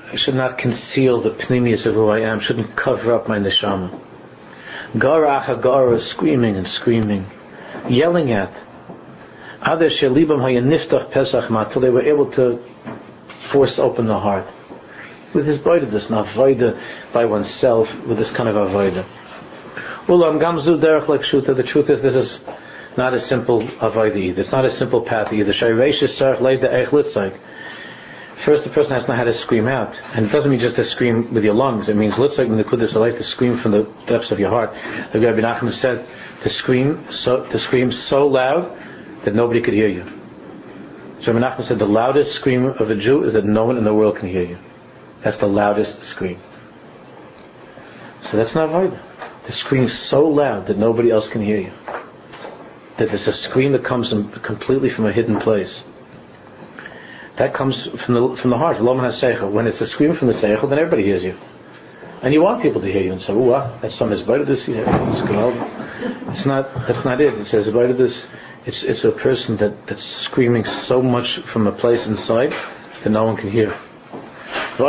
I 0.09 0.15
should 0.15 0.37
not 0.37 0.57
conceal 0.57 1.21
the 1.21 1.31
pneumius 1.31 1.85
of 1.85 1.95
who 1.95 2.09
I 2.09 2.21
am, 2.21 2.39
shouldn't 2.39 2.77
cover 2.77 3.13
up 3.13 3.29
my 3.29 3.39
neshama. 3.39 3.91
Gara 4.97 5.43
Hagara 5.45 6.01
screaming 6.01 6.57
and 6.57 6.69
screaming, 6.69 7.27
yelling 7.89 8.31
at. 8.31 8.53
Other 9.61 9.87
Shelibam 9.87 10.39
Hayaniftach 10.39 11.11
Pesach 11.11 11.51
until 11.51 11.83
they 11.83 11.91
were 11.91 12.03
able 12.03 12.31
to 12.33 12.63
force 13.27 13.81
open 13.81 14.07
the 14.07 14.19
heart. 14.19 14.47
With 15.35 15.47
his 15.47 15.61
this 15.61 16.09
not 16.09 16.27
voida 16.27 16.79
by 17.13 17.25
oneself, 17.25 18.07
with 18.07 18.19
this 18.19 18.31
kind 18.31 18.49
of 18.49 18.55
avoida. 18.55 19.05
Ulam 20.07 20.39
Gamzu 20.41 20.81
Derech 20.81 21.07
Lekshuta, 21.07 21.57
the 21.57 21.65
truth 21.65 21.91
is 21.91 22.01
this 22.01 22.15
is 22.15 22.45
not 22.97 23.13
a 23.13 23.19
simple 23.19 23.63
avodah 23.63 24.17
either. 24.17 24.41
It's 24.41 24.53
not 24.53 24.65
a 24.65 24.71
simple 24.71 25.01
path 25.01 25.33
either. 25.33 25.53
First, 28.37 28.65
the 28.65 28.71
person 28.71 28.93
has 28.93 29.05
to 29.05 29.11
know 29.11 29.17
how 29.17 29.25
to 29.25 29.33
scream 29.33 29.67
out, 29.67 29.99
and 30.15 30.27
it 30.27 30.33
doesn't 30.33 30.51
mean 30.51 30.61
just 30.61 30.77
to 30.77 30.85
scream 30.85 31.33
with 31.33 31.43
your 31.43 31.55
lungs. 31.55 31.89
It 31.89 31.97
means 31.97 32.19
looks 32.19 32.39
like 32.39 32.49
when 32.49 32.59
the 32.59 32.65
kudus 32.65 32.93
to 32.93 33.23
scream 33.23 33.57
from 33.57 33.73
the 33.73 33.83
depths 34.07 34.31
of 34.31 34.39
your 34.39 34.51
heart. 34.51 34.75
The 35.13 35.21
Rabbi 35.21 35.41
Nachman 35.41 35.73
said 35.73 36.07
to 36.43 36.51
scream 36.51 37.11
so 37.11 37.47
to 37.47 37.59
scream 37.59 37.91
so 37.91 38.29
loud 38.29 38.77
that 39.25 39.35
nobody 39.35 39.63
could 39.63 39.75
hear 39.75 39.89
you. 39.89 40.05
So 41.23 41.33
Rabbi 41.33 41.45
Nachman 41.45 41.65
said 41.65 41.79
the 41.79 41.89
loudest 41.89 42.35
scream 42.35 42.67
of 42.67 42.91
a 42.91 42.95
Jew 42.95 43.25
is 43.25 43.33
that 43.33 43.45
no 43.45 43.65
one 43.65 43.79
in 43.79 43.85
the 43.85 43.95
world 43.95 44.17
can 44.17 44.29
hear 44.29 44.45
you. 44.45 44.59
That's 45.23 45.39
the 45.39 45.49
loudest 45.49 46.05
scream. 46.05 46.39
So 48.23 48.37
that's 48.37 48.55
not 48.55 48.69
avodah. 48.69 49.01
To 49.47 49.53
scream 49.53 49.89
so 49.89 50.29
loud 50.29 50.67
that 50.67 50.79
nobody 50.79 51.11
else 51.11 51.29
can 51.29 51.41
hear 51.41 51.59
you. 51.59 51.73
That 52.99 53.09
there's 53.09 53.27
a 53.29 53.33
scream 53.33 53.73
that 53.73 53.85
comes 53.85 54.11
completely 54.11 54.91
from 54.91 55.07
a 55.07 55.13
hidden 55.13 55.41
place. 55.41 55.83
That 57.37 57.53
comes 57.53 57.85
from 57.85 58.15
the 58.15 58.37
from 58.37 58.51
the 58.51 58.57
heart. 58.57 58.81
When 58.81 59.67
it's 59.67 59.81
a 59.83 59.87
scream 59.87 60.15
from 60.15 60.29
the 60.29 60.35
seichel, 60.35 60.71
then 60.71 60.79
everybody 60.79 61.03
hears 61.05 61.23
you, 61.23 61.37
and 62.23 62.33
you 62.33 62.41
want 62.41 62.63
people 62.63 62.81
to 62.81 62.91
hear 62.91 63.03
you 63.03 63.13
and 63.13 63.21
say, 63.21 63.35
"Oh, 63.35 63.39
wow, 63.39 63.71
ah, 63.75 63.79
that's 63.83 63.95
some 63.95 64.09
this 64.09 64.67
year." 64.69 64.85
It's 66.29 66.47
not. 66.47 66.73
That's 66.87 67.05
not 67.05 67.21
it. 67.21 67.35
It 67.35 67.47
says 67.47 67.69
better 67.69 67.93
this. 67.93 68.27
It's 68.65 68.83
it's 68.85 69.05
a 69.05 69.13
person 69.13 69.59
that, 69.59 69.87
that's 69.87 70.03
screaming 70.03 70.65
so 70.65 71.03
much 71.03 71.37
from 71.41 71.67
a 71.67 71.73
place 71.73 72.07
inside 72.07 72.55
that 73.03 73.11
no 73.11 73.25
one 73.25 73.37
can 73.37 73.51
hear. 73.51 73.75
In 74.79 74.85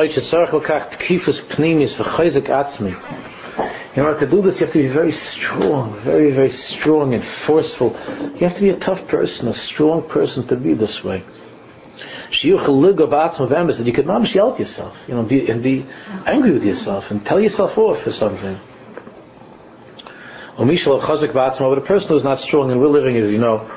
order 4.04 4.20
to 4.20 4.28
do 4.28 4.42
this, 4.42 4.60
you 4.60 4.66
have 4.66 4.74
to 4.74 4.82
be 4.84 4.88
very 4.88 5.12
strong, 5.12 5.96
very, 6.00 6.32
very 6.32 6.50
strong 6.52 7.14
and 7.14 7.24
forceful. 7.24 7.98
You 8.36 8.48
have 8.48 8.56
to 8.56 8.62
be 8.62 8.70
a 8.70 8.80
tough 8.80 9.08
person, 9.08 9.50
a 9.50 9.54
strong 9.54 10.04
person 10.04 10.48
to 10.48 10.56
be 10.56 10.74
this 10.74 11.04
way 11.04 11.24
that 13.78 13.88
you 13.88 13.94
could 13.94 14.06
not 14.06 14.34
yell 14.34 14.54
at 14.54 14.60
yourself, 14.60 14.98
you 15.08 15.16
know, 15.16 15.24
be, 15.24 15.50
and 15.50 15.64
be 15.64 15.86
angry 16.26 16.52
with 16.52 16.64
yourself 16.64 17.12
and 17.12 17.26
tell 17.26 17.40
yourself 17.40 17.78
off 17.78 18.02
for 18.02 18.12
something. 18.12 18.60
But 20.58 21.78
a 21.78 21.82
person 21.86 22.10
who's 22.10 22.24
not 22.24 22.40
strong, 22.40 22.72
and 22.72 22.82
we're 22.82 22.88
living, 22.88 23.16
as 23.18 23.32
you 23.32 23.38
know, 23.38 23.70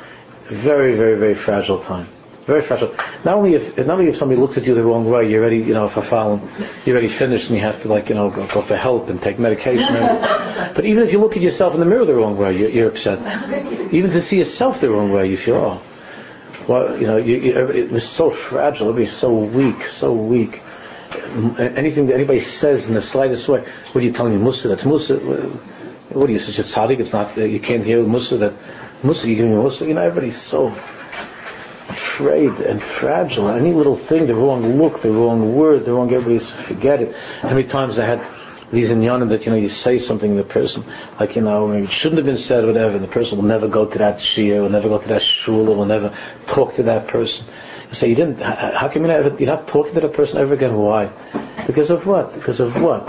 a 0.49 0.55
very, 0.55 0.97
very, 0.97 1.19
very 1.19 1.35
fragile 1.35 1.83
time. 1.83 2.09
Very 2.47 2.63
fragile. 2.63 2.95
Not 3.23 3.35
only 3.35 3.55
if 3.55 3.77
not 3.77 3.91
only 3.91 4.09
if 4.09 4.17
somebody 4.17 4.41
looks 4.41 4.57
at 4.57 4.65
you 4.65 4.75
the 4.75 4.83
wrong 4.83 5.09
way, 5.09 5.31
you're 5.31 5.43
ready, 5.43 5.59
you 5.59 5.75
know, 5.75 5.85
if 5.85 5.99
I 5.99 6.03
follow, 6.03 6.41
you're 6.85 6.97
already 6.97 7.13
finished 7.13 7.51
and 7.51 7.57
you 7.57 7.63
have 7.63 7.83
to 7.83 7.89
like, 7.89 8.09
you 8.09 8.15
know, 8.15 8.31
go, 8.31 8.47
go 8.47 8.63
for 8.63 8.77
help 8.77 9.09
and 9.09 9.21
take 9.21 9.39
medication. 9.39 9.95
And, 9.95 10.75
but 10.75 10.87
even 10.87 11.05
if 11.05 11.13
you 11.13 11.21
look 11.21 11.37
at 11.37 11.43
yourself 11.43 11.75
in 11.75 11.81
the 11.81 11.87
mirror 11.87 12.07
the 12.07 12.15
wrong 12.15 12.39
way, 12.39 12.59
you're, 12.59 12.71
you're 12.71 12.89
upset. 12.89 13.21
Even 13.93 14.11
to 14.13 14.23
see 14.23 14.39
yourself 14.39 14.81
the 14.81 14.89
wrong 14.89 15.13
way, 15.13 15.29
you 15.29 15.37
feel, 15.37 15.57
oh, 15.57 15.83
well, 16.71 17.01
you 17.01 17.07
know, 17.09 17.17
you, 17.17 17.37
you, 17.37 17.69
it 17.71 17.91
was 17.91 18.09
so 18.09 18.31
fragile. 18.31 18.91
It 18.91 19.01
was 19.01 19.13
so 19.13 19.35
weak, 19.35 19.89
so 19.89 20.13
weak. 20.13 20.63
Anything 21.59 22.07
that 22.07 22.15
anybody 22.15 22.39
says 22.39 22.87
in 22.87 22.95
the 22.95 23.03
slightest 23.03 23.49
way, 23.49 23.65
what 23.91 23.97
are 23.97 24.07
you 24.07 24.13
telling 24.13 24.37
me, 24.37 24.41
Musa? 24.41 24.69
That's 24.69 24.85
Musa. 24.85 25.17
What 25.19 26.31
are 26.31 26.33
you, 26.33 26.39
such 26.39 26.61
a 26.61 26.63
tzaddik? 26.63 27.01
It's 27.01 27.13
not, 27.13 27.37
you 27.37 27.59
can't 27.59 27.85
hear 27.85 28.05
Musa 28.05 28.37
that, 28.37 28.55
Musa, 29.03 29.29
you 29.29 29.35
giving 29.35 29.51
me 29.51 29.61
Musa? 29.61 29.85
You 29.85 29.95
know, 29.95 30.03
everybody's 30.03 30.41
so 30.41 30.69
afraid 31.89 32.53
and 32.61 32.81
fragile. 32.81 33.49
Any 33.49 33.73
little 33.73 33.97
thing, 33.97 34.29
the 34.29 34.37
wrong 34.37 34.79
look, 34.79 35.03
the 35.03 35.11
wrong 35.11 35.57
word, 35.57 35.85
the 35.85 35.93
wrong, 35.93 36.13
everybody's 36.13 36.51
forget 36.51 37.03
it. 37.03 37.17
How 37.43 37.49
many 37.49 37.65
times 37.65 37.99
I 37.99 38.07
had 38.07 38.21
these 38.73 38.91
inyanim 38.91 39.31
that 39.31 39.45
you 39.45 39.51
know 39.51 39.59
you 39.59 39.69
say 39.69 39.99
something 39.99 40.37
to 40.37 40.43
the 40.43 40.49
person 40.49 40.85
like 41.19 41.35
you 41.35 41.43
know 41.43 41.73
it 41.73 41.91
shouldn't 41.91 42.19
have 42.19 42.27
been 42.27 42.39
said 42.39 42.65
whatever 42.65 42.95
and 42.95 43.05
the 43.05 43.09
person 43.09 43.37
will 43.39 43.45
never 43.45 43.67
go 43.67 43.85
to 43.85 43.99
that 43.99 44.19
shia 44.19 44.63
will 44.63 44.71
never 44.71 44.89
go 44.89 44.99
to 44.99 45.09
that 45.09 45.23
shul 45.23 45.65
will 45.65 45.85
never 45.85 46.17
talk 46.47 46.75
to 46.77 46.85
that 46.85 47.09
person. 47.09 47.47
You 47.89 47.95
say 47.95 48.09
you 48.09 48.15
didn't 48.15 48.41
how 48.41 48.89
come 48.89 49.03
you 49.03 49.09
never 49.09 49.37
you're 49.37 49.47
not 49.47 49.67
talking 49.67 49.95
to 49.95 50.01
that 50.01 50.15
person 50.15 50.39
ever 50.39 50.55
again? 50.55 50.77
Why? 50.77 51.11
Because 51.67 51.91
of 51.91 52.07
what? 52.07 52.35
Because 52.35 52.61
of 52.61 52.81
what? 52.81 53.09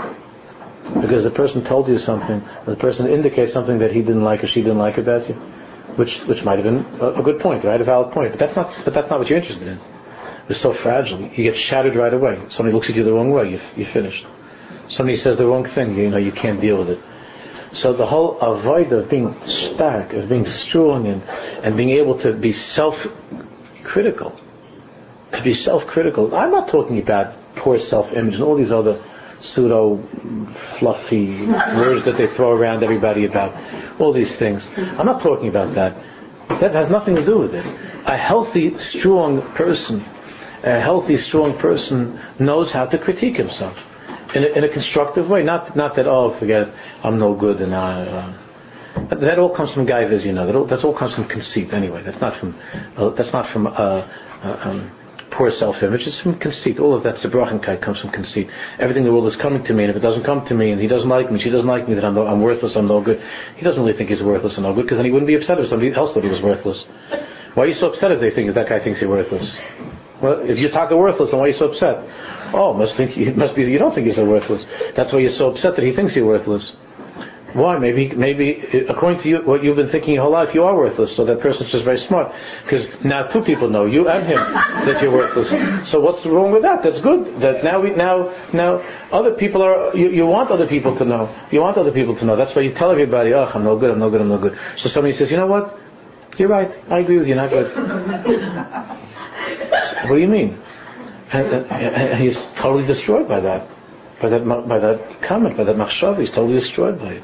Because 1.00 1.22
the 1.22 1.30
person 1.30 1.64
told 1.64 1.88
you 1.88 1.98
something 1.98 2.42
the 2.66 2.76
person 2.76 3.08
indicates 3.08 3.52
something 3.52 3.78
that 3.78 3.92
he 3.92 4.00
didn't 4.00 4.24
like 4.24 4.42
or 4.42 4.48
she 4.48 4.62
didn't 4.62 4.78
like 4.78 4.98
about 4.98 5.28
you 5.28 5.34
which 5.94 6.22
which 6.24 6.42
might 6.42 6.58
have 6.58 6.64
been 6.64 6.84
a, 7.00 7.20
a 7.20 7.22
good 7.22 7.38
point 7.38 7.62
right? 7.62 7.80
A 7.80 7.84
valid 7.84 8.12
point. 8.12 8.32
But 8.32 8.40
that's 8.40 8.56
not 8.56 8.74
but 8.84 8.94
that's 8.94 9.08
not 9.08 9.20
what 9.20 9.28
you're 9.28 9.38
interested 9.38 9.68
in. 9.68 9.78
It's 10.48 10.60
so 10.60 10.72
fragile 10.72 11.20
you 11.20 11.44
get 11.44 11.56
shattered 11.56 11.94
right 11.94 12.12
away. 12.12 12.40
Somebody 12.48 12.74
looks 12.74 12.90
at 12.90 12.96
you 12.96 13.04
the 13.04 13.12
wrong 13.12 13.30
way 13.30 13.50
you, 13.52 13.60
you're 13.76 13.86
finished 13.86 14.26
somebody 14.92 15.16
says 15.16 15.38
the 15.38 15.46
wrong 15.46 15.64
thing, 15.64 15.96
you 15.96 16.10
know, 16.10 16.18
you 16.18 16.32
can't 16.32 16.60
deal 16.60 16.78
with 16.78 16.90
it. 16.90 17.00
So 17.72 17.94
the 17.94 18.04
whole 18.06 18.38
avoid 18.40 18.92
of 18.92 19.08
being 19.08 19.42
stark, 19.44 20.12
of 20.12 20.28
being 20.28 20.44
strong 20.44 21.06
and, 21.06 21.22
and 21.64 21.76
being 21.76 21.90
able 21.90 22.18
to 22.18 22.34
be 22.34 22.52
self-critical, 22.52 24.38
to 25.32 25.42
be 25.42 25.54
self-critical. 25.54 26.36
I'm 26.36 26.50
not 26.50 26.68
talking 26.68 26.98
about 26.98 27.34
poor 27.56 27.78
self-image 27.78 28.34
and 28.34 28.42
all 28.42 28.56
these 28.56 28.70
other 28.70 29.02
pseudo 29.40 29.96
fluffy 30.52 31.46
words 31.46 32.04
that 32.04 32.18
they 32.18 32.26
throw 32.26 32.50
around 32.50 32.82
everybody 32.82 33.24
about, 33.24 33.56
all 33.98 34.12
these 34.12 34.36
things. 34.36 34.68
I'm 34.76 35.06
not 35.06 35.22
talking 35.22 35.48
about 35.48 35.74
that. 35.74 35.96
That 36.48 36.72
has 36.72 36.90
nothing 36.90 37.16
to 37.16 37.24
do 37.24 37.38
with 37.38 37.54
it. 37.54 37.64
A 38.04 38.18
healthy, 38.18 38.76
strong 38.78 39.40
person, 39.52 40.04
a 40.62 40.78
healthy, 40.78 41.16
strong 41.16 41.56
person 41.56 42.20
knows 42.38 42.70
how 42.70 42.84
to 42.84 42.98
critique 42.98 43.36
himself 43.38 43.88
in 44.34 44.44
a, 44.44 44.46
in 44.46 44.64
a 44.64 44.68
constructive 44.68 45.28
way. 45.28 45.42
Not 45.42 45.76
not 45.76 45.94
that 45.96 46.06
oh 46.06 46.30
forget 46.38 46.68
it, 46.68 46.74
I'm 47.02 47.18
no 47.18 47.34
good 47.34 47.60
and 47.60 47.74
I. 47.74 48.02
Uh, 48.02 48.32
that 48.94 49.38
all 49.38 49.50
comes 49.50 49.72
from 49.72 49.86
gaiva, 49.86 50.22
you 50.24 50.32
know. 50.32 50.46
That 50.46 50.56
all, 50.56 50.64
that 50.66 50.84
all 50.84 50.94
comes 50.94 51.14
from 51.14 51.26
conceit 51.26 51.72
anyway. 51.72 52.02
That's 52.02 52.20
not 52.20 52.36
from 52.36 52.54
uh, 52.96 53.10
that's 53.10 53.32
not 53.32 53.46
from 53.46 53.66
uh, 53.66 53.70
uh 53.70 54.58
um, 54.62 54.90
poor 55.32 55.50
self-image. 55.50 56.06
It's 56.06 56.20
from 56.20 56.38
conceit. 56.38 56.78
All 56.78 56.94
of 56.94 57.02
that 57.04 57.16
zebrachenkeit 57.16 57.80
comes 57.80 57.98
from 58.00 58.10
conceit. 58.10 58.50
Everything 58.78 59.02
in 59.02 59.06
the 59.06 59.12
world 59.12 59.26
is 59.26 59.36
coming 59.36 59.64
to 59.64 59.74
me, 59.74 59.84
and 59.84 59.90
if 59.90 59.96
it 59.96 60.00
doesn't 60.00 60.24
come 60.24 60.44
to 60.46 60.54
me, 60.54 60.70
and 60.70 60.80
he 60.80 60.86
doesn't 60.86 61.08
like 61.08 61.32
me, 61.32 61.40
she 61.40 61.50
doesn't 61.50 61.66
like 61.66 61.88
me, 61.88 61.94
that 61.94 62.04
I'm, 62.04 62.14
no, 62.14 62.26
I'm 62.26 62.42
worthless, 62.42 62.76
I'm 62.76 62.86
no 62.86 63.00
good. 63.00 63.22
He 63.56 63.62
doesn't 63.62 63.82
really 63.82 63.96
think 63.96 64.10
he's 64.10 64.22
worthless 64.22 64.58
and 64.58 64.64
no 64.64 64.74
good, 64.74 64.82
because 64.82 64.98
then 64.98 65.06
he 65.06 65.10
wouldn't 65.10 65.26
be 65.26 65.34
upset 65.34 65.58
if 65.58 65.68
somebody 65.68 65.92
else 65.94 66.12
thought 66.12 66.22
he 66.22 66.28
was 66.28 66.42
worthless. 66.42 66.84
Why 67.54 67.64
are 67.64 67.66
you 67.66 67.74
so 67.74 67.90
upset 67.90 68.12
if 68.12 68.20
they 68.20 68.30
think 68.30 68.52
that 68.54 68.68
guy 68.68 68.78
thinks 68.78 69.00
you're 69.00 69.10
worthless? 69.10 69.56
Well, 70.22 70.48
if 70.48 70.58
you're 70.58 70.70
talking 70.70 70.96
worthless, 70.96 71.30
then 71.30 71.40
why 71.40 71.46
are 71.46 71.48
you 71.48 71.54
so 71.54 71.68
upset? 71.68 72.08
Oh, 72.54 72.72
must 72.74 72.94
think 72.94 73.16
it 73.18 73.36
must 73.36 73.54
be 73.54 73.64
you 73.64 73.78
don't 73.78 73.94
think 73.94 74.06
he's 74.06 74.16
so 74.16 74.24
worthless. 74.24 74.66
That's 74.94 75.12
why 75.12 75.18
you're 75.18 75.30
so 75.30 75.50
upset 75.50 75.76
that 75.76 75.84
he 75.84 75.92
thinks 75.92 76.14
you're 76.16 76.26
worthless. 76.26 76.72
Why? 77.54 77.78
Maybe, 77.78 78.08
maybe 78.08 78.86
according 78.88 79.20
to 79.20 79.28
you, 79.28 79.42
what 79.42 79.62
you've 79.62 79.76
been 79.76 79.90
thinking 79.90 80.14
your 80.14 80.22
whole 80.22 80.32
life, 80.32 80.54
you 80.54 80.64
are 80.64 80.74
worthless. 80.74 81.14
So 81.14 81.26
that 81.26 81.40
person's 81.40 81.70
just 81.70 81.84
very 81.84 81.98
smart 81.98 82.34
because 82.62 82.88
now 83.04 83.26
two 83.26 83.42
people 83.42 83.68
know 83.68 83.84
you 83.84 84.08
and 84.08 84.26
him 84.26 84.38
that 84.86 85.02
you're 85.02 85.10
worthless. 85.10 85.50
So 85.88 86.00
what's 86.00 86.24
wrong 86.24 86.52
with 86.52 86.62
that? 86.62 86.82
That's 86.82 87.00
good. 87.00 87.40
That 87.40 87.62
now 87.62 87.80
we 87.80 87.90
now 87.90 88.34
now 88.54 88.82
other 89.10 89.32
people 89.32 89.62
are 89.62 89.94
you, 89.94 90.08
you 90.08 90.26
want 90.26 90.50
other 90.50 90.66
people 90.66 90.96
to 90.96 91.04
know. 91.04 91.34
You 91.50 91.60
want 91.60 91.76
other 91.76 91.92
people 91.92 92.16
to 92.16 92.24
know. 92.24 92.36
That's 92.36 92.54
why 92.56 92.62
you 92.62 92.72
tell 92.72 92.90
everybody, 92.90 93.34
oh, 93.34 93.44
I'm 93.44 93.64
no 93.64 93.76
good, 93.76 93.90
I'm 93.90 93.98
no 93.98 94.08
good, 94.08 94.22
I'm 94.22 94.28
no 94.28 94.38
good. 94.38 94.58
So 94.76 94.88
somebody 94.88 95.12
says, 95.12 95.30
you 95.30 95.36
know 95.36 95.46
what? 95.46 95.78
You're 96.38 96.48
right. 96.48 96.72
I 96.90 97.00
agree 97.00 97.18
with 97.18 97.28
you. 97.28 97.34
Not 97.34 97.50
good. 97.50 97.76
what 100.08 100.08
do 100.08 100.16
you 100.16 100.28
mean? 100.28 100.58
And, 101.32 101.66
and, 101.70 102.22
he's 102.22 102.42
totally 102.56 102.86
destroyed 102.86 103.28
by 103.28 103.40
that, 103.40 103.68
by 104.20 104.28
that, 104.28 104.46
by 104.46 104.78
that 104.78 105.22
comment, 105.22 105.56
by 105.56 105.64
that 105.64 105.76
machshav. 105.76 106.18
He's 106.18 106.32
totally 106.32 106.58
destroyed 106.58 106.98
by 106.98 107.14
it. 107.14 107.22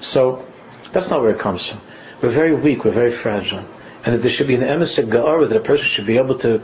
So 0.00 0.46
that's 0.92 1.08
not 1.08 1.20
where 1.20 1.30
it 1.30 1.38
comes 1.38 1.66
from. 1.66 1.80
We're 2.22 2.30
very 2.30 2.54
weak. 2.54 2.84
We're 2.84 2.92
very 2.92 3.12
fragile, 3.12 3.64
and 4.04 4.14
that 4.14 4.22
there 4.22 4.30
should 4.30 4.46
be 4.46 4.54
an 4.54 4.62
emissaire 4.62 5.06
ga'ara 5.06 5.48
that 5.48 5.56
a 5.56 5.60
person 5.60 5.86
should 5.86 6.06
be 6.06 6.16
able 6.16 6.38
to 6.40 6.60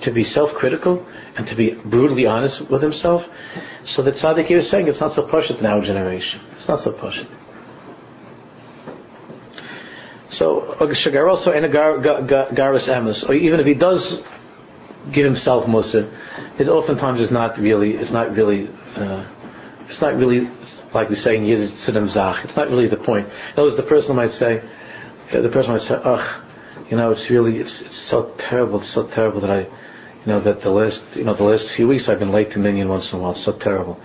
to 0.00 0.10
be 0.10 0.24
self-critical 0.24 1.06
and 1.36 1.46
to 1.46 1.54
be 1.54 1.72
brutally 1.72 2.26
honest 2.26 2.62
with 2.70 2.82
himself. 2.82 3.28
So 3.84 4.02
that 4.02 4.14
tzaddik 4.14 4.46
here 4.46 4.58
is 4.58 4.68
saying 4.68 4.88
it's 4.88 5.00
not 5.00 5.12
so 5.12 5.26
pashut 5.26 5.58
in 5.58 5.66
our 5.66 5.82
generation. 5.82 6.40
It's 6.56 6.68
not 6.68 6.80
so 6.80 6.92
pashut. 6.92 7.26
So 10.34 10.76
Shagar 10.80 11.30
also 11.30 11.52
in 11.52 11.64
a 11.64 11.68
garas 11.68 12.88
emes, 12.88 13.28
or 13.28 13.34
even 13.34 13.60
if 13.60 13.66
he 13.66 13.74
does 13.74 14.20
give 15.12 15.24
himself 15.24 15.68
musa, 15.68 16.10
it 16.58 16.68
oftentimes 16.68 17.20
is 17.20 17.30
not 17.30 17.58
really, 17.58 17.94
it's 17.94 18.10
not 18.10 18.34
really, 18.34 18.68
uh, 18.96 19.24
it's 19.88 20.00
not 20.00 20.16
really, 20.16 20.50
like 20.92 21.08
we 21.08 21.14
say 21.14 21.36
in 21.36 21.44
Yiddish, 21.44 21.70
sidam 21.72 22.08
zach. 22.08 22.44
It's 22.44 22.56
not 22.56 22.68
really 22.68 22.88
the 22.88 22.96
point. 22.96 23.26
In 23.26 23.52
other 23.52 23.64
words, 23.64 23.76
the 23.76 23.84
person 23.84 24.16
might 24.16 24.32
say, 24.32 24.62
the 25.30 25.48
person 25.48 25.72
might 25.72 25.82
say, 25.82 26.00
ugh, 26.02 26.42
you 26.90 26.96
know, 26.96 27.12
it's 27.12 27.30
really, 27.30 27.58
it's, 27.58 27.82
it's 27.82 27.96
so 27.96 28.34
terrible, 28.36 28.80
it's 28.80 28.88
so 28.88 29.06
terrible 29.06 29.40
that 29.40 29.50
I, 29.50 29.60
you 29.60 30.26
know, 30.26 30.40
that 30.40 30.62
the 30.62 30.70
last, 30.70 31.04
you 31.14 31.24
know, 31.24 31.34
the 31.34 31.44
last 31.44 31.70
few 31.70 31.86
weeks 31.86 32.08
I've 32.08 32.18
been 32.18 32.32
late 32.32 32.50
to 32.52 32.58
minyan 32.58 32.88
once 32.88 33.12
in 33.12 33.18
a 33.18 33.22
while. 33.22 33.32
It's 33.32 33.42
so 33.42 33.52
terrible. 33.52 34.00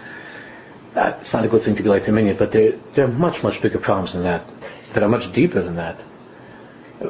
That, 0.94 1.22
it's 1.22 1.34
not 1.34 1.46
a 1.46 1.48
good 1.48 1.62
thing 1.62 1.76
to 1.76 1.84
be 1.84 1.90
late 1.90 2.06
to 2.06 2.12
minyan, 2.12 2.38
but 2.38 2.52
there, 2.52 2.74
there 2.94 3.06
are 3.06 3.12
much, 3.12 3.42
much 3.42 3.62
bigger 3.62 3.80
problems 3.80 4.14
than 4.14 4.24
that, 4.24 4.48
that 4.94 5.02
are 5.02 5.10
much 5.10 5.32
deeper 5.32 5.62
than 5.62 5.78
that. 5.78 6.00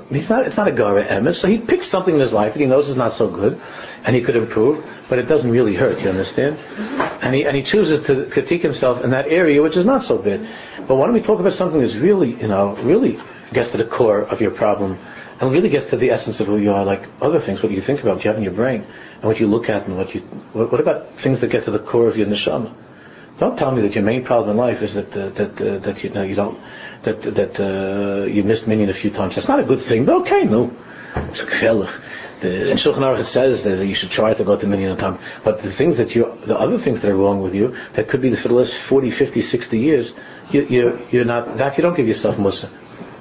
He's 0.09 0.29
not, 0.29 0.45
it's 0.45 0.57
not 0.57 0.67
a 0.67 0.71
gara 0.71 1.03
emes, 1.03 1.35
so 1.39 1.47
he 1.47 1.57
picks 1.57 1.87
something 1.87 2.13
in 2.13 2.21
his 2.21 2.31
life 2.31 2.53
that 2.53 2.59
he 2.59 2.67
knows 2.67 2.89
is 2.89 2.97
not 2.97 3.13
so 3.13 3.27
good, 3.27 3.59
and 4.03 4.15
he 4.15 4.21
could 4.21 4.35
improve, 4.35 4.85
but 5.09 5.17
it 5.17 5.23
doesn't 5.23 5.49
really 5.49 5.75
hurt, 5.75 5.99
you 5.99 6.09
understand? 6.09 6.57
And 7.23 7.33
he, 7.33 7.43
and 7.45 7.57
he 7.57 7.63
chooses 7.63 8.03
to 8.03 8.25
critique 8.27 8.61
himself 8.61 9.03
in 9.03 9.09
that 9.09 9.27
area 9.27 9.63
which 9.63 9.77
is 9.77 9.87
not 9.87 10.03
so 10.03 10.19
bad. 10.19 10.47
But 10.87 10.95
why 10.95 11.05
don't 11.05 11.15
we 11.15 11.21
talk 11.21 11.39
about 11.39 11.53
something 11.53 11.81
that's 11.81 11.95
really, 11.95 12.39
you 12.39 12.47
know, 12.47 12.75
really 12.75 13.19
gets 13.51 13.71
to 13.71 13.77
the 13.77 13.83
core 13.83 14.21
of 14.21 14.41
your 14.41 14.51
problem, 14.51 14.99
and 15.39 15.51
really 15.51 15.69
gets 15.69 15.87
to 15.87 15.97
the 15.97 16.11
essence 16.11 16.39
of 16.39 16.45
who 16.45 16.57
you 16.57 16.71
are, 16.71 16.85
like 16.85 17.07
other 17.19 17.39
things, 17.39 17.63
what 17.63 17.71
you 17.71 17.81
think 17.81 18.01
about, 18.01 18.17
what 18.17 18.25
you 18.25 18.29
have 18.29 18.37
in 18.37 18.43
your 18.43 18.53
brain, 18.53 18.85
and 19.15 19.23
what 19.23 19.39
you 19.39 19.47
look 19.47 19.69
at, 19.69 19.87
and 19.87 19.97
what 19.97 20.13
you, 20.13 20.21
what, 20.53 20.71
what 20.71 20.81
about 20.81 21.17
things 21.19 21.41
that 21.41 21.47
get 21.47 21.65
to 21.65 21.71
the 21.71 21.79
core 21.79 22.07
of 22.07 22.15
your 22.15 22.27
neshama? 22.27 22.71
Don't 23.39 23.57
tell 23.57 23.71
me 23.71 23.81
that 23.83 23.95
your 23.95 24.03
main 24.03 24.23
problem 24.23 24.51
in 24.51 24.57
life 24.57 24.83
is 24.83 24.93
that 24.95 25.15
uh, 25.15 25.29
that 25.29 25.61
uh, 25.61 25.77
that 25.79 26.03
you 26.03 26.09
know 26.09 26.23
you 26.23 26.35
don't 26.35 26.59
that 27.03 27.21
that 27.21 27.59
uh, 27.59 28.25
you 28.25 28.43
missed 28.43 28.67
minyan 28.67 28.89
a 28.89 28.93
few 28.93 29.11
times. 29.11 29.35
That's 29.35 29.47
not 29.47 29.59
a 29.59 29.63
good 29.63 29.81
thing, 29.81 30.05
but 30.05 30.15
okay, 30.21 30.43
no. 30.43 30.73
It's 31.15 31.43
the, 32.41 32.71
in 32.71 32.77
Shulchan 32.77 32.99
Aruch 32.99 33.19
it 33.19 33.25
says 33.25 33.63
that 33.63 33.85
you 33.85 33.95
should 33.95 34.11
try 34.11 34.33
to 34.33 34.43
go 34.43 34.55
to 34.55 34.65
minyan 34.65 34.91
a 34.91 34.95
time. 34.95 35.19
But 35.43 35.61
the 35.61 35.71
things 35.71 35.97
that 35.97 36.15
you, 36.15 36.39
the 36.45 36.57
other 36.57 36.79
things 36.79 37.01
that 37.01 37.11
are 37.11 37.15
wrong 37.15 37.41
with 37.41 37.53
you, 37.53 37.75
that 37.93 38.07
could 38.07 38.21
be 38.21 38.33
for 38.35 38.47
the 38.47 38.53
last 38.53 38.75
40, 38.75 39.11
50, 39.11 39.41
60 39.41 39.79
years, 39.79 40.13
you, 40.51 40.65
you, 40.65 41.07
you're 41.11 41.25
not, 41.25 41.57
that 41.57 41.77
you 41.77 41.81
don't 41.81 41.95
give 41.95 42.07
yourself 42.07 42.39
musa. 42.39 42.69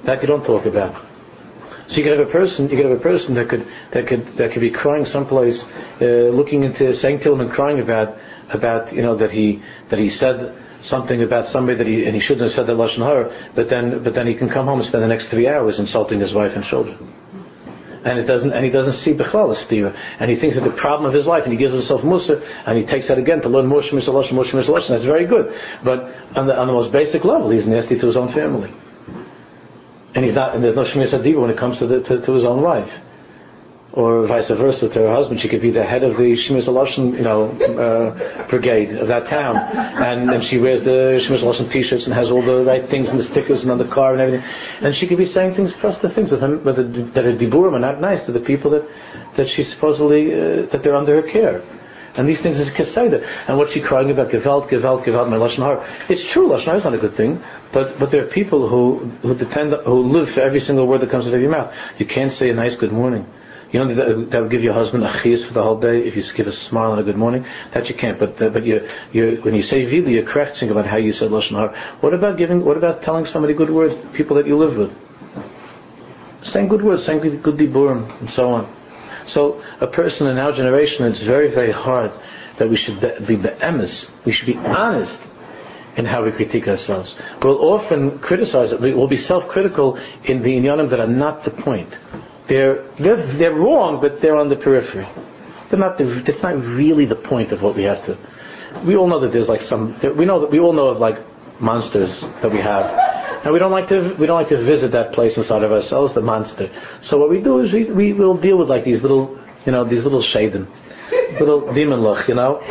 That 0.05 0.23
you 0.23 0.29
don't 0.29 0.45
talk 0.45 0.67
about. 0.67 1.05
So 1.89 1.97
you 1.97 2.05
could 2.05 2.19
have 2.19 2.29
a 2.29 2.31
person, 2.31 2.69
you 2.69 2.77
could 2.77 2.87
have 2.87 2.99
a 2.99 3.03
person 3.03 3.35
that 3.35 3.49
could, 3.49 3.67
that 3.91 4.07
could, 4.07 4.37
that 4.37 4.53
could 4.53 4.61
be 4.61 4.71
crying 4.71 5.05
someplace, 5.05 5.65
uh, 6.01 6.05
looking 6.05 6.63
into, 6.63 6.95
saying 6.95 7.21
to 7.21 7.33
him 7.33 7.41
and 7.41 7.51
crying 7.51 7.81
about, 7.81 8.19
about, 8.51 8.93
you 8.93 9.03
know, 9.03 9.17
that 9.17 9.31
he, 9.31 9.63
that 9.89 9.99
he 9.99 10.11
said 10.11 10.55
something 10.83 11.23
about 11.23 11.49
somebody 11.49 11.79
that 11.79 11.87
he, 11.87 12.05
and 12.07 12.15
he 12.15 12.21
shouldn't 12.21 12.45
have 12.45 12.53
said 12.53 12.67
that 12.67 12.77
Lashon 12.77 13.05
Hara, 13.05 13.35
but 13.55 13.69
then, 13.69 14.03
but 14.03 14.15
then 14.15 14.27
he 14.27 14.35
can 14.35 14.49
come 14.49 14.67
home 14.67 14.79
and 14.79 14.87
spend 14.87 15.03
the 15.03 15.09
next 15.09 15.29
three 15.29 15.49
hours 15.49 15.79
insulting 15.79 16.21
his 16.21 16.33
wife 16.33 16.55
and 16.57 16.65
children 16.65 17.15
and 18.05 18.19
it 18.19 18.25
doesn't, 18.25 18.53
and 18.53 18.65
he 18.65 18.71
doesn't 18.71 18.95
see 18.95 19.13
Bechlal 19.13 19.55
Stira, 19.55 19.97
and 20.19 20.31
he 20.31 20.37
thinks 20.37 20.57
that 20.57 20.65
the 20.65 20.71
problem 20.71 21.07
of 21.07 21.15
his 21.15 21.27
life, 21.27 21.45
and 21.45 21.53
he 21.53 21.59
gives 21.59 21.75
himself 21.75 22.05
Musa, 22.05 22.43
and 22.65 22.79
he 22.79 22.85
takes 22.85 23.09
that 23.09 23.19
again 23.19 23.41
to 23.43 23.49
learn 23.49 23.67
more 23.67 23.81
Shemis 23.81 24.05
Alosh, 24.05 24.33
more 24.33 24.45
Shemis 24.45 24.65
Alosh, 24.65 24.89
that's 24.89 25.05
very 25.05 25.27
good. 25.27 25.55
But 25.83 26.15
on 26.37 26.47
the, 26.47 26.57
on 26.57 26.67
the 26.69 26.73
most 26.73 26.93
basic 26.93 27.25
level, 27.25 27.51
he's 27.51 27.67
nasty 27.67 27.99
to 27.99 28.07
his 28.07 28.17
own 28.17 28.29
family. 28.29 28.73
And 30.15 30.25
he's 30.25 30.35
not, 30.35 30.55
and 30.55 30.65
there's 30.65 30.77
no 30.77 30.85
Shemis 30.85 31.19
Adiba 31.19 31.41
when 31.41 31.51
it 31.51 31.59
comes 31.59 31.79
to, 31.79 31.87
the, 31.87 32.03
to, 32.03 32.21
to 32.21 32.33
his 32.33 32.45
own 32.45 32.63
wife 32.63 32.93
or 33.99 34.25
vice 34.27 34.47
versa 34.47 34.89
to 34.89 35.01
her 35.01 35.13
husband. 35.13 35.41
She 35.41 35.49
could 35.49 35.61
be 35.61 35.73
the 35.73 35.85
head 35.85 36.05
of 36.05 36.17
the 36.17 36.33
Aloshan, 36.33 37.17
you 37.17 37.25
know, 37.25 37.51
uh, 37.85 38.47
brigade 38.47 38.93
of 38.95 39.09
that 39.09 39.27
town, 39.27 39.57
and, 39.57 40.31
and 40.31 40.45
she 40.45 40.59
wears 40.59 40.85
the 40.85 41.19
Shemus 41.21 41.43
Aloshan 41.43 41.69
t-shirts 41.71 42.07
and 42.07 42.15
has 42.15 42.31
all 42.31 42.41
the 42.41 42.65
right 42.65 42.89
things 42.89 43.09
and 43.11 43.19
the 43.19 43.25
stickers 43.25 43.65
and 43.65 43.73
on 43.73 43.79
the 43.79 43.89
car 43.89 44.13
and 44.13 44.21
everything, 44.21 44.49
and 44.83 44.95
she 44.95 45.09
could 45.09 45.19
be 45.19 45.25
saying 45.25 45.55
things, 45.55 45.75
the 45.75 46.09
things 46.09 46.31
with 46.31 46.41
him, 46.41 46.63
that 46.63 47.25
are 47.27 47.37
diburim 47.37 47.73
are 47.73 47.81
not 47.81 48.01
nice 48.01 48.25
to 48.27 48.31
the 48.33 48.39
people 48.39 48.71
that 48.71 48.89
that 49.35 49.49
she 49.49 49.65
supposedly 49.65 50.33
uh, 50.33 50.67
that 50.67 50.85
they're 50.85 50.97
under 50.97 51.21
her 51.21 51.29
care. 51.29 51.63
And 52.17 52.29
these 52.29 52.41
things 52.41 52.59
is 52.59 52.71
keseda. 52.71 53.25
And 53.47 53.59
what 53.59 53.71
she 53.71 53.81
crying 53.81 54.11
about, 54.11 54.31
gewalt, 54.31 54.69
gewalt, 54.69 55.05
gewalt, 55.05 55.29
my 55.29 55.37
lashon 55.37 55.63
hara. 55.65 55.87
It's 56.09 56.25
true, 56.25 56.49
lashon 56.49 56.67
hara 56.67 56.79
is 56.79 56.85
not 56.85 56.95
a 56.95 56.99
good 56.99 57.15
thing, 57.15 57.43
but 57.73 57.99
but 57.99 58.13
there 58.13 58.23
are 58.23 58.29
people 58.29 58.69
who 58.69 59.11
who 59.23 59.35
depend, 59.35 59.73
who 59.73 60.03
live 60.03 60.31
for 60.31 60.41
every 60.41 60.61
single 60.61 60.87
word 60.87 61.01
that 61.01 61.11
comes 61.11 61.27
out 61.27 61.35
of 61.35 61.41
your 61.41 61.51
mouth. 61.51 61.75
You 61.99 62.07
can't 62.07 62.33
say 62.33 62.49
a 62.51 62.55
nice 62.55 62.77
good 62.77 62.93
morning. 62.93 63.27
You 63.71 63.85
know 63.85 63.95
that, 63.95 64.31
that 64.31 64.43
would 64.43 64.51
give 64.51 64.63
your 64.63 64.73
husband 64.73 65.05
a 65.05 65.09
chiyas 65.09 65.45
for 65.45 65.53
the 65.53 65.63
whole 65.63 65.79
day 65.79 66.07
if 66.07 66.17
you 66.17 66.23
give 66.33 66.47
a 66.47 66.53
smile 66.53 66.93
and 66.93 67.01
a 67.01 67.05
good 67.05 67.19
morning. 67.19 67.45
That 67.73 67.89
you 67.91 67.95
can't. 67.95 68.19
But 68.19 68.41
uh, 68.41 68.49
but 68.49 68.65
you 68.65 68.89
you 69.13 69.41
when 69.43 69.55
you 69.55 69.63
say 69.63 69.85
vidli, 69.85 70.13
you're 70.13 70.25
correcting 70.25 70.71
about 70.71 70.87
how 70.87 70.97
you 70.97 71.13
said 71.13 71.31
lashon 71.31 71.57
hara. 71.57 71.79
What 72.01 72.15
about 72.15 72.39
giving? 72.39 72.65
What 72.65 72.79
about 72.79 73.03
telling 73.03 73.27
somebody 73.27 73.53
good 73.53 73.69
words? 73.69 73.95
People 74.15 74.37
that 74.37 74.47
you 74.47 74.57
live 74.57 74.77
with, 74.77 74.97
saying 76.43 76.69
good 76.69 76.83
words, 76.83 77.05
saying 77.05 77.21
good, 77.21 77.43
good 77.43 77.57
diburim, 77.57 78.09
and 78.21 78.31
so 78.31 78.51
on. 78.53 78.75
So 79.27 79.63
a 79.81 79.87
person 79.87 80.29
in 80.29 80.39
our 80.39 80.53
generation, 80.53 81.05
it's 81.05 81.21
very 81.21 81.49
very 81.51 81.73
hard 81.73 82.13
that 82.57 82.71
we 82.71 82.77
should 82.77 83.01
be 83.27 83.37
be'emes. 83.37 84.11
We 84.25 84.33
should 84.33 84.47
be 84.47 84.57
honest 84.57 85.23
in 85.97 86.07
how 86.07 86.25
we 86.25 86.33
critique 86.33 86.69
ourselves. 86.69 87.15
We'll 87.43 87.61
often 87.61 88.19
criticize 88.21 88.73
it. 88.73 88.81
We'll 88.81 89.09
be 89.09 89.19
self-critical 89.19 89.99
in 90.25 90.43
the 90.43 90.57
inyanim 90.57 90.91
that 90.91 91.01
are 91.01 91.07
not 91.07 91.45
the 91.45 91.51
point. 91.51 91.93
They're, 92.49 92.83
they're, 92.97 93.17
they're 93.17 93.55
wrong, 93.55 94.01
but 94.01 94.21
they're 94.21 94.37
on 94.37 94.49
the 94.49 94.57
periphery. 94.57 95.07
They're 95.69 95.79
not 95.79 95.99
the, 95.99 96.05
that's 96.05 96.43
not 96.43 96.57
really 96.65 97.05
the 97.05 97.15
point 97.15 97.53
of 97.53 97.63
what 97.63 97.77
we 97.77 97.83
have 97.85 98.05
to. 98.07 98.17
We 98.85 98.97
all 98.97 99.07
know 99.07 99.21
that 99.21 99.33
there's 99.33 99.49
like 99.49 99.61
some, 99.63 99.99
we 100.17 100.25
know 100.25 100.41
that 100.41 100.51
we 100.51 100.59
all 100.59 100.73
know 100.73 100.89
of 100.89 100.99
like 100.99 101.19
monsters 101.61 102.21
that 102.21 102.51
we 102.51 102.59
have. 102.59 103.45
And 103.45 103.53
we 103.53 103.59
don't 103.59 103.71
like 103.71 103.89
to, 103.89 104.15
we 104.15 104.27
don't 104.27 104.39
like 104.41 104.49
to 104.49 104.59
visit 104.59 104.93
that 104.93 105.13
place 105.13 105.37
inside 105.37 105.63
of 105.63 105.73
ourselves, 105.73 106.15
the 106.15 106.23
monster. 106.23 106.71
So 107.01 107.19
what 107.19 107.31
we 107.31 107.41
do 107.41 107.61
is 107.61 107.73
we, 107.73 107.85
we 107.85 108.13
will 108.13 108.37
deal 108.37 108.57
with 108.57 108.69
like 108.69 108.85
these 108.85 109.03
little, 109.03 109.39
you 109.67 109.73
know, 109.73 109.85
these 109.85 110.03
little 110.03 110.23
shaden, 110.23 110.67
little 111.39 111.73
demon 111.73 112.01
look, 112.01 112.29
you 112.29 112.35
know. 112.35 112.63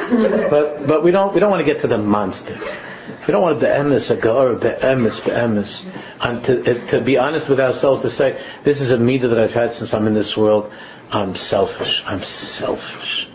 But, 0.50 0.88
but 0.88 1.04
we 1.04 1.12
don't, 1.12 1.34
we 1.34 1.40
don't 1.40 1.52
want 1.52 1.66
to 1.66 1.72
get 1.72 1.82
to 1.82 1.88
the 1.88 1.98
monster. 1.98 2.60
We 3.08 3.32
don't 3.32 3.42
want 3.42 3.60
to 3.60 3.66
be'emes, 3.66 4.10
a 4.12 4.18
ga'or, 4.18 4.60
be'emes, 4.60 5.24
be'emes. 5.24 5.86
And 6.20 6.44
to, 6.46 6.88
to 6.88 7.02
be 7.02 7.18
honest 7.18 7.50
with 7.50 7.60
ourselves, 7.60 8.02
to 8.02 8.10
say, 8.10 8.44
this 8.64 8.82
is 8.82 8.92
a 8.92 8.98
midah 8.98 9.30
that 9.30 9.40
I've 9.40 9.54
had 9.54 9.74
since 9.74 9.94
I'm 9.94 10.08
in 10.08 10.14
this 10.14 10.36
world, 10.36 10.72
I'm 11.10 11.36
selfish. 11.36 12.04
I'm 12.06 12.24
selfish. 12.24 13.28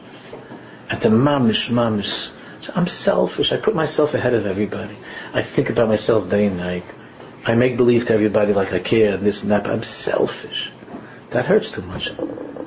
And 0.90 1.00
to 1.02 1.08
mamish, 1.08 1.70
mamish. 1.70 2.30
I'm 2.74 2.86
selfish. 2.86 3.52
I 3.52 3.56
put 3.56 3.74
myself 3.74 4.14
ahead 4.14 4.34
of 4.34 4.46
everybody. 4.46 4.96
I 5.32 5.42
think 5.42 5.70
about 5.70 5.88
myself 5.88 6.28
day 6.28 6.46
and 6.46 6.58
night. 6.58 6.84
I 7.44 7.54
make 7.54 7.76
believe 7.76 8.06
to 8.06 8.14
everybody 8.14 8.52
like 8.52 8.72
I 8.72 8.78
care 8.78 9.14
and 9.14 9.26
this 9.26 9.42
and 9.42 9.50
that, 9.50 9.64
but 9.64 9.72
I'm 9.72 9.82
selfish. 9.82 10.70
That 11.30 11.46
hurts 11.46 11.72
too 11.72 11.82
much. 11.82 12.10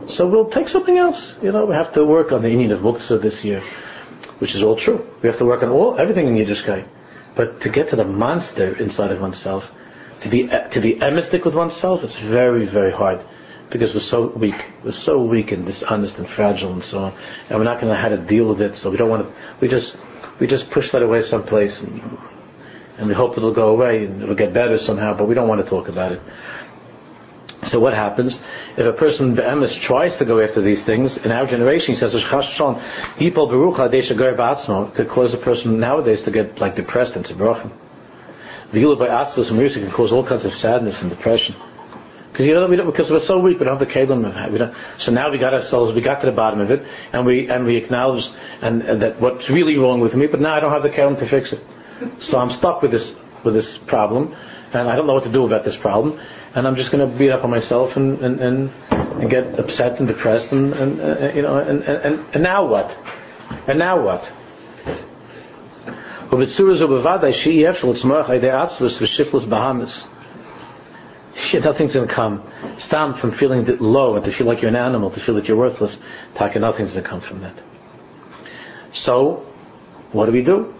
So 0.07 0.27
we'll 0.27 0.49
take 0.49 0.67
something 0.67 0.97
else. 0.97 1.35
You 1.41 1.51
know, 1.51 1.65
we 1.65 1.75
have 1.75 1.93
to 1.93 2.03
work 2.03 2.31
on 2.31 2.41
the 2.41 2.49
inyan 2.49 2.71
of 2.71 2.81
Muktzah 2.81 3.21
this 3.21 3.45
year, 3.45 3.61
which 4.39 4.55
is 4.55 4.63
all 4.63 4.75
true. 4.75 5.07
We 5.21 5.29
have 5.29 5.37
to 5.37 5.45
work 5.45 5.63
on 5.63 5.69
all 5.69 5.97
everything 5.97 6.27
in 6.27 6.35
Yiddishkeit. 6.35 6.87
But 7.35 7.61
to 7.61 7.69
get 7.69 7.89
to 7.89 7.95
the 7.95 8.05
monster 8.05 8.75
inside 8.77 9.11
of 9.11 9.21
oneself, 9.21 9.69
to 10.21 10.29
be 10.29 10.47
to 10.47 10.79
be 10.81 10.95
emistic 11.01 11.45
with 11.45 11.55
oneself, 11.55 12.03
it's 12.03 12.15
very 12.17 12.65
very 12.65 12.91
hard 12.91 13.21
because 13.69 13.93
we're 13.93 13.99
so 13.99 14.27
weak. 14.27 14.65
We're 14.83 14.91
so 14.91 15.21
weak 15.21 15.51
and 15.51 15.65
dishonest 15.65 16.17
and 16.17 16.29
fragile 16.29 16.71
and 16.71 16.83
so 16.83 16.99
on, 17.05 17.13
and 17.49 17.57
we're 17.57 17.65
not 17.65 17.81
going 17.81 17.87
to 17.87 17.95
know 17.95 18.01
how 18.01 18.09
to 18.09 18.17
deal 18.17 18.45
with 18.45 18.61
it. 18.61 18.77
So 18.77 18.89
we 18.89 18.97
don't 18.97 19.09
want 19.09 19.27
to. 19.27 19.33
We 19.59 19.67
just 19.67 19.97
we 20.39 20.47
just 20.47 20.71
push 20.71 20.91
that 20.91 21.01
away 21.03 21.21
someplace, 21.23 21.81
and, 21.81 22.17
and 22.97 23.07
we 23.07 23.13
hope 23.13 23.35
that 23.35 23.41
it'll 23.41 23.53
go 23.53 23.69
away 23.69 24.05
and 24.05 24.21
it'll 24.21 24.35
get 24.35 24.53
better 24.53 24.77
somehow. 24.77 25.15
But 25.15 25.27
we 25.27 25.35
don't 25.35 25.47
want 25.47 25.63
to 25.63 25.69
talk 25.69 25.89
about 25.89 26.11
it. 26.13 26.21
So 27.65 27.79
what 27.79 27.93
happens 27.93 28.39
if 28.77 28.85
a 28.85 28.93
person 28.93 29.35
be'emes 29.35 29.75
tries 29.75 30.17
to 30.17 30.25
go 30.25 30.39
after 30.39 30.61
these 30.61 30.83
things? 30.83 31.17
In 31.17 31.31
our 31.31 31.47
generation, 31.47 31.95
he 31.95 31.99
says, 31.99 32.13
"People 33.17 33.49
berucha 33.49 34.93
could 34.93 35.09
cause 35.09 35.33
a 35.33 35.37
person 35.37 35.79
nowadays 35.79 36.23
to 36.23 36.31
get 36.31 36.59
like 36.59 36.75
depressed 36.75 37.15
and 37.15 37.25
tzibrochim. 37.25 37.71
V'yilu 38.71 38.99
by 38.99 39.07
atzvus 39.07 39.49
and 39.49 39.57
music 39.57 39.83
can 39.83 39.91
cause 39.91 40.11
all 40.11 40.23
kinds 40.23 40.45
of 40.45 40.55
sadness 40.55 41.01
and 41.01 41.09
depression. 41.09 41.55
Because 42.31 42.45
you 42.45 42.53
know, 42.53 42.67
we 42.67 42.75
because 42.75 43.09
we're 43.09 43.19
so 43.19 43.39
weak, 43.39 43.59
we 43.59 43.65
don't 43.65 43.79
have 43.79 43.87
the 43.87 43.93
kelim. 43.93 44.51
We 44.51 44.57
don't, 44.57 44.73
so 44.97 45.11
now 45.11 45.31
we 45.31 45.37
got 45.37 45.53
ourselves, 45.53 45.93
we 45.93 46.01
got 46.01 46.19
to 46.19 46.25
the 46.25 46.33
bottom 46.33 46.59
of 46.59 46.69
it, 46.69 46.85
and 47.13 47.25
we 47.25 47.47
and 47.47 47.65
we 47.65 47.77
acknowledge 47.77 48.29
and, 48.61 48.83
and 48.83 49.01
that 49.01 49.19
what's 49.19 49.49
really 49.49 49.77
wrong 49.77 50.01
with 50.01 50.15
me. 50.15 50.27
But 50.27 50.41
now 50.41 50.55
I 50.55 50.59
don't 50.59 50.71
have 50.71 50.83
the 50.83 50.89
kelim 50.89 51.17
to 51.19 51.27
fix 51.27 51.53
it. 51.53 51.65
So 52.19 52.37
I'm 52.37 52.51
stuck 52.51 52.81
with 52.81 52.91
this 52.91 53.15
with 53.43 53.53
this 53.55 53.77
problem, 53.77 54.35
and 54.73 54.89
I 54.89 54.95
don't 54.95 55.07
know 55.07 55.13
what 55.13 55.23
to 55.23 55.31
do 55.31 55.45
about 55.45 55.63
this 55.63 55.77
problem 55.77 56.19
and 56.55 56.65
I'm 56.65 56.77
just 56.77 56.91
going 56.91 57.07
to 57.07 57.17
beat 57.17 57.31
up 57.31 57.43
on 57.43 57.49
myself 57.51 57.97
and 57.97 58.19
and, 58.21 58.39
and, 58.39 58.69
and 58.91 59.29
get 59.29 59.59
upset 59.59 59.99
and 59.99 60.07
depressed 60.07 60.51
and, 60.53 60.73
and 60.73 61.01
uh, 61.01 61.31
you 61.35 61.41
know 61.41 61.57
and, 61.57 61.83
and, 61.83 62.25
and 62.33 62.43
now 62.43 62.65
what? 62.65 62.97
And 63.67 63.77
now 63.77 64.03
what? 64.03 64.27
Nothing's 71.53 71.93
going 71.93 72.07
to 72.07 72.13
come. 72.13 72.43
Stop 72.77 73.17
from 73.17 73.31
feeling 73.31 73.65
low 73.79 74.15
and 74.15 74.25
to 74.25 74.31
feel 74.31 74.47
like 74.47 74.61
you're 74.61 74.69
an 74.69 74.75
animal, 74.75 75.11
to 75.11 75.19
feel 75.19 75.35
that 75.35 75.47
you're 75.47 75.57
worthless. 75.57 75.99
Taka, 76.33 76.59
nothing's 76.59 76.93
going 76.93 77.03
to 77.03 77.09
come 77.09 77.21
from 77.21 77.41
that. 77.41 77.61
So, 78.91 79.45
what 80.11 80.25
do 80.25 80.31
we 80.31 80.41
do? 80.41 80.73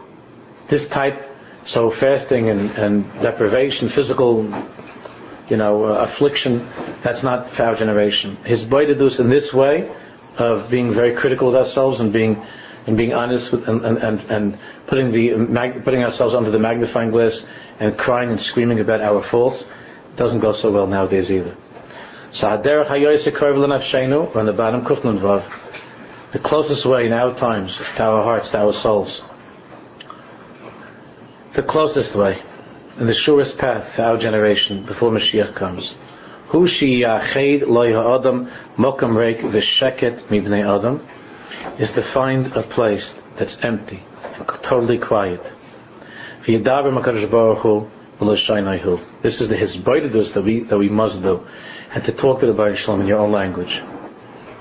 This 0.67 0.87
type, 0.87 1.29
so 1.63 1.91
fasting 1.91 2.49
and, 2.49 2.71
and 2.71 3.13
deprivation, 3.21 3.89
physical 3.89 4.43
you 5.49 5.57
know, 5.57 5.85
uh, 5.85 5.99
affliction. 5.99 6.67
That's 7.03 7.23
not 7.23 7.51
for 7.51 7.63
our 7.63 7.75
generation. 7.75 8.37
His 8.45 8.63
boydedus 8.65 9.19
in 9.19 9.29
this 9.29 9.53
way 9.53 9.91
of 10.37 10.69
being 10.69 10.93
very 10.93 11.15
critical 11.15 11.47
with 11.47 11.55
ourselves 11.55 11.99
and 11.99 12.11
being 12.11 12.45
and 12.87 12.97
being 12.97 13.13
honest 13.13 13.51
with, 13.51 13.67
and, 13.67 13.83
and, 13.83 14.19
and 14.29 14.59
putting 14.85 15.11
the 15.11 15.35
mag, 15.35 15.83
putting 15.83 16.03
ourselves 16.03 16.35
under 16.35 16.51
the 16.51 16.59
magnifying 16.59 17.09
glass 17.09 17.43
and 17.79 17.97
crying 17.97 18.29
and 18.29 18.39
screaming 18.39 18.79
about 18.79 19.01
our 19.01 19.23
faults 19.23 19.65
doesn't 20.15 20.39
go 20.39 20.53
so 20.53 20.71
well 20.71 20.85
nowadays 20.87 21.31
either. 21.31 21.55
So 22.31 22.47
on 22.47 24.45
the 24.45 24.53
bottom 24.53 24.85
Kufnun 24.85 25.19
Vav. 25.19 25.43
The 26.31 26.39
closest 26.39 26.85
way 26.85 27.05
in 27.05 27.13
our 27.13 27.33
times 27.33 27.77
to 27.77 28.03
our 28.03 28.23
hearts, 28.23 28.51
to 28.51 28.59
our 28.59 28.73
souls. 28.73 29.21
The 31.53 31.63
closest 31.63 32.13
way 32.13 32.43
and 32.97 33.09
the 33.09 33.13
surest 33.13 33.57
path 33.57 33.95
to 33.95 34.03
our 34.03 34.17
generation 34.17 34.83
before 34.85 35.11
Mashiach 35.11 35.55
comes. 35.55 35.95
Hu 36.47 36.67
shi 36.67 37.01
yached 37.01 37.67
loy 37.67 37.93
ha'adam 37.93 38.49
mokam 38.77 39.15
reik 39.15 39.41
v'sheket 39.41 40.19
mibnei 40.29 40.63
adam 40.63 41.05
is 41.77 41.91
to 41.93 42.01
find 42.01 42.55
a 42.55 42.63
place 42.63 43.17
that's 43.35 43.63
empty 43.63 44.03
and 44.37 44.47
totally 44.63 44.97
quiet. 44.97 45.43
V'yidaber 46.43 46.93
makadosh 46.97 47.29
baruch 47.29 47.59
hu 47.59 47.89
This 49.21 49.41
is 49.41 49.49
the 49.49 49.55
hisbaidus 49.55 50.33
that 50.33 50.43
we 50.43 50.61
that 50.61 50.77
we 50.77 50.87
must 50.87 51.21
do, 51.21 51.45
and 51.93 52.03
to 52.05 52.13
talk 52.13 52.39
to 52.39 52.45
the 52.45 52.53
Baruch 52.53 52.77
Shalom 52.77 53.01
in 53.01 53.07
your 53.07 53.19
own 53.19 53.31
language. 53.31 53.81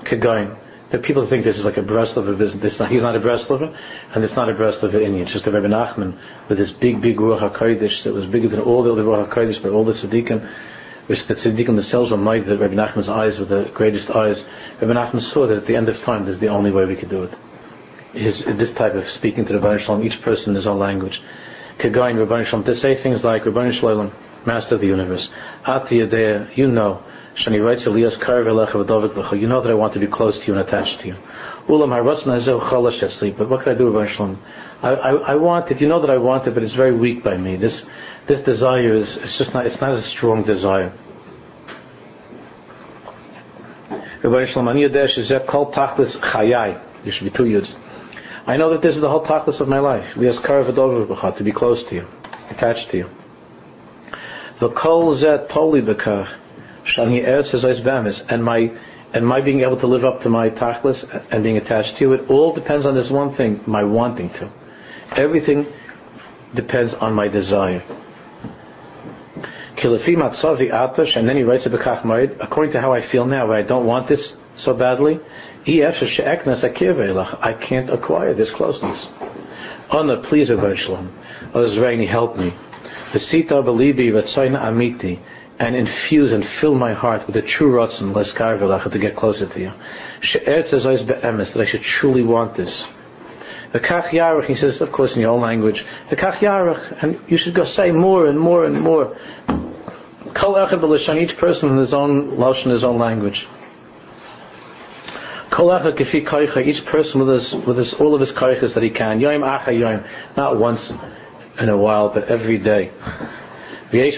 Kegain. 0.03 0.57
The 0.95 1.01
people 1.01 1.25
think 1.25 1.43
this 1.43 1.59
is 1.59 1.65
like 1.65 1.75
a 1.75 1.81
business. 1.81 2.55
This 2.55 2.79
not, 2.79 2.89
he's 2.89 3.01
not 3.01 3.17
a 3.17 3.19
Breslover, 3.19 3.75
and 4.13 4.23
it's 4.23 4.37
not 4.37 4.49
a 4.49 4.53
Breslover 4.53 4.93
inyan. 4.93 5.23
It's 5.23 5.33
just 5.33 5.45
a 5.45 5.51
Rebbe 5.51 5.67
Nachman 5.67 6.17
with 6.47 6.57
this 6.57 6.71
big, 6.71 7.01
big 7.01 7.17
Ruach 7.17 7.51
HaKodesh 7.51 8.03
that 8.03 8.13
was 8.13 8.25
bigger 8.27 8.47
than 8.47 8.61
all 8.61 8.81
the 8.81 8.93
other 8.93 9.03
Ruach 9.03 9.29
HaKodesh, 9.29 9.61
but 9.61 9.73
all 9.73 9.83
the 9.83 9.91
Tzaddikim, 9.91 10.49
which 11.07 11.27
the 11.27 11.35
Tzaddikim 11.35 11.65
themselves 11.65 12.11
were 12.11 12.17
mighty, 12.17 12.45
that 12.45 12.59
Rebbe 12.59 12.75
Nachman's 12.75 13.09
eyes 13.09 13.37
were 13.37 13.43
the 13.43 13.69
greatest 13.73 14.09
eyes. 14.09 14.45
Rebbe 14.79 14.93
Nachman 14.93 15.19
saw 15.19 15.45
that 15.47 15.57
at 15.57 15.65
the 15.65 15.75
end 15.75 15.89
of 15.89 16.01
time, 16.01 16.23
this 16.23 16.35
is 16.35 16.39
the 16.39 16.47
only 16.47 16.71
way 16.71 16.85
we 16.85 16.95
could 16.95 17.09
do 17.09 17.23
it. 17.23 17.33
His, 18.13 18.45
this 18.45 18.73
type 18.73 18.93
of 18.93 19.09
speaking 19.09 19.43
to 19.47 19.51
the 19.51 19.59
Rebbe 19.59 19.77
Shalom, 19.79 20.01
each 20.01 20.21
person 20.21 20.51
in 20.51 20.55
his 20.55 20.65
own 20.65 20.79
language. 20.79 21.21
Kegain 21.77 22.17
Rebbe 22.17 22.45
Shalom, 22.45 22.63
to 22.63 22.73
say 22.73 22.95
things 22.95 23.21
like, 23.21 23.43
Rebbe 23.43 23.69
Shalom, 23.73 24.13
Master 24.45 24.75
of 24.75 24.81
the 24.81 24.87
Universe, 24.87 25.29
Ati 25.65 25.97
Yadea, 25.97 26.55
you 26.55 26.67
know, 26.69 27.03
You 27.37 27.51
know 27.51 27.75
that 29.61 29.69
I 29.69 29.73
want 29.73 29.93
to 29.93 29.99
be 29.99 30.07
close 30.07 30.39
to 30.39 30.45
you 30.47 30.53
and 30.57 30.67
attached 30.67 31.01
to 31.01 31.07
you. 31.09 31.15
Ulam 31.67 33.37
But 33.37 33.49
what 33.49 33.63
can 33.63 33.75
I 33.75 33.77
do, 33.77 33.89
Rabbi 33.89 34.07
Shalom? 34.11 34.41
I, 34.81 34.89
I, 34.89 35.35
want 35.35 35.69
it. 35.71 35.81
You 35.81 35.87
know 35.87 35.99
that 36.01 36.09
I 36.09 36.17
want 36.17 36.47
it, 36.47 36.53
but 36.53 36.63
it's 36.63 36.73
very 36.73 36.95
weak 36.95 37.23
by 37.23 37.35
me. 37.37 37.55
This 37.55 37.87
this 38.27 38.41
desire 38.43 38.93
is 38.93 39.17
it's 39.17 39.37
just 39.37 39.53
not 39.53 39.65
it's 39.65 39.81
not 39.81 39.91
a 39.93 40.01
strong 40.01 40.43
desire. 40.43 40.93
Rabbi 44.23 44.45
Shalom, 44.45 44.69
Ani 44.69 44.87
Yadesh 44.87 45.17
is 45.17 45.33
Kol 45.47 45.71
Tachlis 45.71 46.17
Chayai. 46.17 46.81
There 47.03 47.11
should 47.11 47.25
be 47.25 47.31
two 47.31 47.43
yuds. 47.43 47.75
I 48.47 48.57
know 48.57 48.69
that 48.71 48.81
this 48.81 48.95
is 48.95 49.01
the 49.01 49.09
whole 49.09 49.25
tachlis 49.25 49.59
of 49.59 49.67
my 49.67 49.79
life. 49.79 50.15
Lias 50.15 50.39
to 50.39 51.43
be 51.43 51.51
close 51.51 51.83
to 51.85 51.95
you, 51.95 52.07
attached 52.49 52.91
to 52.91 52.97
you. 52.97 53.09
The 54.59 54.69
kol 54.69 55.15
zet 55.15 55.49
toli 55.49 55.81
bekach. 55.81 56.29
Shani 56.85 57.25
Eretz 57.25 58.25
and 58.29 58.43
my 58.43 58.71
and 59.13 59.25
my 59.25 59.41
being 59.41 59.61
able 59.61 59.77
to 59.77 59.87
live 59.87 60.03
up 60.03 60.21
to 60.21 60.29
my 60.29 60.49
tachlis 60.49 61.05
and 61.31 61.41
being 61.41 61.57
attached 61.57 61.97
to 61.97 62.13
it 62.13 62.29
all 62.29 62.53
depends 62.53 62.85
on 62.85 62.95
this 62.95 63.09
one 63.09 63.31
thing, 63.33 63.61
my 63.65 63.83
wanting 63.83 64.29
to. 64.31 64.49
Everything 65.15 65.65
depends 66.53 66.93
on 66.93 67.13
my 67.13 67.27
desire. 67.29 67.81
And 69.77 69.93
then 71.29 71.37
he 71.37 71.43
writes 71.43 71.65
according 71.65 72.71
to 72.73 72.81
how 72.81 72.93
I 72.93 73.01
feel 73.01 73.25
now, 73.25 73.51
I 73.51 73.61
don't 73.61 73.85
want 73.85 74.07
this 74.07 74.35
so 74.55 74.73
badly, 74.73 75.19
I 75.67 77.55
can't 77.59 77.89
acquire 77.89 78.33
this 78.33 78.51
closeness. 78.51 79.05
Anna, 79.91 80.21
please, 80.21 80.47
Shalom. 80.47 81.13
Help 81.53 82.37
me. 82.37 82.53
Vesita 83.11 83.55
belibi 83.55 84.11
amiti 84.11 85.19
and 85.57 85.75
infuse 85.75 86.31
and 86.31 86.45
fill 86.45 86.75
my 86.75 86.93
heart 86.93 87.27
with 87.27 87.35
a 87.37 87.41
true 87.41 87.71
ratzon 87.71 88.13
leskar 88.13 88.59
v'lacha 88.59 88.91
to 88.91 88.99
get 88.99 89.15
closer 89.15 89.45
to 89.45 89.59
you. 89.59 89.71
She'eretz 90.21 90.73
ezayis 90.73 91.05
be'emes 91.07 91.53
that 91.53 91.61
I 91.61 91.65
should 91.65 91.83
truly 91.83 92.23
want 92.23 92.55
this. 92.55 92.85
The 93.71 93.79
kach 93.79 94.09
yarach, 94.09 94.45
he 94.45 94.55
says, 94.55 94.81
of 94.81 94.91
course, 94.91 95.15
in 95.15 95.21
your 95.21 95.31
own 95.31 95.41
language. 95.41 95.85
The 96.09 96.15
kach 96.15 96.35
yarach, 96.35 97.01
and 97.01 97.19
you 97.27 97.37
should 97.37 97.53
go 97.53 97.65
say 97.65 97.91
more 97.91 98.27
and 98.27 98.39
more 98.39 98.65
and 98.65 98.79
more. 98.81 99.17
Kol 100.33 100.55
echad 100.55 100.81
b'lishan, 100.81 101.21
each 101.21 101.37
person 101.37 101.69
in 101.69 101.77
his 101.77 101.93
own 101.93 102.31
lashon, 102.31 102.71
his 102.71 102.83
own 102.83 102.99
language. 102.99 103.47
Kol 105.49 105.69
echad 105.69 105.95
kefi 105.95 106.25
koicha, 106.25 106.65
each 106.65 106.85
person 106.85 107.21
with 107.21 107.29
his, 107.29 107.65
with 107.65 107.77
his, 107.77 107.93
all 107.93 108.13
of 108.13 108.19
his 108.19 108.33
koichas 108.33 108.73
that 108.73 108.83
he 108.83 108.89
can. 108.89 109.19
Yoim 109.19 109.41
acha 109.41 109.67
yoim, 109.67 110.05
not 110.35 110.57
once 110.57 110.91
in 111.59 111.69
a 111.69 111.77
while, 111.77 112.09
but 112.09 112.27
every 112.27 112.57
day. 112.57 112.91
This 113.91 114.15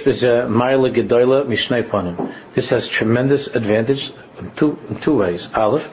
has 2.70 2.88
tremendous 2.88 3.48
advantage 3.48 4.14
in 4.40 4.52
two, 4.52 4.78
in 4.90 5.00
two 5.00 5.16
ways. 5.16 5.48
Aleph, 5.54 5.88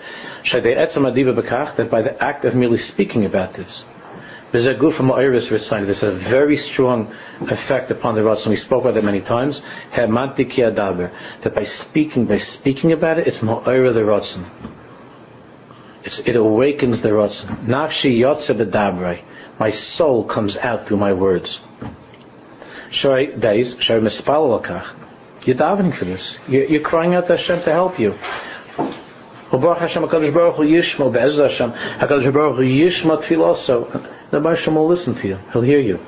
that 0.52 0.64
by 1.90 2.02
the 2.02 2.22
act 2.22 2.44
of 2.44 2.54
merely 2.54 2.78
speaking 2.78 3.24
about 3.24 3.54
this, 3.54 3.84
there's 4.52 4.66
a 4.66 4.74
a 6.04 6.12
very 6.12 6.56
strong 6.56 7.12
effect 7.40 7.90
upon 7.90 8.14
the 8.14 8.20
Ratzon. 8.20 8.50
We 8.50 8.56
spoke 8.56 8.82
about 8.82 8.94
that 8.94 9.02
many 9.02 9.20
times. 9.20 9.60
That 9.96 10.08
by 11.54 11.64
speaking, 11.64 12.26
by 12.26 12.36
speaking 12.36 12.92
about 12.92 13.18
it, 13.18 13.26
it's 13.26 13.38
Ma'ira 13.38 13.92
the 13.92 14.02
Ratzon. 14.02 14.44
it 16.20 16.36
awakens 16.36 17.02
the 17.02 17.08
Ratzon. 17.08 17.66
Nafshi 17.66 18.16
yotze 18.16 18.56
My 19.58 19.70
soul 19.70 20.22
comes 20.22 20.56
out 20.56 20.86
through 20.86 20.98
my 20.98 21.14
words. 21.14 21.58
Shoy 22.94 23.40
days, 23.40 23.74
shoy 23.74 24.00
mispal 24.00 24.46
lokach. 24.54 24.86
You're 25.44 25.56
davening 25.56 25.96
for 25.96 26.04
this. 26.04 26.38
You're, 26.48 26.80
crying 26.80 27.16
out 27.16 27.26
to 27.26 27.36
Hashem 27.36 27.62
to 27.64 27.72
help 27.72 27.98
you. 27.98 28.14
Baruch 29.50 29.78
Hashem, 29.78 30.04
HaKadosh 30.04 30.32
Baruch 30.32 30.56
Hu 30.56 30.62
Yishma, 30.62 31.12
Be'ez 31.12 31.36
Hashem, 31.36 31.72
HaKadosh 31.72 32.32
Baruch 32.32 32.56
Hu 32.56 32.62
Yishma 32.62 33.20
Tfiloso. 33.20 34.30
The 34.30 34.40
Hashem 34.40 34.76
will 34.76 34.86
listen 34.86 35.16
to 35.16 35.28
you. 35.28 35.38
He'll 35.52 35.62
hear 35.62 35.80
you. 35.80 35.98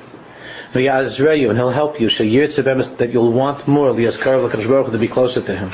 V'yazreyu, 0.73 1.49
and 1.49 1.57
He'll 1.57 1.71
help 1.71 1.99
you. 1.99 2.07
That 2.09 3.09
you'll 3.11 3.33
want 3.33 3.67
more, 3.67 3.91
Liyaskar 3.91 4.49
HaKadosh 4.49 4.69
Baruch 4.69 4.85
Hu, 4.85 4.91
to 4.93 4.97
be 4.97 5.09
closer 5.09 5.41
to 5.41 5.55
Him. 5.55 5.71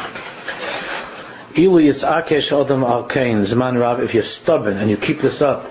Ilu 1.55 1.79
Yitzakesh 1.89 2.59
Adam 2.59 2.83
Al 2.83 3.03
Kain, 3.03 3.41
Zman 3.41 3.79
Rav, 3.79 4.01
if 4.01 4.15
you're 4.15 4.23
stubborn 4.23 4.77
and 4.77 4.89
you 4.89 4.97
keep 4.97 5.21
this 5.21 5.43
up, 5.43 5.69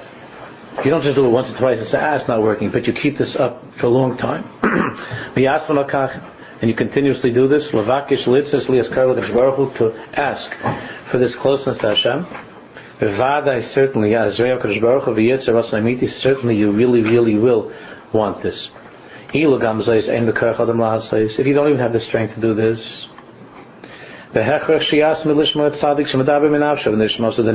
you 0.84 0.90
don't 0.90 1.02
just 1.02 1.14
do 1.14 1.26
it 1.26 1.30
once 1.30 1.52
or 1.52 1.56
twice 1.56 1.78
and 1.78 1.86
say, 1.86 2.00
ah, 2.00 2.14
it's 2.14 2.28
not 2.28 2.42
working, 2.42 2.70
but 2.70 2.86
you 2.86 2.92
keep 2.92 3.16
this 3.16 3.36
up 3.36 3.74
for 3.76 3.86
a 3.86 3.90
long 3.90 4.16
time. 4.16 4.44
and 6.62 6.70
you 6.70 6.76
continuously 6.76 7.32
do 7.32 7.48
this, 7.48 7.70
to 7.70 7.78
ask 10.14 10.54
for 11.06 11.18
this 11.18 11.34
closeness 11.34 11.78
to 11.78 11.88
Hashem. 11.88 12.24
Certainly, 13.00 14.12
certainly 16.08 16.56
you 16.56 16.70
really, 16.70 17.02
really 17.02 17.34
will 17.34 17.72
want 18.12 18.42
this. 18.42 18.70
If 19.32 19.40
you 21.46 21.54
don't 21.54 21.68
even 21.68 21.80
have 21.80 21.92
the 21.92 22.00
strength 22.00 22.34
to 22.34 22.40
do 22.40 22.54
this, 22.54 23.08
then 24.32 24.48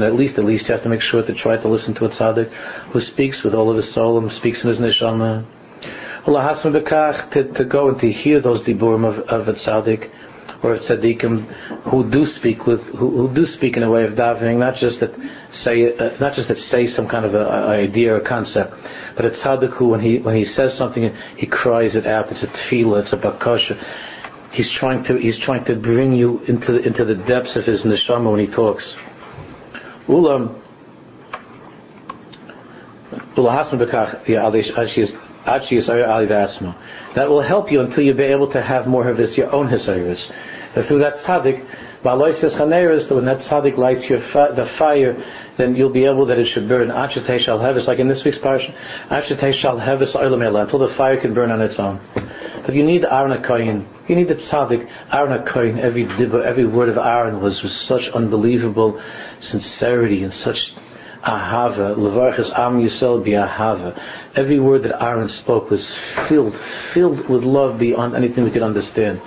at 0.03 0.13
least, 0.13 0.37
at 0.37 0.45
least 0.45 0.67
you 0.67 0.73
have 0.73 0.83
to 0.83 0.89
make 0.89 1.01
sure 1.01 1.23
to 1.23 1.33
try 1.33 1.57
to 1.57 1.67
listen 1.67 1.95
to 1.95 2.05
a 2.05 2.09
tzaddik 2.09 2.53
who 2.91 2.99
speaks 2.99 3.41
with 3.43 3.55
all 3.55 3.71
of 3.71 3.77
his 3.77 3.91
soul 3.91 4.19
and 4.19 4.31
speaks 4.31 4.63
in 4.63 4.69
his 4.69 4.77
neshama. 4.77 5.43
To, 7.31 7.43
to 7.53 7.65
go 7.65 7.89
and 7.89 7.99
to 7.99 8.11
hear 8.11 8.39
those 8.41 8.61
diburim 8.61 9.07
of, 9.07 9.19
of 9.21 9.47
a 9.47 9.53
tzaddik 9.53 10.11
or 10.61 10.73
of 10.73 10.81
tzaddikim 10.81 11.41
who 11.83 12.07
do 12.07 12.27
speak 12.27 12.67
with, 12.67 12.85
who, 12.89 13.09
who 13.09 13.33
do 13.33 13.47
speak 13.47 13.75
in 13.75 13.81
a 13.81 13.89
way 13.89 14.03
of 14.03 14.11
davening, 14.11 14.57
not 14.57 14.75
just 14.75 14.99
that 14.99 15.15
say, 15.51 15.97
uh, 15.97 16.15
not 16.19 16.35
just 16.35 16.49
that 16.49 16.59
say 16.59 16.85
some 16.85 17.07
kind 17.07 17.25
of 17.25 17.33
a, 17.33 17.41
a 17.41 17.69
idea 17.69 18.15
or 18.15 18.19
concept, 18.19 18.75
but 19.15 19.25
a 19.25 19.29
tzaddik 19.29 19.71
who, 19.71 19.87
when 19.87 19.99
he 19.99 20.19
when 20.19 20.35
he 20.35 20.45
says 20.45 20.75
something, 20.75 21.15
he 21.37 21.47
cries 21.47 21.95
it 21.95 22.05
out. 22.05 22.31
It's 22.31 22.43
a 22.43 22.47
tefillah, 22.47 22.99
it's 22.99 23.13
a 23.13 23.17
bakasha 23.17 23.77
he's 24.51 24.69
trying 24.69 25.03
to 25.05 25.17
he's 25.17 25.37
trying 25.37 25.65
to 25.65 25.75
bring 25.75 26.13
you 26.13 26.39
into 26.47 26.77
into 26.77 27.05
the 27.05 27.15
depths 27.15 27.55
of 27.55 27.65
his 27.65 27.83
neshama 27.83 28.31
when 28.31 28.39
he 28.39 28.47
talks. 28.47 28.95
Ulam 30.07 30.61
that 37.13 37.29
will 37.29 37.41
help 37.41 37.71
you 37.71 37.81
until 37.81 38.03
you'll 38.03 38.17
be 38.17 38.23
able 38.23 38.47
to 38.47 38.61
have 38.61 38.87
more 38.87 39.07
of 39.07 39.17
this 39.17 39.37
your 39.37 39.51
own 39.53 39.69
hisayrus. 39.69 40.31
Through 40.73 40.99
that 40.99 41.15
tzaddik, 41.15 41.63
when 42.03 43.25
that 43.25 43.37
tzaddik 43.39 43.77
lights 43.77 44.09
your 44.09 44.19
fi- 44.21 44.51
the 44.51 44.65
fire, 44.65 45.23
then 45.55 45.75
you'll 45.75 45.91
be 45.91 46.05
able 46.05 46.25
that 46.27 46.39
it 46.39 46.45
should 46.45 46.67
burn. 46.67 46.89
Achatei 46.89 47.39
shall 47.39 47.59
hevis, 47.59 47.87
like 47.87 47.99
in 47.99 48.07
this 48.07 48.25
week's 48.25 48.39
parsha. 48.39 48.73
Achatei 49.09 49.53
shall 49.53 49.77
hevis 49.77 50.15
until 50.15 50.79
the 50.79 50.87
fire 50.87 51.17
can 51.17 51.33
burn 51.35 51.51
on 51.51 51.61
its 51.61 51.79
own. 51.79 51.99
But 52.67 52.75
you 52.75 52.83
need 52.83 53.05
Aaron 53.05 53.41
Koyin. 53.41 53.85
You 54.09 54.15
need 54.17 54.27
the 54.27 54.35
tzaddik. 54.35 54.89
Aaron 55.09 55.45
Koyin. 55.45 55.79
Every 55.79 56.05
dibba, 56.05 56.43
every 56.43 56.65
word 56.65 56.89
of 56.89 56.97
Aaron 56.97 57.39
was 57.39 57.63
with 57.63 57.71
such 57.71 58.09
unbelievable 58.09 59.01
sincerity 59.39 60.25
and 60.25 60.33
such 60.33 60.73
ahava. 61.23 61.95
Levarchas 61.95 62.51
am 62.51 62.81
Yisrael 62.81 63.23
bi 63.23 63.31
ahava. 63.31 63.97
Every 64.35 64.59
word 64.59 64.83
that 64.83 65.01
Aaron 65.01 65.29
spoke 65.29 65.69
was 65.69 65.95
filled, 66.27 66.57
filled 66.57 67.29
with 67.29 67.45
love 67.45 67.79
beyond 67.79 68.17
anything 68.17 68.43
we 68.43 68.51
could 68.51 68.63
understand. 68.63 69.21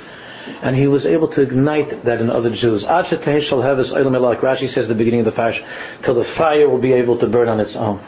And 0.61 0.77
he 0.77 0.87
was 0.87 1.07
able 1.07 1.29
to 1.29 1.41
ignite 1.41 2.05
that 2.05 2.21
in 2.21 2.29
other 2.29 2.51
Jews. 2.51 2.83
Like 2.83 3.07
Rashi 3.07 4.69
says 4.69 4.85
at 4.85 4.89
the 4.89 4.95
beginning 4.95 5.21
of 5.21 5.27
the 5.27 5.33
parish, 5.33 5.63
till 6.03 6.15
the 6.15 6.25
fire 6.25 6.69
will 6.69 6.77
be 6.77 6.93
able 6.93 7.17
to 7.17 7.27
burn 7.27 7.49
on 7.49 7.59
its 7.59 7.75
own. 7.75 8.01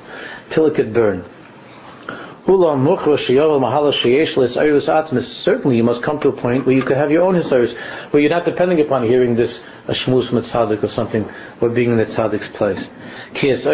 Till 0.51 0.67
it 0.67 0.75
could 0.75 0.93
burn. 0.93 1.25
Certainly 2.45 2.67
you 5.77 5.85
must 5.85 6.03
come 6.03 6.19
to 6.21 6.29
a 6.29 6.33
point 6.33 6.67
where 6.67 6.75
you 6.75 6.83
could 6.83 6.97
have 6.97 7.13
your 7.13 7.23
own 7.23 7.37
hisayrus, 7.37 7.77
where 8.11 8.21
you're 8.21 8.31
not 8.31 8.45
depending 8.45 8.81
upon 8.81 9.07
hearing 9.07 9.37
this 9.37 9.63
a 9.87 9.93
shmuz 9.93 10.31
tzaddik 10.31 10.83
or 10.83 10.89
something, 10.89 11.31
or 11.61 11.69
being 11.69 11.93
in 11.93 11.99
the 11.99 12.05
tzaddik's 12.05 12.49
place. 12.49 12.89
Because 13.33 13.65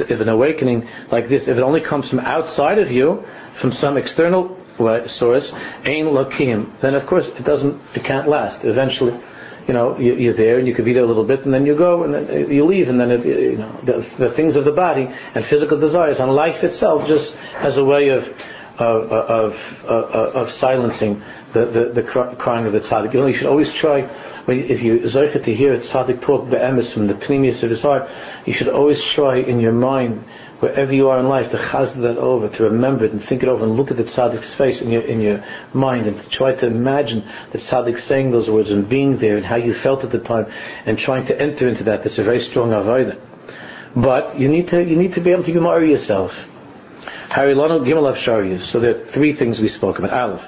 if 0.00 0.20
an 0.20 0.28
awakening 0.28 0.86
like 1.10 1.30
this, 1.30 1.48
if 1.48 1.56
it 1.56 1.62
only 1.62 1.80
comes 1.80 2.10
from 2.10 2.20
outside 2.20 2.78
of 2.78 2.92
you, 2.92 3.24
from 3.54 3.72
some 3.72 3.96
external 3.96 4.58
uh, 4.78 5.08
source, 5.08 5.54
ain 5.86 6.06
lakim, 6.06 6.70
then 6.80 6.94
of 6.94 7.06
course 7.06 7.28
it 7.28 7.44
doesn't, 7.44 7.80
it 7.94 8.04
can't 8.04 8.28
last. 8.28 8.64
Eventually, 8.64 9.18
you 9.66 9.74
know, 9.74 9.98
you, 9.98 10.30
are 10.30 10.34
there 10.34 10.58
and 10.58 10.66
you 10.66 10.74
could 10.74 10.84
be 10.84 10.92
there 10.92 11.04
a 11.04 11.06
little 11.06 11.24
bit 11.24 11.44
and 11.44 11.54
then 11.54 11.66
you 11.66 11.76
go 11.76 12.02
and 12.04 12.14
then 12.14 12.28
uh, 12.28 12.48
you 12.48 12.64
leave 12.64 12.88
and 12.88 13.00
then 13.00 13.10
it, 13.10 13.24
you 13.24 13.58
know, 13.58 13.80
the, 13.82 14.06
the 14.18 14.30
things 14.30 14.56
of 14.56 14.64
the 14.64 14.72
body 14.72 15.08
and 15.34 15.44
physical 15.44 15.78
desires 15.78 16.18
and 16.20 16.32
life 16.32 16.64
itself 16.64 17.06
just 17.06 17.36
as 17.56 17.76
a 17.76 17.84
way 17.84 18.08
of 18.08 18.28
of, 18.78 19.12
of, 19.12 19.84
of, 19.84 20.34
of 20.34 20.50
silencing 20.50 21.22
the, 21.52 21.66
the, 21.66 21.84
the, 22.00 22.02
crying 22.02 22.64
of 22.64 22.72
the 22.72 22.80
tzaddik. 22.80 23.12
You 23.12 23.20
know, 23.20 23.26
you 23.26 23.34
should 23.34 23.48
always 23.48 23.70
try, 23.72 24.08
if 24.48 24.82
you 24.82 25.00
zeicha 25.00 25.42
to 25.44 25.54
hear 25.54 25.74
a 25.74 25.80
tzaddik 25.80 26.22
talk 26.22 26.48
be'emes 26.48 26.90
from 26.90 27.06
the 27.06 27.14
pneumius 27.14 27.62
of 27.62 27.68
his 27.68 27.82
heart, 27.82 28.08
you 28.46 28.54
should 28.54 28.68
always 28.68 29.02
try 29.02 29.36
in 29.36 29.60
your 29.60 29.72
mind 29.72 30.24
wherever 30.60 30.94
you 30.94 31.08
are 31.08 31.18
in 31.18 31.28
life, 31.28 31.50
to 31.50 31.56
chaz 31.56 31.94
that 31.94 32.18
over, 32.18 32.48
to 32.48 32.64
remember 32.64 33.04
it 33.06 33.12
and 33.12 33.24
think 33.24 33.42
it 33.42 33.48
over 33.48 33.64
and 33.64 33.76
look 33.76 33.90
at 33.90 33.96
the 33.96 34.04
tzaddik's 34.04 34.52
face 34.52 34.80
in 34.80 34.90
your, 34.90 35.02
in 35.02 35.20
your 35.20 35.44
mind 35.72 36.06
and 36.06 36.20
to 36.20 36.28
try 36.28 36.54
to 36.54 36.66
imagine 36.66 37.24
the 37.50 37.58
tzaddik 37.58 37.98
saying 37.98 38.30
those 38.30 38.48
words 38.48 38.70
and 38.70 38.88
being 38.88 39.16
there 39.16 39.36
and 39.36 39.44
how 39.44 39.56
you 39.56 39.74
felt 39.74 40.04
at 40.04 40.10
the 40.10 40.20
time 40.20 40.46
and 40.86 40.98
trying 40.98 41.24
to 41.24 41.40
enter 41.40 41.68
into 41.68 41.84
that. 41.84 42.04
That's 42.04 42.18
a 42.18 42.22
very 42.22 42.40
strong 42.40 42.70
avodah. 42.70 43.18
But 43.96 44.38
you 44.38 44.48
need 44.48 44.68
to, 44.68 44.84
you 44.84 44.96
need 44.96 45.14
to 45.14 45.20
be 45.20 45.32
able 45.32 45.42
to 45.44 45.52
gemara 45.52 45.86
yourself. 45.88 46.46
Harilano 47.30 47.80
Gimel 47.84 48.12
Afsharius. 48.12 48.62
So 48.62 48.80
there 48.80 48.96
are 48.96 49.04
three 49.06 49.32
things 49.32 49.60
we 49.60 49.68
spoke 49.68 49.98
about. 49.98 50.12
Aleph. 50.12 50.44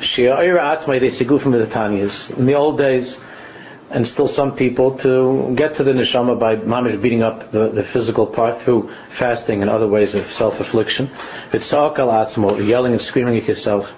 Shi'a'ira 0.00 0.78
Atzmai, 0.78 1.00
they 1.00 1.08
sigufim 1.08 1.52
the 1.52 1.66
Tanyas. 1.66 2.36
In 2.36 2.46
the 2.46 2.54
old 2.54 2.78
days, 2.78 3.18
and 3.90 4.06
still 4.06 4.28
some 4.28 4.54
people 4.54 4.96
to 4.98 5.52
get 5.56 5.74
to 5.74 5.84
the 5.84 5.90
neshama 5.90 6.38
by 6.38 6.56
mamish 6.56 7.00
beating 7.02 7.22
up 7.22 7.50
the, 7.50 7.70
the 7.70 7.82
physical 7.82 8.26
part 8.26 8.62
through 8.62 8.90
fasting 9.08 9.62
and 9.62 9.70
other 9.70 9.88
ways 9.88 10.14
of 10.14 10.30
self-affliction. 10.32 11.10
V'tzak 11.50 11.98
al 11.98 12.62
yelling 12.62 12.92
and 12.92 13.02
screaming 13.02 13.36
at 13.36 13.48
yourself. 13.48 13.90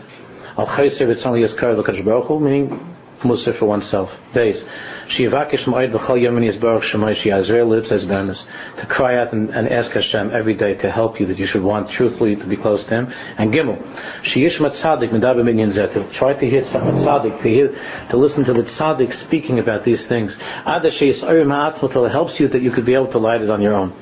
Al 0.56 0.66
chayser 0.66 1.06
v'tzali 1.06 1.42
yaskar 1.42 1.76
v'kadosh 1.76 2.40
meaning 2.40 2.91
musar 3.22 3.54
for 3.54 3.66
oneself. 3.66 4.12
Days. 4.32 4.62
Shivakish 5.08 5.64
ma'id 5.64 5.92
b'chal 5.92 6.20
yomini 6.20 6.52
yisbarach 6.52 6.82
shemai 6.82 7.14
shi'azrael 7.14 7.68
lives 7.68 7.90
as 7.92 8.04
bemis. 8.04 8.44
To 8.78 8.86
cry 8.86 9.18
out 9.18 9.32
and, 9.32 9.50
and, 9.50 9.68
ask 9.68 9.90
Hashem 9.92 10.30
every 10.30 10.54
day 10.54 10.74
to 10.74 10.90
help 10.90 11.20
you 11.20 11.26
that 11.26 11.38
you 11.38 11.46
should 11.46 11.62
want 11.62 11.90
truthfully 11.90 12.36
to 12.36 12.44
be 12.44 12.56
close 12.56 12.84
to 12.84 12.94
Him. 12.94 13.12
And 13.36 13.52
Gimel. 13.52 13.82
Sheyish 14.22 14.60
mat 14.60 14.72
medaber 14.72 15.44
minyan 15.44 15.72
zetil. 15.72 16.10
Try 16.12 16.34
to 16.34 16.48
hear 16.48 16.62
tzaddik, 16.62 17.42
to 17.42 17.48
hear, 17.48 17.78
to 18.10 18.16
listen 18.16 18.44
to 18.44 18.52
the 18.52 18.62
tzaddik 18.62 19.12
speaking 19.12 19.58
about 19.58 19.84
these 19.84 20.06
things. 20.06 20.36
Ada 20.66 20.88
sheyis 20.88 21.28
oyer 21.28 21.44
ma'atzmo 21.44 21.90
till 21.90 22.04
it 22.06 22.12
helps 22.12 22.40
you 22.40 22.48
that 22.48 22.62
you 22.62 22.70
could 22.70 22.84
be 22.84 22.94
able 22.94 23.08
to 23.08 23.18
light 23.18 23.42
it 23.42 23.50
on 23.50 23.60
your 23.60 23.74
own. 23.74 23.92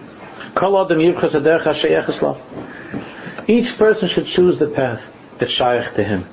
Each 3.48 3.78
person 3.78 4.08
should 4.08 4.26
choose 4.26 4.58
the 4.58 4.66
path 4.66 5.02
that's 5.38 5.52
shaykh 5.52 5.94
to 5.94 6.04
him. 6.04 6.26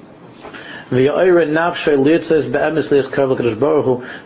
V'ya'ira 0.90 1.46
nafshay 1.50 1.98
litzes 1.98 2.50
be'emes 2.50 2.90
li'es 2.90 3.12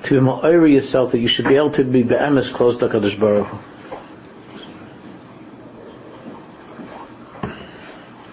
to 0.03 0.21
ma'ira 0.21 0.71
yourself 0.71 1.11
that 1.11 1.19
you 1.19 1.27
should 1.27 1.47
be 1.47 1.55
able 1.55 1.71
to 1.71 1.83
be 1.83 2.03
be'emes 2.03 2.53
close 2.53 2.77
to 2.77 2.87
Kadosh 2.87 3.19
Baruch 3.19 3.47
Hu. 3.47 3.57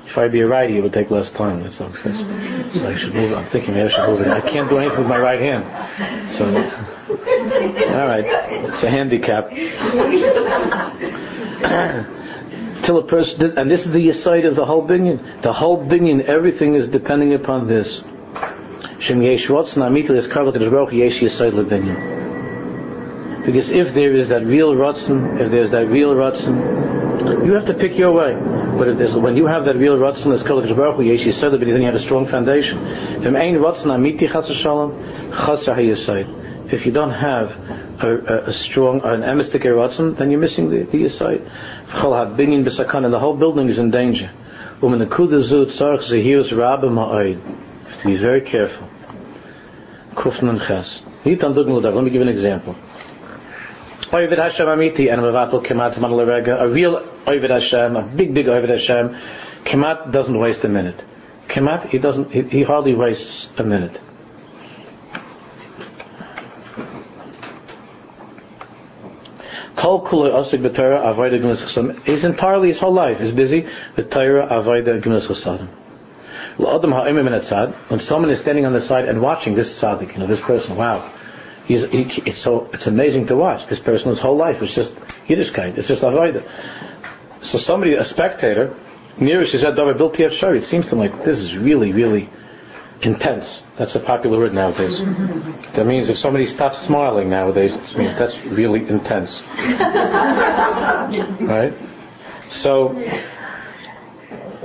If 0.09 0.19
I'd 0.19 0.33
be 0.33 0.41
a 0.41 0.47
righty, 0.47 0.77
it 0.77 0.83
would 0.83 0.93
take 0.93 1.11
less 1.11 1.31
time. 1.31 1.71
So, 1.71 1.91
so 2.03 2.89
I 2.89 2.97
should 2.97 3.15
move. 3.15 3.33
I'm 3.33 3.47
thinking 3.47 3.73
maybe 3.75 3.87
I 3.87 3.89
should 3.89 4.07
move 4.09 4.21
it. 4.21 4.29
I 4.29 4.43
can't 4.43 4.69
do 4.69 4.77
anything 4.79 4.99
with 4.99 5.07
my 5.07 5.19
right 5.19 5.41
hand. 5.41 5.65
So, 6.37 6.45
all 6.49 8.07
right, 8.07 8.27
it's 8.27 8.83
a 8.83 8.91
handicap. 8.91 9.51
Till 12.83 12.99
a 12.99 13.03
person, 13.03 13.59
and 13.59 13.71
this 13.71 13.87
is 13.87 13.93
the 13.93 14.11
aside 14.11 14.45
of 14.45 14.55
the 14.55 14.67
whole 14.67 14.87
binyan. 14.87 15.43
The 15.43 15.53
whole 15.53 15.83
binyan, 15.83 16.25
everything 16.25 16.75
is 16.75 16.87
depending 16.89 17.35
upon 17.35 17.67
this. 17.67 18.03
Because 23.49 23.71
if 23.71 23.95
there 23.95 24.15
is 24.17 24.29
that 24.29 24.45
real 24.45 24.75
rotzen, 24.75 25.41
if 25.41 25.51
there's 25.51 25.71
that 25.71 25.87
real 25.89 26.15
rotzen, 26.15 27.47
you 27.47 27.53
have 27.53 27.67
to 27.67 27.75
pick 27.75 27.97
your 27.97 28.13
way. 28.13 28.35
But 28.77 28.89
if 28.89 28.99
there's, 28.99 29.17
when 29.17 29.37
you 29.37 29.47
have 29.47 29.65
that 29.67 29.77
real 29.77 29.97
rotzen 29.97 30.33
as 30.33 30.43
karla 30.43 30.67
kadosh 30.67 30.77
baruch 30.77 31.07
yesh 31.07 31.25
yisayid 31.25 31.53
lebinyan, 31.53 31.73
then 31.73 31.81
you 31.81 31.87
have 31.87 31.95
a 31.95 32.01
strong 32.01 32.27
foundation. 32.27 32.85
If 36.71 36.85
you 36.85 36.93
don't 36.93 37.11
have 37.13 37.57
a, 38.01 38.17
a, 38.17 38.45
a 38.49 38.53
strong, 38.53 39.01
an 39.03 39.23
emistic 39.23 39.63
rotzen, 39.63 40.17
then 40.17 40.31
you're 40.31 40.41
missing 40.41 40.71
the, 40.71 40.83
the 40.83 41.05
b'sakan, 42.65 43.05
and 43.05 43.15
the 43.15 43.19
whole 43.21 43.37
building 43.37 43.69
is 43.69 43.79
in 43.79 43.91
danger. 43.91 44.31
Um 44.83 44.99
the 44.99 45.07
kudazu 45.07 45.67
tzarch 45.67 46.03
zehirus 46.11 46.57
rabba 46.57 46.89
ma'ayid 46.89 47.41
have 47.89 48.01
to 48.01 48.07
be 48.07 48.17
very 48.17 48.41
careful. 48.41 48.89
Kufnan 50.15 50.65
Ches. 50.67 51.03
Let 51.25 52.05
me 52.05 52.11
give 52.11 52.23
an 52.23 52.29
example. 52.29 52.75
Oivid 54.13 54.39
Hashem 54.39 54.67
Amiti 54.67 55.13
and 55.13 55.21
Mavatul 55.21 55.65
Kemat 55.65 56.01
Man 56.01 56.49
A 56.49 56.69
real 56.69 57.03
Oivid 57.27 57.51
Hashem, 57.51 57.97
a 57.97 58.03
big, 58.03 58.33
big 58.33 58.47
Oivid 58.47 58.71
Hashem, 58.71 59.15
Kemat 59.65 60.13
doesn't 60.13 60.39
waste 60.39 60.65
a 60.65 60.69
minute. 60.69 61.05
Kemat, 61.47 61.89
he 61.91 61.99
doesn't, 61.99 62.33
he, 62.33 62.43
he 62.43 62.63
hardly 62.63 62.95
wastes 62.95 63.51
a 63.59 63.65
minute. 63.65 64.01
He's 72.05 72.25
entirely, 72.25 72.69
his 72.69 72.79
whole 72.79 72.93
life 72.93 73.21
is 73.21 73.33
busy 73.33 73.69
with 73.95 74.11
Torah, 74.11 74.49
Avodah, 74.49 75.01
Gemilas 75.01 75.27
Chasadim. 75.27 75.69
When 76.59 78.01
someone 78.01 78.31
is 78.31 78.41
standing 78.41 78.67
on 78.67 78.73
the 78.73 78.81
side 78.81 79.09
and 79.09 79.21
watching 79.21 79.55
this 79.55 79.81
tzaddik, 79.81 80.13
you 80.13 80.19
know, 80.19 80.27
this 80.27 80.41
person, 80.41 80.77
wow, 80.77 81.09
he's, 81.67 81.89
he, 81.89 82.03
it's 82.27 82.39
so, 82.39 82.69
it's 82.73 82.87
amazing 82.89 83.29
to 83.29 83.37
watch. 83.37 83.67
This 83.67 83.79
person, 83.79 84.11
person's 84.11 84.21
whole 84.21 84.37
life 84.37 84.61
is 84.63 84.75
just 84.75 84.97
Yiddishkeit. 85.29 85.79
It's 85.79 85.87
just 85.87 86.03
avodah. 86.03 86.45
So 87.43 87.59
somebody, 87.59 87.95
a 87.95 88.05
spectator, 88.05 88.77
near 89.19 89.47
said, 89.47 89.75
Davar 89.77 89.97
Bilti 89.97 90.31
Shari, 90.33 90.59
it 90.59 90.65
seems 90.65 90.87
to 90.87 90.97
him 90.97 90.99
like 90.99 91.25
this 91.25 91.39
is 91.39 91.57
really, 91.57 91.93
really 91.93 92.29
intense. 93.03 93.65
That's 93.77 93.95
a 93.95 94.01
popular 94.01 94.39
word 94.39 94.53
nowadays. 94.55 94.99
That 95.75 95.87
means 95.87 96.09
if 96.09 96.19
somebody 96.19 96.47
stops 96.47 96.79
smiling 96.79 97.29
nowadays, 97.29 97.77
it 97.77 97.97
means 97.97 98.17
that's 98.17 98.37
really 98.45 98.89
intense. 98.89 99.43
right? 101.41 101.73
So, 102.51 102.95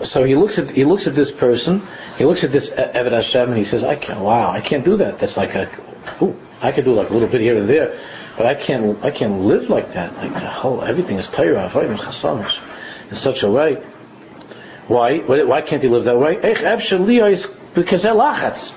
so 0.03 0.23
he 0.23 0.35
looks 0.35 0.57
at 0.57 0.69
he 0.69 0.85
looks 0.85 1.07
at 1.07 1.15
this 1.15 1.31
person, 1.31 1.85
he 2.17 2.25
looks 2.25 2.43
at 2.43 2.51
this 2.51 2.69
Eved 2.69 3.11
Hashem, 3.11 3.49
and 3.49 3.57
he 3.57 3.65
says, 3.65 3.83
"I 3.83 3.95
can't. 3.95 4.19
Wow, 4.19 4.51
I 4.51 4.61
can't 4.61 4.85
do 4.85 4.97
that. 4.97 5.19
That's 5.19 5.37
like 5.37 5.55
a, 5.55 5.69
ooh, 6.21 6.39
I 6.61 6.71
could 6.71 6.85
do 6.85 6.93
like 6.93 7.09
a 7.09 7.13
little 7.13 7.27
bit 7.27 7.41
here 7.41 7.57
and 7.57 7.67
there, 7.67 7.99
but 8.37 8.45
I 8.45 8.55
can't. 8.55 9.03
I 9.03 9.11
can't 9.11 9.41
live 9.41 9.69
like 9.69 9.93
that. 9.93 10.15
Like 10.15 10.33
the 10.33 10.49
whole 10.49 10.81
everything 10.81 11.17
is 11.17 11.29
Torah, 11.29 11.71
in 13.09 13.15
such 13.15 13.43
a 13.43 13.51
way. 13.51 13.83
Why? 14.87 15.19
Why 15.19 15.61
can't 15.61 15.81
he 15.81 15.87
live 15.87 16.05
that 16.05 16.17
way? 16.17 16.37
Because 17.73 18.03
lachats. 18.03 18.73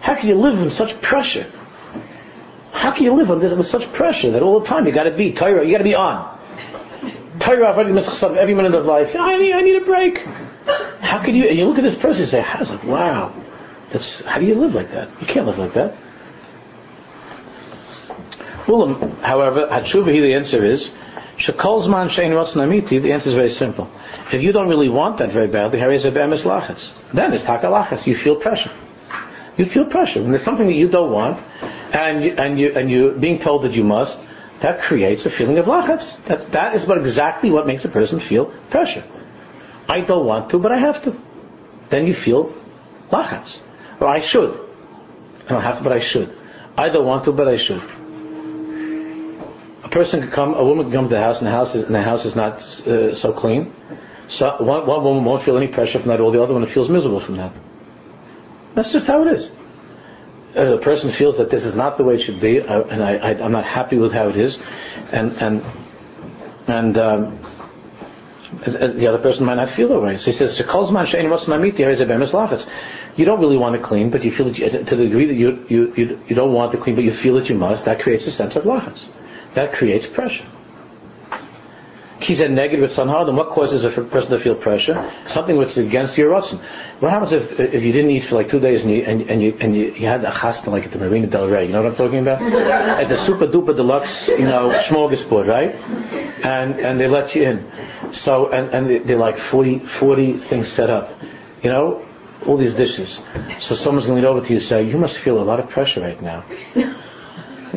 How 0.00 0.14
can 0.14 0.28
you 0.28 0.36
live 0.36 0.58
in 0.58 0.70
such 0.70 1.00
pressure? 1.02 1.50
How 2.72 2.92
can 2.92 3.04
you 3.04 3.12
live 3.12 3.30
on 3.30 3.40
this 3.40 3.52
with 3.52 3.66
such 3.66 3.92
pressure 3.92 4.30
that 4.30 4.42
all 4.42 4.60
the 4.60 4.66
time 4.66 4.86
you 4.86 4.92
got 4.92 5.04
to 5.04 5.14
be 5.14 5.32
Torah, 5.32 5.64
you 5.64 5.72
got 5.72 5.78
to 5.78 5.84
be 5.84 5.94
on. 5.94 6.38
Torah 7.38 7.76
every 7.76 8.54
minute 8.54 8.74
of 8.74 8.84
life. 8.86 9.14
I 9.14 9.36
need, 9.36 9.52
I 9.52 9.60
need 9.60 9.82
a 9.82 9.84
break. 9.84 10.26
How 10.66 11.22
can 11.24 11.34
you, 11.34 11.48
and 11.48 11.58
you 11.58 11.66
look 11.66 11.78
at 11.78 11.84
this 11.84 11.96
person 11.96 12.22
and 12.22 12.30
say, 12.30 12.40
how's 12.40 12.70
like, 12.70 12.84
wow, 12.84 13.32
that's, 13.92 14.20
how 14.20 14.38
do 14.38 14.46
you 14.46 14.54
live 14.54 14.74
like 14.74 14.90
that? 14.92 15.08
You 15.20 15.26
can't 15.26 15.46
live 15.46 15.58
like 15.58 15.72
that. 15.72 15.96
Well, 18.68 18.94
however, 19.22 19.66
Hatshuva, 19.66 20.06
the 20.06 20.34
answer 20.34 20.64
is, 20.64 20.90
Shakolzman 21.38 22.08
Shein 22.08 22.30
Namiti, 22.30 23.02
the 23.02 23.12
answer 23.12 23.30
is 23.30 23.34
very 23.34 23.50
simple. 23.50 23.90
If 24.32 24.42
you 24.42 24.52
don't 24.52 24.68
really 24.68 24.88
want 24.88 25.18
that 25.18 25.32
very 25.32 25.48
badly, 25.48 25.80
then 25.80 25.92
it's 25.92 27.42
takalachas. 27.42 28.06
You 28.06 28.14
feel 28.14 28.36
pressure. 28.36 28.70
You 29.56 29.64
feel 29.64 29.86
pressure. 29.86 30.20
When 30.22 30.30
there's 30.30 30.44
something 30.44 30.66
that 30.66 30.74
you 30.74 30.88
don't 30.88 31.10
want, 31.10 31.42
and 31.92 32.24
you, 32.24 32.32
and 32.32 32.60
you, 32.60 32.72
and 32.74 32.90
you 32.90 33.12
being 33.12 33.38
told 33.38 33.62
that 33.62 33.72
you 33.72 33.82
must, 33.82 34.20
that 34.60 34.82
creates 34.82 35.26
a 35.26 35.30
feeling 35.30 35.58
of 35.58 35.66
lachas. 35.66 36.22
That, 36.26 36.52
that 36.52 36.74
is 36.76 36.86
what 36.86 36.98
exactly 36.98 37.50
what 37.50 37.66
makes 37.66 37.84
a 37.84 37.88
person 37.88 38.20
feel 38.20 38.46
pressure. 38.68 39.02
I 39.90 40.00
don't 40.02 40.24
want 40.24 40.50
to, 40.50 40.58
but 40.58 40.70
I 40.70 40.78
have 40.78 41.02
to. 41.02 41.20
Then 41.88 42.06
you 42.06 42.14
feel 42.14 42.54
lachats. 43.10 43.58
Or 43.98 44.06
I 44.06 44.20
should. 44.20 44.52
I 45.46 45.48
don't 45.54 45.62
have 45.62 45.78
to, 45.78 45.82
but 45.82 45.92
I 45.92 45.98
should. 45.98 46.32
I 46.78 46.88
don't 46.90 47.04
want 47.06 47.24
to, 47.24 47.32
but 47.32 47.48
I 47.48 47.56
should. 47.56 47.82
A 49.82 49.88
person 49.88 50.20
could 50.22 50.32
come, 50.32 50.54
a 50.54 50.64
woman 50.64 50.84
could 50.84 50.94
come 50.94 51.08
to 51.08 51.14
the 51.16 51.20
house, 51.20 51.38
and 51.38 51.48
the 51.48 51.50
house 51.50 51.74
is, 51.74 51.82
and 51.84 51.94
the 51.94 52.02
house 52.02 52.24
is 52.24 52.36
not 52.36 52.62
uh, 52.86 53.16
so 53.16 53.32
clean. 53.32 53.72
So 54.28 54.62
one, 54.62 54.86
one 54.86 55.02
woman 55.02 55.24
won't 55.24 55.42
feel 55.42 55.56
any 55.56 55.66
pressure 55.66 55.98
from 55.98 56.10
that, 56.10 56.20
or 56.20 56.30
the 56.30 56.40
other 56.40 56.54
one 56.54 56.64
feels 56.66 56.88
miserable 56.88 57.18
from 57.18 57.38
that. 57.38 57.52
That's 58.76 58.92
just 58.92 59.08
how 59.08 59.26
it 59.26 59.32
is. 59.38 59.50
If 60.54 60.68
a 60.68 60.78
person 60.78 61.10
feels 61.10 61.38
that 61.38 61.50
this 61.50 61.64
is 61.64 61.74
not 61.74 61.98
the 61.98 62.04
way 62.04 62.14
it 62.14 62.20
should 62.20 62.40
be, 62.40 62.60
uh, 62.60 62.82
and 62.82 63.02
I, 63.02 63.32
am 63.32 63.50
not 63.50 63.64
happy 63.64 63.98
with 63.98 64.12
how 64.12 64.28
it 64.28 64.36
is, 64.36 64.56
and 65.10 65.32
and 65.42 65.64
and 66.68 66.96
um, 66.96 67.38
The 68.66 69.06
other 69.06 69.18
person 69.18 69.46
might 69.46 69.54
not 69.54 69.70
feel 69.70 69.88
that 69.88 70.00
way. 70.00 70.18
So 70.18 70.26
he 70.26 70.32
says, 70.32 70.58
You 70.58 70.64
don't 73.24 73.40
really 73.40 73.56
want 73.56 73.76
to 73.76 73.82
clean, 73.82 74.10
but 74.10 74.24
you 74.24 74.32
feel 74.32 74.46
that 74.46 74.58
you, 74.58 74.70
to 74.70 74.96
the 74.96 75.04
degree 75.04 75.26
that 75.26 75.34
you, 75.34 75.64
you, 75.68 75.94
you, 75.96 76.20
you 76.28 76.34
don't 76.34 76.52
want 76.52 76.72
to 76.72 76.78
clean, 76.78 76.96
but 76.96 77.04
you 77.04 77.14
feel 77.14 77.36
that 77.36 77.48
you 77.48 77.54
must, 77.54 77.84
that 77.84 78.00
creates 78.00 78.26
a 78.26 78.30
sense 78.30 78.56
of 78.56 78.64
lachas. 78.64 79.06
That 79.54 79.72
creates 79.72 80.06
pressure. 80.06 80.46
He 82.20 82.34
said 82.34 82.50
negative 82.50 82.92
somehow, 82.92 83.24
then 83.24 83.34
what 83.34 83.50
causes 83.50 83.84
a 83.84 83.90
person 83.90 84.32
to 84.32 84.38
feel 84.38 84.54
pressure? 84.54 85.10
Something 85.28 85.56
which 85.56 85.70
is 85.70 85.78
against 85.78 86.18
your 86.18 86.30
ratzon. 86.30 86.60
What 87.00 87.12
happens 87.12 87.32
if, 87.32 87.58
if 87.58 87.82
you 87.82 87.92
didn't 87.92 88.10
eat 88.10 88.24
for 88.24 88.34
like 88.34 88.50
two 88.50 88.60
days 88.60 88.84
and 88.84 88.92
you, 88.92 89.02
and, 89.04 89.22
and 89.22 89.42
you, 89.42 89.56
and 89.58 89.74
you, 89.74 89.94
you 89.94 90.06
had 90.06 90.22
a 90.24 90.30
chasna 90.30 90.66
like 90.66 90.84
at 90.84 90.92
the 90.92 90.98
Marina 90.98 91.28
Del 91.28 91.48
Rey, 91.48 91.66
you 91.66 91.72
know 91.72 91.82
what 91.82 91.92
I'm 91.92 91.96
talking 91.96 92.18
about? 92.18 92.42
at 92.42 93.08
the 93.08 93.16
super 93.16 93.46
duper 93.46 93.74
deluxe, 93.74 94.28
you 94.28 94.44
know, 94.44 94.68
smorgasbord, 94.68 95.46
right? 95.46 95.74
And, 96.42 96.80
and 96.80 97.00
they 97.00 97.08
let 97.08 97.34
you 97.34 97.42
in. 97.42 97.72
So, 98.12 98.50
and, 98.50 98.74
and 98.74 99.08
they're 99.08 99.16
like 99.16 99.38
40, 99.38 99.80
40 99.80 100.38
things 100.38 100.68
set 100.68 100.90
up. 100.90 101.18
You 101.62 101.70
know, 101.70 102.06
all 102.46 102.56
these 102.56 102.74
dishes. 102.74 103.20
So 103.60 103.74
someone's 103.74 104.06
going 104.06 104.20
to 104.20 104.26
lean 104.28 104.36
over 104.36 104.46
to 104.46 104.52
you 104.52 104.58
and 104.58 104.64
say, 104.64 104.82
you 104.82 104.96
must 104.96 105.18
feel 105.18 105.40
a 105.40 105.44
lot 105.44 105.60
of 105.60 105.68
pressure 105.68 106.00
right 106.00 106.20
now. 106.20 106.44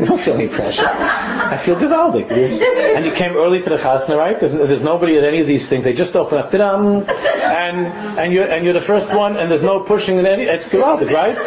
You 0.03 0.09
don't 0.09 0.19
feel 0.19 0.33
any 0.33 0.49
pressure. 0.49 0.85
I 0.85 1.57
feel 1.57 1.75
gewaldig. 1.75 2.29
And 2.29 3.05
you 3.05 3.13
came 3.13 3.37
early 3.37 3.61
to 3.61 3.69
the 3.69 3.77
chasna, 3.77 4.17
right? 4.17 4.37
Because 4.37 4.51
there's 4.51 4.83
nobody 4.83 5.17
at 5.17 5.23
any 5.23 5.39
of 5.39 5.47
these 5.47 5.65
things. 5.65 5.85
They 5.85 5.93
just 5.93 6.13
open 6.17 6.39
up, 6.39 6.53
and 6.53 7.07
and 8.19 8.33
you're 8.33 8.45
and 8.45 8.65
you're 8.65 8.73
the 8.73 8.81
first 8.81 9.13
one, 9.13 9.37
and 9.37 9.49
there's 9.49 9.63
no 9.63 9.79
pushing 9.79 10.17
in 10.17 10.25
any. 10.25 10.43
It's 10.43 10.67
gewaldig, 10.67 11.09
right? 11.09 11.37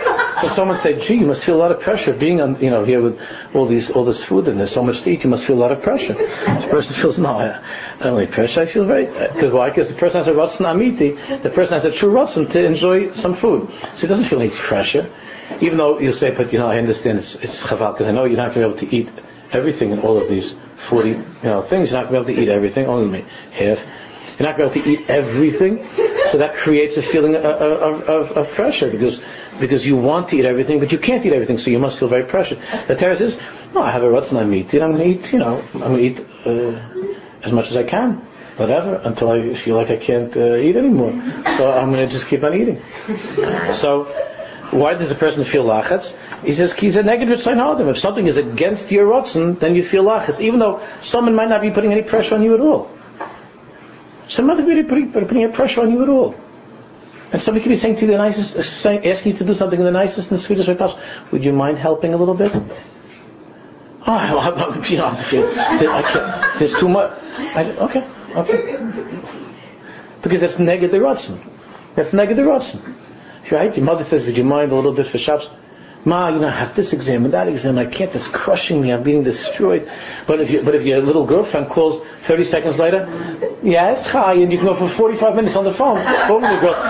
So 0.41 0.49
someone 0.49 0.79
said, 0.79 1.03
"Gee, 1.03 1.17
you 1.17 1.27
must 1.27 1.45
feel 1.45 1.57
a 1.57 1.63
lot 1.65 1.71
of 1.71 1.81
pressure 1.81 2.15
being 2.15 2.41
on, 2.41 2.59
you 2.59 2.71
know, 2.71 2.83
here 2.83 3.03
with 3.03 3.21
all 3.53 3.67
these 3.67 3.91
all 3.91 4.07
this 4.07 4.25
food 4.25 4.49
and 4.49 4.59
there's 4.59 4.73
so 4.73 4.83
much 4.83 5.03
to 5.03 5.11
eat. 5.11 5.23
You 5.23 5.29
must 5.29 5.45
feel 5.45 5.57
a 5.57 5.65
lot 5.67 5.73
of 5.73 5.83
pressure." 5.83 6.15
The 6.15 6.69
person 6.71 6.95
feels, 6.95 7.19
"No, 7.19 7.33
I 7.37 7.61
don't 8.03 8.19
need 8.19 8.33
pressure. 8.33 8.63
I 8.63 8.67
feel 8.67 8.87
very 8.87 9.09
uh, 9.09 9.35
because 9.35 9.53
why? 9.53 9.69
Because 9.69 9.89
the 9.91 9.97
person 9.97 10.17
has 10.21 10.29
a 10.29 10.33
rotzen 10.33 10.65
amiti. 10.65 11.43
The 11.43 11.51
person 11.51 11.75
has 11.75 11.85
a 11.85 11.93
true 11.93 12.11
rotzen 12.11 12.49
to 12.53 12.65
enjoy 12.65 13.13
some 13.13 13.35
food, 13.35 13.69
so 13.97 14.01
he 14.01 14.07
doesn't 14.07 14.25
feel 14.25 14.41
any 14.41 14.49
pressure." 14.49 15.11
Even 15.61 15.79
though 15.79 15.99
you 15.99 16.13
say, 16.13 16.31
but 16.31 16.53
you 16.53 16.59
know, 16.59 16.69
I 16.69 16.79
understand 16.79 17.19
it's, 17.19 17.35
it's 17.37 17.63
chaval, 17.63 17.93
because 17.93 18.07
I 18.07 18.13
know 18.13 18.25
you're 18.25 18.37
not 18.37 18.55
going 18.55 18.77
to 18.77 18.87
be 18.87 18.97
able 18.97 19.07
to 19.07 19.13
eat 19.13 19.25
everything 19.53 19.91
in 19.93 20.01
all 20.01 20.21
of 20.21 20.29
these 20.29 20.55
40, 20.89 21.11
you 21.11 21.25
know, 21.43 21.63
things. 21.63 21.91
You're 21.91 22.03
not 22.03 22.11
going 22.11 22.25
to 22.25 22.27
be 22.27 22.33
able 22.33 22.45
to 22.45 22.51
eat 22.51 22.55
everything, 22.55 22.87
only 22.87 23.23
half. 23.53 23.81
You're 24.39 24.49
not 24.49 24.59
going 24.59 24.71
to 24.71 24.75
be 24.75 24.81
able 24.81 24.97
to 24.97 25.03
eat 25.03 25.11
everything. 25.11 25.87
So 26.31 26.39
that 26.39 26.57
creates 26.57 26.97
a 26.97 27.03
feeling 27.03 27.37
of, 27.37 27.45
of, 27.45 28.33
of, 28.33 28.51
pressure 28.51 28.91
because, 28.91 29.23
because 29.59 29.87
you 29.87 29.97
want 29.97 30.29
to 30.31 30.37
eat 30.37 30.45
everything, 30.45 30.81
but 30.81 30.93
you 30.93 30.99
can't 30.99 31.25
eat 31.25 31.33
everything, 31.33 31.59
so 31.59 31.71
you 31.71 31.79
must 31.79 31.99
feel 31.99 32.09
very 32.09 32.25
pressured. 32.25 32.61
The 32.89 32.97
Torah 32.97 33.17
says, 33.17 33.39
no, 33.73 33.83
I 33.83 33.93
have 33.93 34.03
a 34.03 34.07
rotzen, 34.07 34.39
I'm 34.39 34.53
eating, 34.53 34.83
I'm 34.83 34.93
going 34.93 35.13
to 35.13 35.19
eat, 35.19 35.33
you 35.33 35.39
know, 35.39 35.63
I'm 35.75 35.81
going 35.81 36.15
to 36.15 36.23
eat, 36.23 36.27
uh, 36.45 37.07
as 37.43 37.53
much 37.53 37.71
as 37.71 37.77
I 37.77 37.85
can 37.85 38.27
whatever 38.57 38.95
until 39.05 39.31
I 39.31 39.55
feel 39.55 39.77
like 39.77 39.91
I 39.91 39.97
can't 39.97 40.35
uh, 40.37 40.57
eat 40.57 40.77
anymore. 40.77 41.13
So 41.59 41.71
I'm 41.71 41.93
going 41.93 42.09
to 42.09 42.13
just 42.13 42.27
keep 42.27 42.43
on 42.43 42.55
eating. 42.55 42.83
So 43.75 44.07
why 44.71 44.95
does 44.95 45.11
a 45.11 45.15
person 45.15 45.45
feel 45.45 45.65
lachats? 45.65 46.15
He 46.45 46.53
says, 46.53 46.73
"He's 46.73 46.97
a 46.97 47.03
negative 47.03 47.41
sign 47.41 47.59
If 47.61 47.99
something 47.99 48.27
is 48.27 48.37
against 48.37 48.91
your 48.91 49.07
rotzen, 49.07 49.59
then 49.59 49.75
you 49.75 49.83
feel 49.83 50.05
lachats, 50.05 50.41
even 50.41 50.59
though 50.59 50.81
someone 51.03 51.35
might 51.35 51.49
not 51.49 51.61
be 51.61 51.71
putting 51.71 51.93
any 51.93 52.03
pressure 52.03 52.35
on 52.35 52.43
you 52.43 52.55
at 52.55 52.61
all. 52.61 52.91
Someone 54.29 54.57
might 54.57 54.67
be 54.67 54.83
putting, 54.83 55.45
any 55.45 55.53
pressure 55.53 55.83
on 55.83 55.93
you 55.93 56.03
at 56.03 56.09
all. 56.09 56.35
And 57.33 57.43
somebody 57.43 57.63
could 57.63 57.71
be 57.71 57.77
saying 57.77 57.97
to 57.97 58.01
you 58.03 58.13
the 58.13 58.19
nicest, 58.19 58.87
uh, 58.87 58.91
asking 58.91 59.33
you 59.33 59.39
to 59.39 59.45
do 59.45 59.55
something 59.55 59.79
in 59.79 59.85
the 59.85 59.91
nicest 59.93 60.31
and 60.31 60.41
sweetest 60.41 60.69
way 60.69 60.75
possible. 60.75 61.03
Would 61.33 61.45
you 61.45 61.53
mind 61.53 61.79
helping 61.79 62.15
a 62.15 62.17
little 62.17 62.35
bit? 62.35 62.53
Oh, 64.07 64.13
I, 64.13 64.29
you 64.89 64.97
know, 64.99 65.07
I 65.07 66.03
can't, 66.03 66.59
there's 66.59 66.75
too 66.75 66.89
much. 66.89 67.19
I, 67.39 67.65
okay, 67.65 68.09
okay. 68.35 69.21
Because 70.23 70.41
that's 70.41 70.59
negative 70.59 71.03
rotzen. 71.03 71.45
That's 71.95 72.13
negative 72.13 72.47
rotzen. 72.47 72.95
Right? 73.51 73.77
Your 73.77 73.85
mother 73.85 74.05
says, 74.05 74.27
would 74.27 74.37
you 74.37 74.45
mind 74.45 74.73
a 74.73 74.75
little 74.75 74.93
bit 74.93 75.07
for 75.07 75.19
shops? 75.19 75.49
Ma, 76.07 76.29
you 76.29 76.39
know, 76.39 76.47
I 76.47 76.53
have 76.53 76.77
this 76.77 76.93
exam 76.93 77.25
and 77.25 77.35
that 77.35 77.49
exam. 77.49 77.79
I 77.79 77.87
can't. 77.87 78.15
It's 78.15 78.29
crushing 78.29 78.81
me. 78.81 78.93
I'm 78.93 79.03
being 79.03 79.25
destroyed. 79.25 79.91
But 80.29 80.41
if 80.41 80.53
you, 80.53 80.63
but 80.63 80.77
if 80.77 80.85
your 80.85 81.03
little 81.03 81.27
girlfriend 81.27 81.69
calls 81.69 82.01
30 82.23 82.45
seconds 82.45 82.79
later, 82.79 83.59
yes, 83.65 84.07
hi, 84.07 84.35
and 84.35 84.53
you 84.53 84.59
can 84.59 84.69
go 84.69 84.75
for 84.77 84.89
45 84.89 85.35
minutes 85.35 85.57
on 85.57 85.65
the 85.65 85.75
phone. 85.75 85.97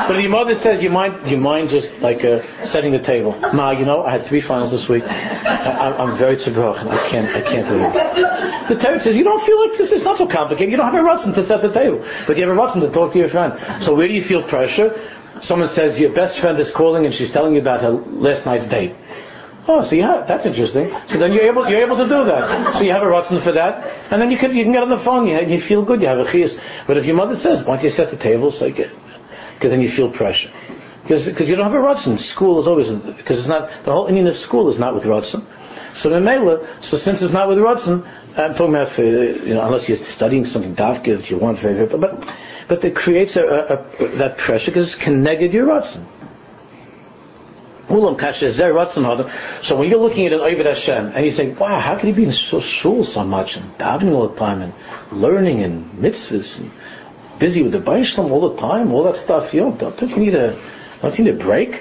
But 0.07 0.17
if 0.17 0.21
your 0.21 0.31
mother 0.31 0.55
says, 0.55 0.83
you 0.83 0.91
mind, 0.91 1.31
you 1.31 1.39
mind 1.39 1.71
just 1.71 1.99
like 2.01 2.25
uh, 2.25 2.43
setting 2.67 2.93
the 2.93 2.99
table. 2.99 3.33
Ma, 3.55 3.71
you 3.71 3.87
know, 3.87 4.05
I 4.05 4.11
had 4.11 4.27
three 4.27 4.43
finals 4.43 4.71
this 4.71 4.87
week. 4.87 5.05
I, 5.05 5.97
am 5.99 6.19
very 6.19 6.37
tzibroch. 6.37 6.77
I 6.87 7.09
can't, 7.09 7.35
I 7.35 7.41
can't 7.41 7.69
do 7.69 7.77
it. 7.77 8.69
The 8.69 8.77
Torah 8.77 9.01
says, 9.01 9.17
you 9.17 9.25
don't 9.25 9.43
feel 9.43 9.67
like 9.67 9.79
this. 9.79 9.93
It's 9.93 10.05
not 10.05 10.19
so 10.19 10.27
complicated. 10.27 10.71
You 10.71 10.77
don't 10.77 10.93
have 10.93 11.03
a 11.03 11.09
rutzen 11.09 11.35
to 11.37 11.45
set 11.45 11.63
the 11.63 11.73
table, 11.73 12.05
but 12.27 12.37
you 12.37 12.47
have 12.47 12.55
a 12.55 12.61
rutzen 12.61 12.81
to 12.81 12.91
talk 12.91 13.13
to 13.13 13.19
your 13.19 13.29
friend. 13.29 13.83
So 13.83 13.95
where 13.95 14.09
do 14.09 14.13
you 14.13 14.23
feel 14.23 14.43
pressure? 14.43 15.01
Someone 15.43 15.69
says 15.69 15.99
your 15.99 16.13
best 16.13 16.39
friend 16.39 16.59
is 16.59 16.71
calling 16.71 17.05
and 17.05 17.15
she's 17.15 17.33
telling 17.33 17.55
you 17.55 17.61
about 17.61 17.81
her 17.83 17.91
last 17.91 18.47
night's 18.47 18.67
date. 18.67 18.95
Oh, 19.69 19.83
so 19.83 19.97
yeah, 19.97 20.25
that's 20.27 20.47
interesting. 20.47 20.95
So 21.09 21.19
then 21.19 21.33
you're 21.33 21.47
able, 21.47 21.69
you're 21.69 21.83
able 21.83 21.97
to 21.97 22.05
do 22.05 22.25
that. 22.25 22.77
So 22.77 22.83
you 22.83 22.93
have 22.93 23.03
a 23.03 23.07
rotzen 23.07 23.41
for 23.43 23.53
that, 23.53 23.93
and 24.13 24.23
then 24.23 24.31
you 24.31 24.39
can, 24.39 24.55
you 24.55 24.63
can 24.63 24.73
get 24.73 24.83
on 24.83 24.91
the 24.91 24.97
phone, 24.97 25.27
you, 25.27 25.41
you 25.41 25.61
feel 25.61 25.83
good, 25.83 26.01
you 26.01 26.07
have 26.07 26.21
a 26.21 26.25
chiyas. 26.25 26.59
But 26.87 26.99
if 26.99 27.05
your 27.05 27.17
mother 27.17 27.35
says, 27.35 27.65
why 27.65 27.77
don't 27.77 27.85
you 27.85 27.91
set 27.91 28.11
the 28.11 28.17
table, 28.17 28.53
so 28.53 28.71
because 28.71 29.71
then 29.71 29.81
you 29.81 29.91
feel 29.91 30.11
pressure. 30.11 30.53
Because, 31.03 31.25
because 31.27 31.49
you 31.49 31.57
don't 31.57 31.65
have 31.65 31.75
a 31.75 31.85
rotzen. 31.85 32.21
School 32.21 32.61
is 32.61 32.67
always, 32.67 32.91
because 32.91 33.41
it's 33.41 33.49
not, 33.49 33.71
the 33.85 33.93
whole 33.93 34.09
inyan 34.09 34.29
of 34.29 34.37
school 34.37 34.69
is 34.69 34.79
not 34.79 34.95
with 34.95 35.05
rotzen. 35.05 35.45
So 35.95 36.11
then 36.11 36.25
Mela, 36.25 36.67
so 36.81 36.97
since 36.97 37.23
it's 37.23 37.33
not 37.33 37.49
with 37.49 37.59
rotzen, 37.59 38.07
I'm 38.37 38.55
talking 38.55 38.75
about 38.75 38.91
for, 38.91 39.03
you 39.03 39.55
know, 39.55 39.65
unless 39.65 39.89
you're 39.89 39.99
studying 39.99 40.45
something 40.45 40.77
dafka 40.77 41.17
that 41.17 41.31
you 41.31 41.39
want 41.39 41.59
very, 41.59 41.87
but, 41.87 42.29
but 42.69 42.85
it 42.85 42.97
creates 42.97 43.37
a, 43.37 43.45
a, 43.45 44.05
a, 44.05 44.09
that 44.17 44.39
pressure 44.39 44.71
because 44.71 44.93
it's 44.93 45.03
connected 45.03 45.53
to 45.53 45.57
your 45.57 45.67
ratzon. 45.69 46.05
So 47.89 49.77
when 49.77 49.89
you're 49.89 50.01
looking 50.01 50.27
at 50.27 50.33
an 50.33 50.41
Ovid 50.41 50.67
Hashem 50.67 51.13
and 51.15 51.25
you 51.25 51.31
say, 51.31 51.51
wow, 51.51 51.79
how 51.79 51.97
can 51.97 52.09
he 52.09 52.13
be 52.13 52.25
in 52.25 52.33
so 52.33 52.61
shul 52.61 53.05
so 53.05 53.25
much 53.25 53.57
and 53.57 53.79
davening 53.79 54.13
all 54.13 54.27
the 54.29 54.37
time 54.37 54.61
and 54.63 54.73
learning 55.13 55.63
and 55.63 55.93
mitzvahs 55.93 56.59
and 56.59 56.73
busy 57.39 57.63
with 57.63 57.71
the 57.71 57.79
Baishlam 57.79 58.33
all 58.33 58.51
the 58.51 58.57
time, 58.57 58.93
all 58.93 59.05
that 59.05 59.17
stuff, 59.17 59.55
you 59.55 59.61
don't, 59.61 59.79
don't 59.79 60.11
you 60.11 60.17
need 60.17 60.35
a, 60.35 60.59
don't 61.01 61.17
you 61.17 61.25
need 61.27 61.35
a 61.35 61.39
break? 61.39 61.81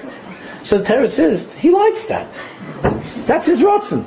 So 0.62 0.78
the 0.78 0.84
Torah 0.84 1.10
says, 1.10 1.50
he 1.58 1.70
likes 1.70 2.06
that. 2.06 2.32
That's 3.26 3.46
his 3.46 3.60
Ratzon. 3.60 4.04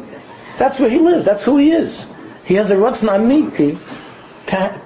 That's 0.57 0.79
where 0.79 0.89
he 0.89 0.99
lives. 0.99 1.25
That's 1.25 1.43
who 1.43 1.57
he 1.57 1.71
is. 1.71 2.09
He 2.45 2.53
has 2.53 2.71
a 2.71 2.75
Ratzon 2.75 3.09
Amiti. 3.09 3.77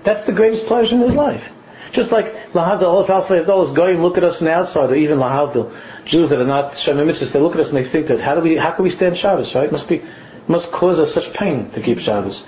That's 0.04 0.26
the 0.26 0.32
greatest 0.32 0.66
pleasure 0.66 0.96
in 0.96 1.02
his 1.02 1.14
life. 1.14 1.48
Just 1.94 2.12
like 2.12 2.26
Lahavdil, 2.54 3.08
Alpha 3.08 3.34
Avdol 3.34 3.76
goyim 3.76 4.02
look 4.02 4.18
at 4.18 4.24
us 4.24 4.40
from 4.40 4.46
the 4.46 4.52
outside, 4.54 4.90
or 4.90 4.96
even 4.96 5.20
Lahavdil, 5.20 5.72
Jews 6.06 6.32
that 6.32 6.42
are 6.42 6.46
not 6.46 6.74
Shemim 6.74 7.32
they 7.32 7.40
look 7.40 7.54
at 7.54 7.62
us 7.62 7.70
and 7.70 7.78
they 7.78 7.88
think 7.88 8.08
that 8.08 8.20
how 8.20 8.34
do 8.34 8.42
we, 8.42 8.56
how 8.56 8.72
can 8.72 8.84
we 8.84 8.90
stand 8.90 9.16
Shabbos, 9.16 9.54
right? 9.54 9.66
It 9.66 9.72
must 9.72 9.88
be, 9.88 10.04
must 10.48 10.72
cause 10.72 10.98
us 10.98 11.14
such 11.14 11.32
pain 11.34 11.70
to 11.72 11.82
keep 11.84 12.00
Shabbos. 12.00 12.46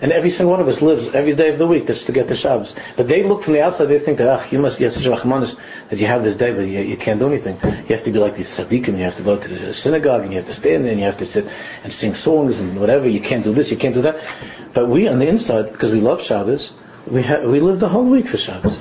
And 0.00 0.10
every 0.10 0.30
single 0.30 0.52
one 0.52 0.60
of 0.60 0.68
us 0.68 0.80
lives 0.80 1.14
every 1.14 1.34
day 1.34 1.50
of 1.50 1.58
the 1.58 1.66
week 1.66 1.86
just 1.86 2.06
to 2.06 2.12
get 2.12 2.28
the 2.28 2.34
Shabbos. 2.34 2.74
But 2.96 3.08
they 3.08 3.24
look 3.24 3.42
from 3.42 3.52
the 3.52 3.60
outside, 3.60 3.86
they 3.86 3.98
think 3.98 4.16
that, 4.18 4.28
ah, 4.28 4.48
you 4.50 4.58
must, 4.58 4.80
you 4.80 4.86
have 4.86 4.94
such 4.94 5.04
a 5.04 5.10
Rahmanis 5.10 5.58
that 5.90 5.98
you 5.98 6.06
have 6.06 6.24
this 6.24 6.38
day, 6.38 6.52
but 6.52 6.62
you, 6.62 6.80
you 6.80 6.96
can't 6.96 7.20
do 7.20 7.28
anything. 7.28 7.58
You 7.62 7.94
have 7.94 8.04
to 8.04 8.10
be 8.10 8.18
like 8.18 8.36
these 8.36 8.48
tzaddikim, 8.48 8.96
you 8.96 9.04
have 9.04 9.16
to 9.16 9.22
go 9.22 9.36
to 9.36 9.48
the 9.48 9.74
synagogue, 9.74 10.22
and 10.22 10.32
you 10.32 10.38
have 10.38 10.48
to 10.48 10.54
stand 10.54 10.84
there, 10.84 10.92
and 10.92 11.00
you 11.00 11.04
have 11.04 11.18
to 11.18 11.26
sit 11.26 11.46
and 11.84 11.92
sing 11.92 12.14
songs 12.14 12.58
and 12.58 12.80
whatever. 12.80 13.06
You 13.06 13.20
can't 13.20 13.44
do 13.44 13.52
this, 13.52 13.70
you 13.70 13.76
can't 13.76 13.94
do 13.94 14.02
that. 14.02 14.24
But 14.72 14.88
we 14.88 15.08
on 15.08 15.18
the 15.18 15.28
inside, 15.28 15.72
because 15.72 15.92
we 15.92 16.00
love 16.00 16.22
Shabbos, 16.22 16.72
we, 17.10 17.22
ha- 17.22 17.40
we 17.40 17.60
live 17.60 17.80
the 17.80 17.88
whole 17.88 18.04
week 18.04 18.28
for 18.28 18.38
Shabbos. 18.38 18.80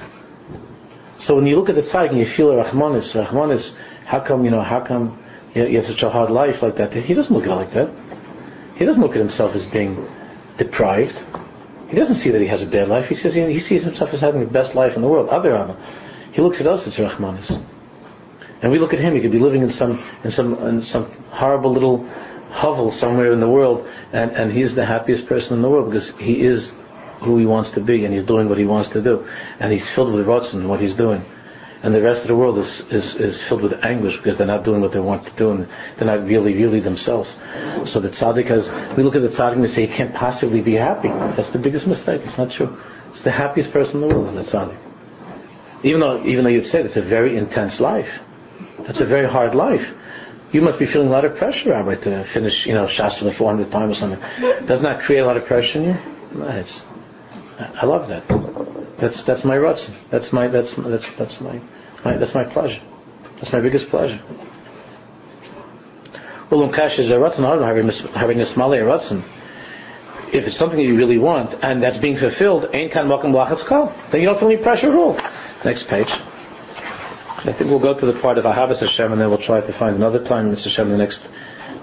So 1.17 1.35
when 1.35 1.47
you 1.47 1.55
look 1.55 1.69
at 1.69 1.75
the 1.75 1.81
tzaddik 1.81 2.09
and 2.09 2.19
you 2.19 2.25
feel 2.25 2.49
Rahmanis, 2.49 3.25
Rahmanis, 3.25 3.75
how 4.05 4.19
come, 4.19 4.45
you 4.45 4.51
know, 4.51 4.61
how 4.61 4.81
come 4.81 5.17
you 5.55 5.77
have 5.77 5.87
such 5.87 6.03
a 6.03 6.09
hard 6.09 6.29
life 6.29 6.61
like 6.61 6.75
that? 6.75 6.93
He 6.93 7.13
doesn't 7.13 7.33
look 7.33 7.45
at 7.45 7.51
it 7.51 7.55
like 7.55 7.71
that. 7.73 7.89
He 8.75 8.85
doesn't 8.85 9.01
look 9.01 9.11
at 9.11 9.17
himself 9.17 9.55
as 9.55 9.65
being 9.65 10.07
deprived. 10.57 11.19
He 11.89 11.95
doesn't 11.95 12.15
see 12.15 12.29
that 12.29 12.41
he 12.41 12.47
has 12.47 12.61
a 12.61 12.65
bad 12.65 12.89
life. 12.89 13.07
He 13.07 13.15
says 13.15 13.33
he, 13.33 13.41
he 13.51 13.59
sees 13.59 13.83
himself 13.83 14.13
as 14.13 14.19
having 14.19 14.41
the 14.41 14.47
best 14.47 14.75
life 14.75 14.95
in 14.95 15.01
the 15.01 15.07
world. 15.07 15.29
Other 15.29 15.75
He 16.31 16.41
looks 16.41 16.61
at 16.61 16.67
us 16.67 16.85
as 16.85 16.97
Rahmanis. 16.97 17.63
And 18.61 18.71
we 18.71 18.79
look 18.79 18.93
at 18.93 18.99
him, 18.99 19.15
he 19.15 19.21
could 19.21 19.31
be 19.31 19.39
living 19.39 19.61
in 19.61 19.71
some, 19.71 20.01
in 20.23 20.31
some, 20.31 20.55
in 20.67 20.83
some 20.83 21.11
horrible 21.29 21.71
little 21.71 22.07
hovel 22.51 22.91
somewhere 22.91 23.31
in 23.31 23.39
the 23.39 23.47
world, 23.47 23.87
and, 24.11 24.31
and 24.31 24.51
he's 24.51 24.73
the 24.73 24.85
happiest 24.85 25.27
person 25.27 25.55
in 25.55 25.61
the 25.61 25.69
world 25.69 25.91
because 25.91 26.15
he 26.17 26.41
is 26.41 26.73
who 27.19 27.37
he 27.37 27.45
wants 27.45 27.71
to 27.71 27.81
be 27.81 28.05
and 28.05 28.13
he's 28.13 28.23
doing 28.23 28.49
what 28.49 28.57
he 28.57 28.65
wants 28.65 28.89
to 28.89 29.01
do. 29.01 29.27
And 29.59 29.71
he's 29.71 29.87
filled 29.87 30.13
with 30.13 30.25
rotzen 30.25 30.55
in 30.55 30.67
what 30.67 30.79
he's 30.79 30.95
doing. 30.95 31.25
And 31.83 31.93
the 31.93 32.01
rest 32.01 32.21
of 32.21 32.27
the 32.27 32.35
world 32.35 32.57
is, 32.57 32.81
is, 32.89 33.15
is 33.15 33.41
filled 33.41 33.61
with 33.61 33.85
anguish 33.85 34.17
because 34.17 34.37
they're 34.37 34.47
not 34.47 34.63
doing 34.63 34.81
what 34.81 34.91
they 34.91 34.99
want 34.99 35.27
to 35.27 35.33
do 35.33 35.51
and 35.51 35.67
they're 35.97 36.07
not 36.07 36.25
really, 36.25 36.55
really 36.55 36.79
themselves. 36.79 37.35
So 37.85 37.99
the 37.99 38.09
tzaddik 38.09 38.47
has, 38.47 38.71
we 38.97 39.03
look 39.03 39.15
at 39.15 39.21
the 39.21 39.27
tzaddik 39.27 39.53
and 39.53 39.61
we 39.61 39.67
say 39.67 39.85
he 39.85 39.93
can't 39.93 40.13
possibly 40.13 40.61
be 40.61 40.73
happy. 40.73 41.09
That's 41.09 41.51
the 41.51 41.59
biggest 41.59 41.85
mistake. 41.85 42.21
It's 42.25 42.37
not 42.37 42.51
true. 42.51 42.77
It's 43.11 43.21
the 43.21 43.31
happiest 43.31 43.71
person 43.71 44.01
in 44.01 44.09
the 44.09 44.15
world, 44.15 44.35
the 44.35 44.41
tzaddik. 44.41 44.77
Even 45.83 45.99
though, 45.99 46.25
even 46.25 46.43
though 46.43 46.49
you've 46.49 46.65
said 46.65 46.85
it's 46.85 46.97
a 46.97 47.01
very 47.01 47.37
intense 47.37 47.79
life. 47.79 48.09
That's 48.79 48.99
a 48.99 49.05
very 49.05 49.29
hard 49.29 49.53
life. 49.53 49.87
You 50.51 50.61
must 50.61 50.79
be 50.79 50.85
feeling 50.85 51.09
a 51.09 51.11
lot 51.11 51.25
of 51.25 51.35
pressure, 51.35 51.71
Rabbi, 51.71 51.95
to 51.95 52.23
finish, 52.23 52.65
you 52.65 52.73
know, 52.73 52.85
Shas 52.85 53.17
for 53.17 53.25
the 53.25 53.31
400th 53.31 53.69
time 53.69 53.89
or 53.89 53.93
something. 53.93 54.19
Doesn't 54.65 54.83
that 54.83 55.03
create 55.03 55.19
a 55.19 55.25
lot 55.25 55.37
of 55.37 55.45
pressure 55.45 55.79
in 55.79 55.85
you? 55.85 55.97
It's, 56.43 56.85
I 57.59 57.85
love 57.85 58.07
that. 58.09 58.27
That's 58.97 59.23
that's 59.23 59.43
my 59.43 59.57
rutzen. 59.57 59.93
That's 60.09 60.31
my 60.31 60.47
that's 60.47 60.73
that's 60.73 61.11
that's 61.13 61.41
my, 61.41 61.59
my 62.05 62.17
that's 62.17 62.35
my 62.35 62.43
pleasure. 62.43 62.81
That's 63.35 63.51
my 63.51 63.61
biggest 63.61 63.89
pleasure. 63.89 64.21
Well, 66.49 66.63
um 66.63 66.71
kash 66.71 66.99
is 66.99 67.09
a 67.09 67.15
rutzen 67.15 67.43
having 68.13 68.39
a 68.39 68.43
smali 68.43 68.79
rutzen. 68.81 69.23
If 70.31 70.47
it's 70.47 70.57
something 70.57 70.77
that 70.77 70.85
you 70.85 70.95
really 70.95 71.17
want 71.17 71.63
and 71.63 71.81
that's 71.81 71.97
being 71.97 72.17
fulfilled, 72.17 72.69
ain't 72.73 72.91
kan. 72.91 73.07
Then 73.07 74.21
you 74.21 74.27
don't 74.27 74.39
feel 74.39 74.49
any 74.49 74.57
pressure 74.57 74.91
at 74.91 74.95
all. 74.95 75.17
Next 75.63 75.87
page. 75.87 76.11
I 77.39 77.53
think 77.53 77.69
we'll 77.69 77.79
go 77.79 77.93
to 77.93 78.05
the 78.05 78.19
part 78.19 78.37
of 78.37 78.45
Ahavas 78.45 78.79
Hashem 78.79 79.11
and 79.11 79.21
then 79.21 79.29
we'll 79.29 79.37
try 79.37 79.61
to 79.61 79.71
find 79.71 79.95
another 79.95 80.23
time, 80.23 80.51
Mr. 80.51 80.65
Hashem, 80.65 80.89
the 80.89 80.97
next 80.97 81.25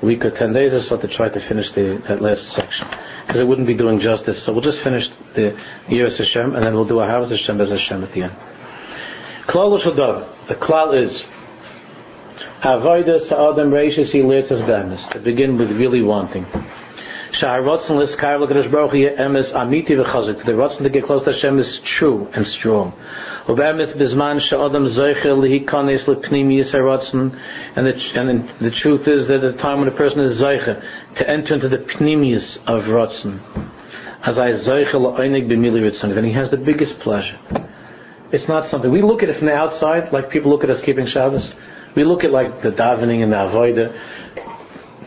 week 0.02 0.24
or 0.24 0.30
ten 0.30 0.52
days 0.52 0.72
or 0.72 0.80
so 0.80 0.96
to 0.96 1.08
try 1.08 1.28
to 1.28 1.40
finish 1.40 1.72
the, 1.72 1.96
that 2.08 2.20
last 2.20 2.50
section. 2.50 2.88
Because 3.26 3.40
it 3.40 3.46
wouldn't 3.46 3.66
be 3.66 3.74
doing 3.74 4.00
justice. 4.00 4.42
So 4.42 4.52
we'll 4.52 4.62
just 4.62 4.80
finish 4.80 5.10
the 5.34 5.58
Yiras 5.86 6.18
Hashem 6.18 6.54
and 6.54 6.64
then 6.64 6.74
we'll 6.74 6.84
do 6.84 7.00
a 7.00 7.06
Ahavas 7.06 7.30
Hashem 7.30 7.60
as 7.60 7.70
Hashem 7.70 8.02
at 8.02 8.12
the 8.12 8.24
end. 8.24 8.36
Klal 9.46 9.78
Shadav. 9.78 10.46
The 10.46 10.54
klal 10.54 11.00
is 11.02 11.22
Avodah 12.62 13.20
Sa'adam 13.20 13.70
Reishis 13.70 14.14
Yilitzas 14.18 14.66
Bemis. 14.66 15.08
To 15.08 15.18
begin 15.18 15.58
with 15.58 15.70
really 15.72 16.02
wanting. 16.02 16.46
Shaharotzen 17.34 17.96
Liskar 17.96 18.38
L'Kadosh 18.38 18.70
Baruch 18.70 18.92
Hu 18.92 18.98
Emes 18.98 19.52
Amiti 19.52 20.00
V'Chazik. 20.00 20.44
The 20.44 20.52
Rotzen 20.52 20.84
to 20.84 20.88
get 20.88 21.02
close 21.02 21.24
to 21.24 21.32
Hashem 21.32 21.58
is 21.58 21.80
true 21.80 22.28
and 22.32 22.46
strong. 22.46 22.92
Ubemis 23.46 23.92
Bizman 23.92 24.36
Sha'adam 24.36 24.86
Zeichel 24.86 25.38
Lihikanes 25.42 26.06
L'Pnimiyis 26.06 26.72
HaRotzen. 26.72 27.36
And 27.74 27.86
the, 27.88 28.12
and 28.14 28.48
the 28.60 28.70
truth 28.70 29.08
is 29.08 29.26
that 29.26 29.42
at 29.42 29.52
the 29.56 29.58
time 29.58 29.80
when 29.80 29.88
a 29.88 29.90
person 29.90 30.20
is 30.20 30.40
Zeichel, 30.40 30.80
to 31.16 31.28
enter 31.28 31.54
into 31.54 31.68
the 31.68 31.78
Pnimiyis 31.78 32.58
of 32.68 32.84
Rotzen. 32.84 33.40
As 34.22 34.38
I 34.38 34.52
Zeichel 34.52 35.00
L'Einig 35.00 35.48
B'Mili 35.48 35.82
Ritzon. 35.90 36.14
Then 36.14 36.22
he 36.22 36.32
has 36.32 36.50
the 36.50 36.56
biggest 36.56 37.00
pleasure. 37.00 37.36
It's 38.30 38.46
not 38.46 38.66
something, 38.66 38.92
we 38.92 39.02
look 39.02 39.24
at 39.24 39.28
it 39.28 39.34
from 39.34 39.48
the 39.48 39.54
outside, 39.54 40.12
like 40.12 40.30
people 40.30 40.52
look 40.52 40.62
at 40.62 40.70
us 40.70 40.80
keeping 40.80 41.06
Shabbos. 41.06 41.52
We 41.96 42.04
look 42.04 42.22
at 42.22 42.30
like 42.30 42.60
the 42.60 42.70
davening 42.70 43.24
and 43.24 43.32
the 43.32 43.36
avodah 43.36 43.92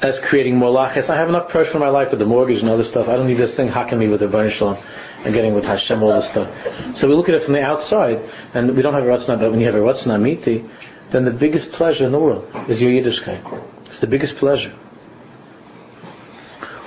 as 0.02 0.20
creating 0.20 0.56
more 0.56 0.70
lachas. 0.70 1.10
I 1.10 1.16
have 1.16 1.30
enough 1.30 1.50
pressure 1.50 1.74
in 1.74 1.80
my 1.80 1.90
life 1.90 2.12
with 2.12 2.20
the 2.20 2.26
mortgage 2.26 2.62
and 2.62 2.70
other 2.70 2.84
stuff. 2.84 3.08
I 3.08 3.16
don't 3.16 3.28
need 3.28 3.38
this 3.38 3.56
thing 3.56 3.68
hacking 3.68 4.00
me 4.00 4.08
with 4.08 4.20
the 4.20 4.28
Baruch 4.28 4.54
Shalom 4.54 4.78
and 5.24 5.34
getting 5.34 5.54
with 5.54 5.66
Hashem 5.66 6.02
all 6.04 6.14
this 6.14 6.30
stuff. 6.30 6.50
So 6.96 7.08
we 7.08 7.16
look 7.16 7.30
at 7.30 7.36
it 7.36 7.44
from 7.44 7.54
the 7.54 7.62
outside, 7.62 8.22
and 8.54 8.76
we 8.76 8.82
don't 8.82 8.94
have 8.94 9.04
a 9.04 9.08
ratzna, 9.08 9.40
but 9.40 9.52
when 9.52 9.60
you 9.60 9.66
have 9.66 9.76
a 9.76 9.80
Ratzon 9.80 10.12
Amiti, 10.16 10.70
then 11.10 11.26
the 11.26 11.32
biggest 11.32 11.72
pleasure 11.72 12.06
in 12.06 12.12
the 12.12 12.20
world 12.20 12.48
is 12.68 12.82
your 12.82 12.92
Yiddishkeit. 12.92 13.42
It's 13.88 14.00
the 14.00 14.08
biggest 14.08 14.38
pleasure. 14.38 14.74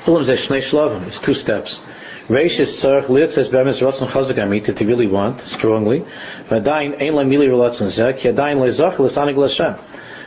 It's 0.07 1.21
two 1.21 1.35
steps. 1.35 1.81
Reish 2.29 2.61
is 2.61 2.73
tzarech 2.81 3.07
litzes 3.07 3.51
bemes 3.51 3.81
rotzen 3.81 4.09
chazak 4.09 4.37
amiti 4.37 4.75
to 4.77 4.85
really 4.87 5.09
want 5.09 5.41
strongly. 5.49 6.05
V'adayin 6.49 7.01
ein 7.01 7.15
la 7.15 7.25
mili 7.25 7.49
lezach 7.49 8.99
l'sanig 8.99 9.37
l'Hashem. 9.37 9.77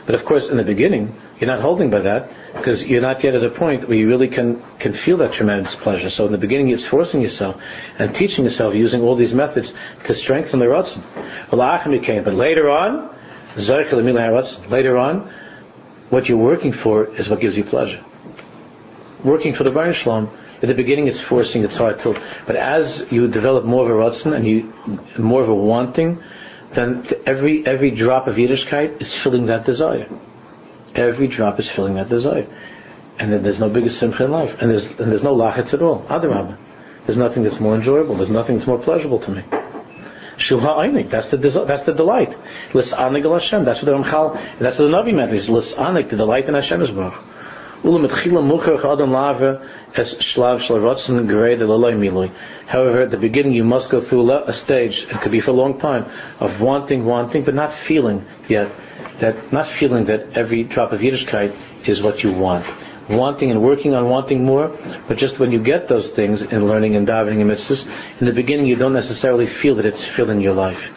But 0.04 0.14
of 0.14 0.24
course, 0.26 0.48
in 0.48 0.58
the 0.58 0.64
beginning, 0.64 1.14
you're 1.38 1.48
not 1.48 1.60
holding 1.60 1.90
by 1.90 2.00
that 2.00 2.30
because 2.54 2.86
you're 2.86 3.02
not 3.02 3.24
yet 3.24 3.34
at 3.34 3.42
a 3.42 3.50
point 3.50 3.88
where 3.88 3.96
you 3.96 4.08
really 4.08 4.28
can 4.28 4.62
can 4.78 4.92
feel 4.92 5.16
that 5.18 5.32
tremendous 5.32 5.74
pleasure. 5.74 6.08
So 6.10 6.26
in 6.26 6.32
the 6.32 6.38
beginning, 6.38 6.68
it's 6.68 6.84
forcing 6.84 7.20
yourself 7.20 7.60
and 7.98 8.14
teaching 8.14 8.44
yourself 8.44 8.74
using 8.74 9.02
all 9.02 9.16
these 9.16 9.34
methods 9.34 9.74
to 10.04 10.14
strengthen 10.14 10.60
the 10.60 10.66
rotzen. 10.66 11.02
But 11.50 12.34
later 12.34 12.70
on, 12.70 13.10
later 13.56 14.98
on, 14.98 15.30
what 16.10 16.28
you're 16.28 16.38
working 16.38 16.72
for 16.72 17.14
is 17.16 17.28
what 17.28 17.40
gives 17.40 17.56
you 17.56 17.64
pleasure. 17.64 18.04
Working 19.24 19.54
for 19.54 19.64
the 19.64 19.70
Baruch 19.70 19.96
Shalom 19.96 20.30
at 20.62 20.68
the 20.68 20.74
beginning, 20.74 21.08
it's 21.08 21.20
forcing, 21.20 21.64
it's 21.64 21.76
hard 21.76 21.98
to. 22.00 22.20
But 22.46 22.56
as 22.56 23.10
you 23.10 23.26
develop 23.28 23.64
more 23.64 23.84
of 23.84 23.90
a 23.90 23.94
ratzon 23.94 24.34
and 24.34 24.46
you 24.46 24.72
more 25.18 25.42
of 25.42 25.48
a 25.48 25.54
wanting, 25.54 26.22
then 26.72 27.06
every 27.26 27.66
every 27.66 27.90
drop 27.90 28.28
of 28.28 28.36
Yiddishkeit 28.36 29.00
is 29.00 29.12
filling 29.12 29.46
that 29.46 29.64
desire. 29.66 30.08
Every 30.94 31.26
drop 31.26 31.58
is 31.58 31.68
filling 31.68 31.94
that 31.94 32.08
desire, 32.08 32.46
and 33.18 33.32
then 33.32 33.42
there's 33.42 33.58
no 33.58 33.68
bigger 33.68 33.90
simcha 33.90 34.24
in 34.24 34.30
life, 34.30 34.60
and 34.60 34.70
there's 34.70 34.86
and 34.86 35.10
there's 35.10 35.22
no 35.22 35.34
lachitz 35.34 35.74
at 35.74 35.82
all. 35.82 36.02
Adarabah. 36.08 36.56
There's 37.06 37.18
nothing 37.18 37.42
that's 37.42 37.60
more 37.60 37.74
enjoyable. 37.74 38.16
There's 38.16 38.30
nothing 38.30 38.56
that's 38.56 38.66
more 38.66 38.78
pleasurable 38.78 39.18
to 39.20 39.30
me. 39.30 39.42
Shuvha 40.36 40.78
Einik, 40.78 41.10
that's 41.10 41.28
the 41.28 41.36
that's 41.36 41.84
the 41.84 41.92
delight. 41.92 42.36
Lisanik 42.72 43.30
Hashem, 43.30 43.64
that's 43.64 43.82
what 43.82 43.86
the 43.86 43.92
Ramchal, 43.92 44.58
that's 44.58 44.78
what 44.78 44.86
the 44.86 44.90
Navi 44.90 45.14
meant. 45.14 45.32
Is 45.32 45.46
the 45.46 46.16
delight 46.16 46.46
in 46.46 46.54
Hashem 46.54 46.82
is 46.82 46.90
Baruch. 46.90 47.14
However, 47.84 48.00
at 53.02 53.10
the 53.10 53.18
beginning 53.20 53.52
you 53.52 53.64
must 53.64 53.90
go 53.90 54.00
through 54.00 54.32
a 54.32 54.52
stage, 54.54 55.02
it 55.10 55.20
could 55.20 55.32
be 55.32 55.40
for 55.40 55.50
a 55.50 55.54
long 55.54 55.78
time, 55.78 56.06
of 56.40 56.62
wanting, 56.62 57.04
wanting, 57.04 57.44
but 57.44 57.54
not 57.54 57.74
feeling 57.74 58.24
yet, 58.48 58.70
that 59.18 59.52
not 59.52 59.66
feeling 59.66 60.06
that 60.06 60.32
every 60.32 60.62
drop 60.62 60.92
of 60.92 61.00
Yiddishkeit 61.00 61.54
is 61.86 62.00
what 62.00 62.24
you 62.24 62.32
want. 62.32 62.64
Wanting 63.10 63.50
and 63.50 63.62
working 63.62 63.92
on 63.94 64.08
wanting 64.08 64.46
more, 64.46 64.72
but 65.06 65.18
just 65.18 65.38
when 65.38 65.52
you 65.52 65.62
get 65.62 65.86
those 65.86 66.10
things 66.10 66.40
in 66.40 66.66
learning 66.66 66.96
and 66.96 67.06
davening 67.06 67.42
and 67.42 67.50
mitzvahs, 67.50 67.84
in 68.18 68.24
the 68.24 68.32
beginning 68.32 68.64
you 68.64 68.76
don't 68.76 68.94
necessarily 68.94 69.44
feel 69.44 69.74
that 69.74 69.84
it's 69.84 70.02
filling 70.02 70.40
your 70.40 70.54
life. 70.54 70.90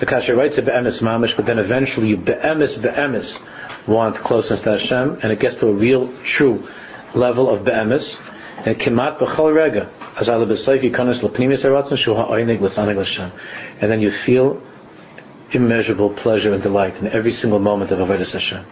The 0.00 0.06
Kasha 0.06 0.34
writes 0.34 0.58
a 0.58 0.62
be'emes 0.62 0.98
mamish, 1.02 1.36
but 1.36 1.46
then 1.46 1.60
eventually 1.60 2.08
you 2.08 2.16
be'emes 2.16 2.74
be'emes 2.82 3.38
want 3.86 4.16
closeness 4.16 4.62
to 4.62 4.72
Hashem, 4.72 5.20
and 5.22 5.32
it 5.32 5.38
gets 5.38 5.56
to 5.56 5.68
a 5.68 5.72
real, 5.72 6.12
true 6.22 6.68
level 7.14 7.48
of 7.48 7.64
be'emes. 7.64 8.18
And 8.64 8.78
kimat 8.78 9.18
b'chol 9.18 9.54
rega, 9.54 9.90
as 10.18 10.28
ala 10.28 10.46
b'sayf 10.46 10.80
yikonis 10.80 11.22
l'pnimis 11.22 11.64
haratzon 11.64 11.98
shu 11.98 12.14
ha'oinig 12.14 12.60
l'sanig 12.60 12.96
l'shem. 12.96 13.30
And 13.80 13.90
then 13.90 14.00
you 14.00 14.10
feel 14.10 14.62
immeasurable 15.50 16.10
pleasure 16.10 16.52
and 16.52 16.62
delight 16.62 16.96
in 16.96 17.08
every 17.08 17.32
single 17.32 17.58
moment 17.58 17.90
of 17.90 17.98
Avodah 17.98 18.30
Hashem. 18.30 18.64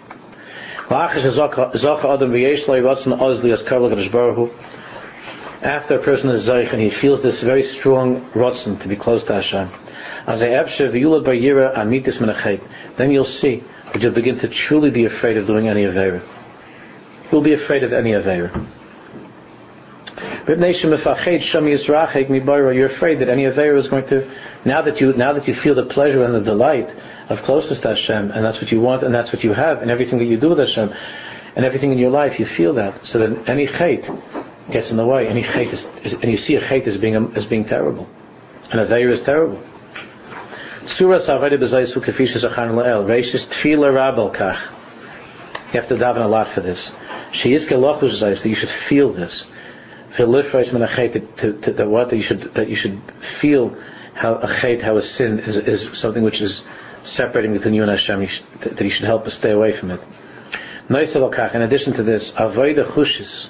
After 5.65 5.95
a 5.95 6.03
person 6.03 6.31
is 6.31 6.49
Zaych 6.49 6.73
and 6.73 6.83
he 6.83 6.91
feels 6.91 7.23
this 7.23 7.41
very 7.41 7.63
strong 7.63 8.21
rotzen 8.35 8.81
to 8.81 8.89
be 8.89 8.97
close 8.97 9.23
to 9.25 9.35
Hashem, 9.35 9.69
then 12.97 13.11
you'll 13.11 13.25
see 13.25 13.63
that 13.93 14.03
you'll 14.03 14.13
begin 14.13 14.39
to 14.39 14.49
truly 14.49 14.91
be 14.91 15.05
afraid 15.05 15.37
of 15.37 15.47
doing 15.47 15.69
any 15.69 15.85
Avera. 15.85 16.23
You'll 17.31 17.43
be 17.43 17.53
afraid 17.55 17.83
of 17.85 17.93
any 17.93 18.13
Avera. 18.13 18.67
You're 22.75 22.87
afraid 22.87 23.21
that 23.21 23.29
any 23.29 23.45
Avera 23.45 23.79
is 23.79 23.89
going 23.89 24.07
to, 24.09 24.31
now 24.65 24.83
that 24.83 25.01
you, 25.01 25.13
now 25.13 25.33
that 25.35 25.47
you 25.47 25.55
feel 25.55 25.75
the 25.75 25.85
pleasure 25.85 26.25
and 26.25 26.35
the 26.35 26.41
delight 26.41 26.93
of 27.29 27.43
closeness 27.43 27.81
to 27.81 27.89
Hashem, 27.89 28.31
and 28.31 28.45
that's 28.45 28.61
what 28.61 28.73
you 28.73 28.81
want, 28.81 29.03
and 29.03 29.15
that's 29.15 29.33
what 29.33 29.45
you 29.45 29.53
have, 29.53 29.83
and 29.83 29.91
everything 29.91 30.19
that 30.19 30.25
you 30.25 30.37
do 30.37 30.51
with 30.51 30.59
Hashem, 30.59 30.93
and 31.55 31.65
everything 31.65 31.93
in 31.93 31.99
your 31.99 32.11
life, 32.11 32.39
you 32.39 32.47
feel 32.47 32.75
that. 32.75 33.07
So 33.07 33.19
that 33.19 33.49
any 33.49 33.67
chait 33.67 34.07
gets 34.71 34.91
in 34.91 34.97
the 34.97 35.07
way. 35.07 35.29
Any 35.29 35.43
chait 35.43 35.73
is, 35.73 35.89
is 36.03 36.15
and 36.15 36.31
you 36.31 36.37
see 36.37 36.57
a 36.57 36.61
chait 36.61 36.87
as 36.87 36.97
being, 36.99 37.15
as 37.37 37.47
being 37.47 37.65
terrible. 37.65 38.09
And 38.71 38.81
Avera 38.81 39.13
is 39.13 39.23
terrible. 39.23 39.63
Surah 40.87 41.19
Savayda 41.19 41.59
B'Zayis 41.59 41.95
Hukafish 41.95 42.35
Zachan 42.35 42.73
La'el. 42.73 43.07
Reishis 43.07 43.47
Tfila 43.47 43.95
Rabel 43.95 44.31
Kach. 44.33 44.61
You 45.73 45.81
have 45.81 45.89
to 45.89 45.95
daven 45.95 46.25
a 46.25 46.29
lot 46.29 46.49
for 46.49 46.61
this. 46.61 46.91
She 47.31 47.55
is 47.55 47.67
Gelochus 47.67 48.21
Zayis, 48.21 48.43
that 48.43 48.49
you 48.49 48.57
should 48.57 48.69
feel 48.69 49.13
this. 49.13 49.47
V'lifresh 50.17 50.73
min 50.73 50.83
achet, 50.83 51.77
that 51.77 51.89
what, 51.89 52.11
that 52.11 52.17
you 52.17 52.23
should, 52.23 52.55
that 52.55 52.69
you 52.69 52.75
should 52.75 53.01
feel 53.21 53.77
how 54.15 54.35
a 54.35 54.49
chet, 54.61 54.83
how 54.83 54.97
a 54.97 55.03
sin 55.03 55.39
is, 55.39 55.57
is 55.57 55.99
something 55.99 56.25
which 56.25 56.43
is 56.43 56.63
separating 57.05 57.53
between 57.53 57.75
you 57.75 57.83
and 57.83 57.91
Hashem, 57.91 58.21
you 58.21 58.29
should, 58.29 58.45
that 58.61 58.81
you 58.81 58.91
should 58.91 59.07
help 59.07 59.27
us 59.27 59.35
stay 59.35 59.53
away 59.53 59.73
from 59.73 59.93
it. 59.93 60.01
In 60.89 60.97
addition 60.97 61.93
to 61.95 62.03
this, 62.03 62.33
avoid 62.37 62.77
chushis, 62.77 63.47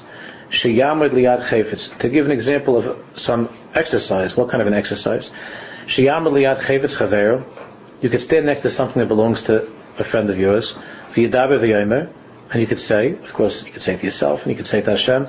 sheyamad 0.50 1.10
liyad 1.10 1.46
chayfetz. 1.46 1.98
To 1.98 2.08
give 2.08 2.26
an 2.26 2.32
example 2.32 2.76
of 2.76 2.98
some 3.16 3.48
exercise, 3.74 4.36
what 4.36 4.50
kind 4.50 4.60
of 4.60 4.68
an 4.68 4.74
exercise? 4.74 5.30
You 8.00 8.08
could 8.10 8.20
stand 8.22 8.46
next 8.46 8.62
to 8.62 8.70
something 8.70 9.00
that 9.00 9.08
belongs 9.08 9.42
to 9.44 9.68
a 9.98 10.04
friend 10.04 10.28
of 10.30 10.38
yours. 10.38 10.74
And 12.50 12.60
you 12.60 12.66
could 12.66 12.80
say, 12.80 13.12
of 13.12 13.32
course, 13.32 13.62
you 13.64 13.72
could 13.72 13.82
say 13.82 13.94
it 13.94 13.98
to 13.98 14.04
yourself, 14.04 14.42
and 14.42 14.50
you 14.50 14.56
could 14.56 14.66
say 14.66 14.78
it 14.80 14.84
to 14.84 14.90
Hashem. 14.90 15.26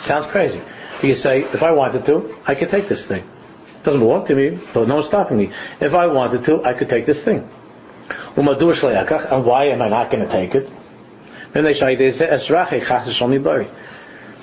Sounds 0.00 0.26
crazy. 0.26 0.60
You 1.02 1.14
say, 1.14 1.40
if 1.42 1.62
I 1.62 1.70
wanted 1.72 2.04
to, 2.06 2.34
I 2.46 2.54
could 2.54 2.70
take 2.70 2.88
this 2.88 3.04
thing. 3.06 3.22
It 3.22 3.84
doesn't 3.84 4.00
belong 4.00 4.26
to 4.26 4.34
me, 4.34 4.58
but 4.72 4.88
no 4.88 4.94
one's 4.96 5.06
stopping 5.06 5.36
me. 5.38 5.50
If 5.80 5.94
I 5.94 6.06
wanted 6.06 6.44
to, 6.44 6.64
I 6.64 6.72
could 6.74 6.88
take 6.88 7.04
this 7.06 7.22
thing. 7.22 7.48
And 8.36 8.46
why 9.44 9.66
am 9.66 9.82
I 9.82 9.88
not 9.88 10.10
going 10.10 10.24
to 10.26 10.30
take 10.32 10.54
it? 10.54 10.68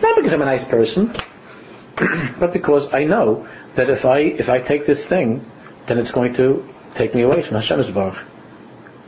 Not 0.01 0.15
because 0.15 0.33
I'm 0.33 0.41
a 0.41 0.45
nice 0.45 0.63
person, 0.65 1.13
but 2.39 2.53
because 2.53 2.93
I 2.93 3.03
know 3.03 3.47
that 3.75 3.89
if 3.89 4.05
I 4.05 4.19
if 4.19 4.49
I 4.49 4.59
take 4.59 4.85
this 4.85 5.05
thing, 5.05 5.45
then 5.85 5.97
it's 5.97 6.11
going 6.11 6.33
to 6.35 6.67
take 6.95 7.13
me 7.13 7.21
away 7.21 7.41
from 7.43 7.55
Hashem's 7.55 7.89
Baruch. 7.89 8.17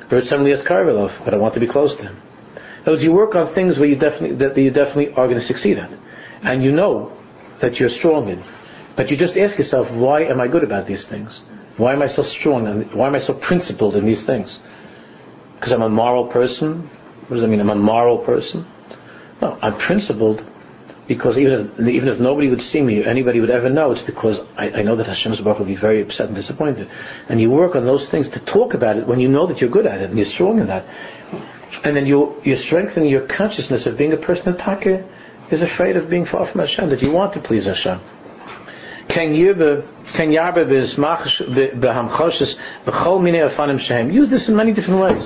Bird 0.09 0.27
suddenly 0.27 0.51
has 0.51 0.61
Karvelov, 0.61 1.11
but 1.25 1.33
I 1.33 1.37
want 1.37 1.53
to 1.55 1.59
be 1.59 1.67
close 1.67 1.95
to 1.95 2.03
him. 2.03 2.15
In 2.55 2.81
other 2.83 2.91
words, 2.91 3.03
you 3.03 3.13
work 3.13 3.35
on 3.35 3.47
things 3.47 3.79
where 3.79 3.89
you 3.89 3.95
definitely 3.95 4.35
that 4.37 4.57
you 4.57 4.71
definitely 4.71 5.09
are 5.09 5.27
going 5.27 5.39
to 5.39 5.45
succeed 5.45 5.77
at, 5.77 5.91
and 6.43 6.63
you 6.63 6.71
know 6.71 7.11
that 7.59 7.79
you're 7.79 7.89
strong 7.89 8.29
in, 8.29 8.43
But 8.95 9.09
you 9.09 9.17
just 9.17 9.37
ask 9.37 9.57
yourself, 9.57 9.89
why 9.91 10.23
am 10.23 10.39
I 10.39 10.47
good 10.47 10.63
about 10.63 10.85
these 10.85 11.05
things? 11.05 11.41
Why 11.77 11.93
am 11.93 12.01
I 12.01 12.07
so 12.07 12.21
strong 12.21 12.67
and 12.67 12.93
why 12.93 13.07
am 13.07 13.15
I 13.15 13.19
so 13.19 13.33
principled 13.33 13.95
in 13.95 14.05
these 14.05 14.25
things? 14.25 14.59
Because 15.55 15.71
I'm 15.71 15.81
a 15.81 15.89
moral 15.89 16.27
person? 16.27 16.89
What 17.27 17.35
does 17.35 17.41
that 17.41 17.47
mean? 17.47 17.61
I'm 17.61 17.69
a 17.69 17.75
moral 17.75 18.19
person? 18.19 18.65
No, 19.41 19.57
I'm 19.61 19.77
principled 19.77 20.45
because 21.07 21.37
even 21.37 21.73
if, 21.77 21.87
even 21.87 22.07
if 22.07 22.19
nobody 22.19 22.49
would 22.49 22.61
see 22.61 22.81
me, 22.81 23.03
anybody 23.03 23.41
would 23.41 23.49
ever 23.49 23.69
know, 23.69 23.91
it's 23.91 24.01
because 24.01 24.39
I, 24.57 24.69
I 24.69 24.81
know 24.83 24.95
that 24.95 25.07
Hashem's 25.07 25.41
Baruch 25.41 25.59
will 25.59 25.65
be 25.65 25.75
very 25.75 26.01
upset 26.01 26.27
and 26.27 26.35
disappointed. 26.35 26.89
And 27.27 27.41
you 27.41 27.51
work 27.51 27.75
on 27.75 27.85
those 27.85 28.07
things 28.07 28.29
to 28.29 28.39
talk 28.39 28.73
about 28.73 28.97
it 28.97 29.05
when 29.05 29.19
you 29.19 29.27
know 29.27 29.47
that 29.47 29.59
you're 29.59 29.69
good 29.69 29.85
at 29.85 30.01
it 30.01 30.09
and 30.09 30.17
you're 30.17 30.25
strong 30.25 30.59
in 30.59 30.67
that. 30.67 30.85
And 31.83 31.95
then 31.95 32.05
you, 32.05 32.41
you're 32.45 32.57
strengthening 32.57 33.09
your 33.09 33.27
consciousness 33.27 33.85
of 33.85 33.97
being 33.97 34.13
a 34.13 34.17
person 34.17 34.53
that 34.53 34.59
taka 34.59 35.05
is 35.51 35.61
afraid 35.61 35.97
of 35.97 36.09
being 36.09 36.25
far 36.25 36.45
from 36.45 36.61
Hashem, 36.61 36.89
that 36.89 37.01
you 37.01 37.11
want 37.11 37.33
to 37.33 37.39
please 37.39 37.65
Hashem. 37.65 37.99
Use 44.11 44.29
this 44.29 44.49
in 44.49 44.55
many 44.55 44.71
different 44.71 45.01
ways. 45.01 45.23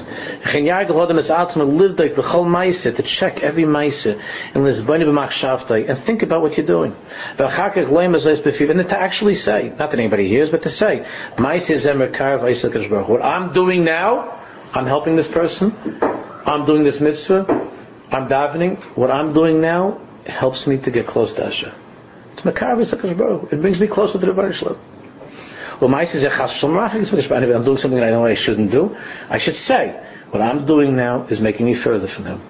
To 2.84 3.04
check 3.04 3.44
every 3.44 3.66
maise 3.66 4.06
and 4.06 5.98
think 6.00 6.24
about 6.24 6.42
what 6.42 6.58
you're 6.58 6.66
doing. 6.66 6.96
And 7.38 8.90
to 8.90 8.98
actually 9.00 9.36
say, 9.36 9.70
not 9.70 9.92
that 9.92 10.00
anybody 10.00 10.28
hears, 10.28 10.50
but 10.52 10.64
to 10.64 10.70
say. 10.70 11.06
What 11.38 13.22
I'm 13.22 13.54
doing 13.54 13.84
now, 13.84 14.40
I'm 14.74 14.86
helping 14.86 15.16
this 15.16 15.30
person. 15.30 15.74
I'm 16.46 16.66
doing 16.66 16.84
this 16.84 17.00
mitzvah. 17.00 17.46
I'm 18.12 18.28
davening. 18.28 18.80
What 18.96 19.12
I'm 19.12 19.34
doing 19.34 19.62
now 19.62 20.00
helps 20.26 20.68
me 20.68 20.78
to 20.78 20.92
get 20.92 21.08
close 21.08 21.34
to 21.36 21.87
Hashem. 22.44 23.48
It 23.52 23.62
brings 23.62 23.80
me 23.80 23.88
closer 23.88 24.20
to 24.20 24.26
the 24.26 24.34
Baruch 24.34 24.56
Shalom. 24.56 24.78
Well, 25.80 25.90
my 25.90 26.06
says, 26.06 26.24
I'm 26.26 27.64
doing 27.64 27.78
something 27.78 28.00
I 28.00 28.10
know 28.10 28.26
I 28.26 28.34
shouldn't 28.34 28.72
do. 28.72 28.98
I 29.30 29.38
should 29.38 29.56
say, 29.56 30.04
what 30.32 30.42
I'm 30.42 30.66
doing 30.66 30.96
now 30.96 31.28
is 31.28 31.40
making 31.40 31.66
me 31.66 31.76
further 31.76 32.08
from 32.08 32.26
Him. 32.26 32.42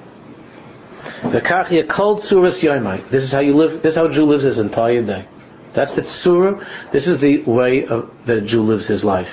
This 3.10 3.24
is 3.24 3.32
how 3.32 3.40
you 3.40 3.56
live. 3.56 3.82
This 3.82 3.92
is 3.92 3.96
how 3.96 4.06
a 4.06 4.12
Jew 4.14 4.26
lives 4.26 4.44
his 4.44 4.60
entire 4.60 5.02
day. 5.02 5.26
That's 5.74 5.94
the 5.94 6.04
tzura. 6.04 6.66
This 6.92 7.08
is 7.08 7.20
the 7.20 7.44
way 7.44 7.86
of, 7.86 8.12
that 8.26 8.38
a 8.38 8.42
Jew 8.42 8.64
lives 8.64 8.88
his 8.88 9.04
life. 9.04 9.30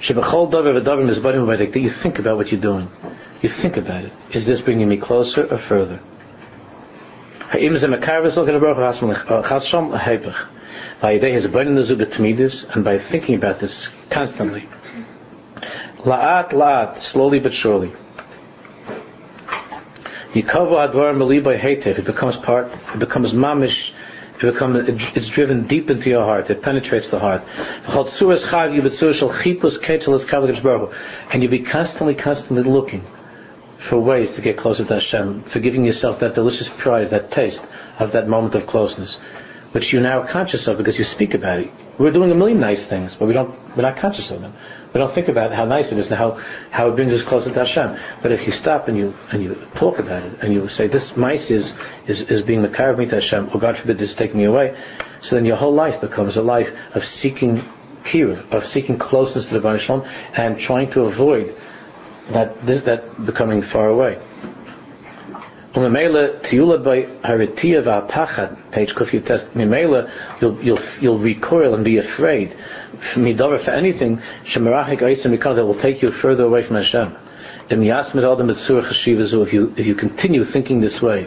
That 0.00 1.80
you 1.80 1.90
think 1.90 2.18
about 2.18 2.36
what 2.36 2.52
you're 2.52 2.60
doing. 2.60 2.90
You 3.40 3.48
think 3.48 3.76
about 3.76 4.04
it. 4.04 4.12
Is 4.30 4.46
this 4.46 4.60
bringing 4.60 4.88
me 4.88 4.96
closer 4.96 5.46
or 5.46 5.58
further? 5.58 6.00
Ha'im 7.54 7.76
ze 7.78 7.86
mekarves 7.86 8.34
look 8.34 8.48
at 8.48 8.52
the 8.52 8.58
Baruch 8.58 8.78
Chashom 8.78 9.96
ha'hepech. 9.96 10.34
By 11.00 11.18
day 11.18 11.30
his 11.30 11.46
burning 11.46 11.76
the 11.76 11.82
zubet 11.82 12.10
and 12.74 12.82
by 12.84 12.98
thinking 12.98 13.36
about 13.36 13.60
this 13.60 13.88
constantly. 14.10 14.66
La'at 15.98 16.50
la'at, 16.50 17.00
slowly 17.00 17.38
but 17.38 17.54
surely. 17.54 17.92
Yikavu 20.32 20.92
advar 20.92 21.16
mali 21.16 21.38
by 21.38 21.56
hetev, 21.56 21.96
it 21.96 22.04
becomes 22.04 22.36
part, 22.36 22.72
it 22.92 22.98
becomes 22.98 23.32
mamish, 23.34 23.92
it 24.40 24.52
becomes, 24.52 24.88
it's 25.14 25.28
driven 25.28 25.68
deep 25.68 25.88
into 25.92 26.10
your 26.10 26.24
heart, 26.24 26.50
it 26.50 26.60
penetrates 26.60 27.10
the 27.10 27.20
heart. 27.20 27.44
And 31.32 31.42
you 31.44 31.48
be 31.48 31.60
constantly, 31.60 32.14
constantly 32.16 32.64
looking 32.64 33.04
for 33.84 33.98
ways 33.98 34.34
to 34.34 34.40
get 34.40 34.56
closer 34.56 34.82
to 34.82 34.94
Hashem, 34.94 35.42
for 35.42 35.60
giving 35.60 35.84
yourself 35.84 36.20
that 36.20 36.34
delicious 36.34 36.68
prize, 36.68 37.10
that 37.10 37.30
taste 37.30 37.64
of 37.98 38.12
that 38.12 38.26
moment 38.26 38.54
of 38.54 38.66
closeness, 38.66 39.16
which 39.72 39.92
you're 39.92 40.00
now 40.00 40.26
conscious 40.26 40.66
of 40.66 40.78
because 40.78 40.96
you 40.96 41.04
speak 41.04 41.34
about 41.34 41.60
it. 41.60 41.70
We're 41.98 42.10
doing 42.10 42.30
a 42.30 42.34
million 42.34 42.60
nice 42.60 42.86
things, 42.86 43.14
but 43.14 43.26
we 43.26 43.34
don't, 43.34 43.54
we're 43.76 43.82
not 43.82 43.98
conscious 43.98 44.30
of 44.30 44.40
them. 44.40 44.54
We 44.94 45.00
don't 45.00 45.12
think 45.12 45.28
about 45.28 45.52
how 45.52 45.66
nice 45.66 45.92
it 45.92 45.98
is 45.98 46.06
and 46.06 46.16
how, 46.16 46.40
how 46.70 46.88
it 46.88 46.96
brings 46.96 47.12
us 47.12 47.22
closer 47.22 47.52
to 47.52 47.58
Hashem. 47.58 47.98
But 48.22 48.32
if 48.32 48.46
you 48.46 48.52
stop 48.52 48.88
and 48.88 48.96
you, 48.96 49.14
and 49.30 49.42
you 49.42 49.54
talk 49.74 49.98
about 49.98 50.22
it, 50.22 50.38
and 50.40 50.54
you 50.54 50.66
say, 50.68 50.86
this 50.86 51.14
mice 51.14 51.50
is, 51.50 51.70
is, 52.06 52.22
is 52.22 52.40
being 52.40 52.62
the 52.62 52.68
car 52.68 52.90
of 52.90 52.98
me 52.98 53.04
to 53.04 53.16
Hashem, 53.16 53.50
or 53.52 53.60
God 53.60 53.76
forbid 53.76 53.98
this 53.98 54.10
is 54.10 54.16
taking 54.16 54.38
me 54.38 54.44
away, 54.44 54.80
so 55.20 55.36
then 55.36 55.44
your 55.44 55.56
whole 55.56 55.74
life 55.74 56.00
becomes 56.00 56.38
a 56.38 56.42
life 56.42 56.72
of 56.94 57.04
seeking 57.04 57.62
kiruv, 58.04 58.50
of 58.50 58.66
seeking 58.66 58.96
closeness 58.96 59.48
to 59.48 59.54
the 59.54 59.60
Baruch 59.60 60.06
and 60.34 60.58
trying 60.58 60.90
to 60.92 61.02
avoid 61.02 61.54
that 62.30 62.64
this, 62.66 62.82
that 62.82 63.24
becoming 63.24 63.62
far 63.62 63.88
away. 63.88 64.18
Umemela 65.74 66.40
tiyula 66.40 66.82
by 66.82 67.02
haritia 67.28 67.82
v'apachad, 67.82 68.70
page 68.70 68.94
kuf 68.94 69.10
test. 69.24 69.52
Mimela, 69.54 70.08
you'll 70.40 70.62
you'll 70.62 70.78
you'll 71.00 71.18
recoil 71.18 71.74
and 71.74 71.84
be 71.84 71.98
afraid. 71.98 72.56
Midavar 73.14 73.60
for 73.60 73.72
anything 73.72 74.20
shemerachik 74.44 75.00
aisim 75.00 75.32
because 75.32 75.56
that 75.56 75.66
will 75.66 75.74
take 75.74 76.00
you 76.00 76.12
further 76.12 76.44
away 76.44 76.62
from 76.62 76.76
Hashem. 76.76 77.16
If 77.68 77.78
you 79.52 79.74
if 79.76 79.86
you 79.86 79.94
continue 79.96 80.44
thinking 80.44 80.80
this 80.80 81.02
way 81.02 81.26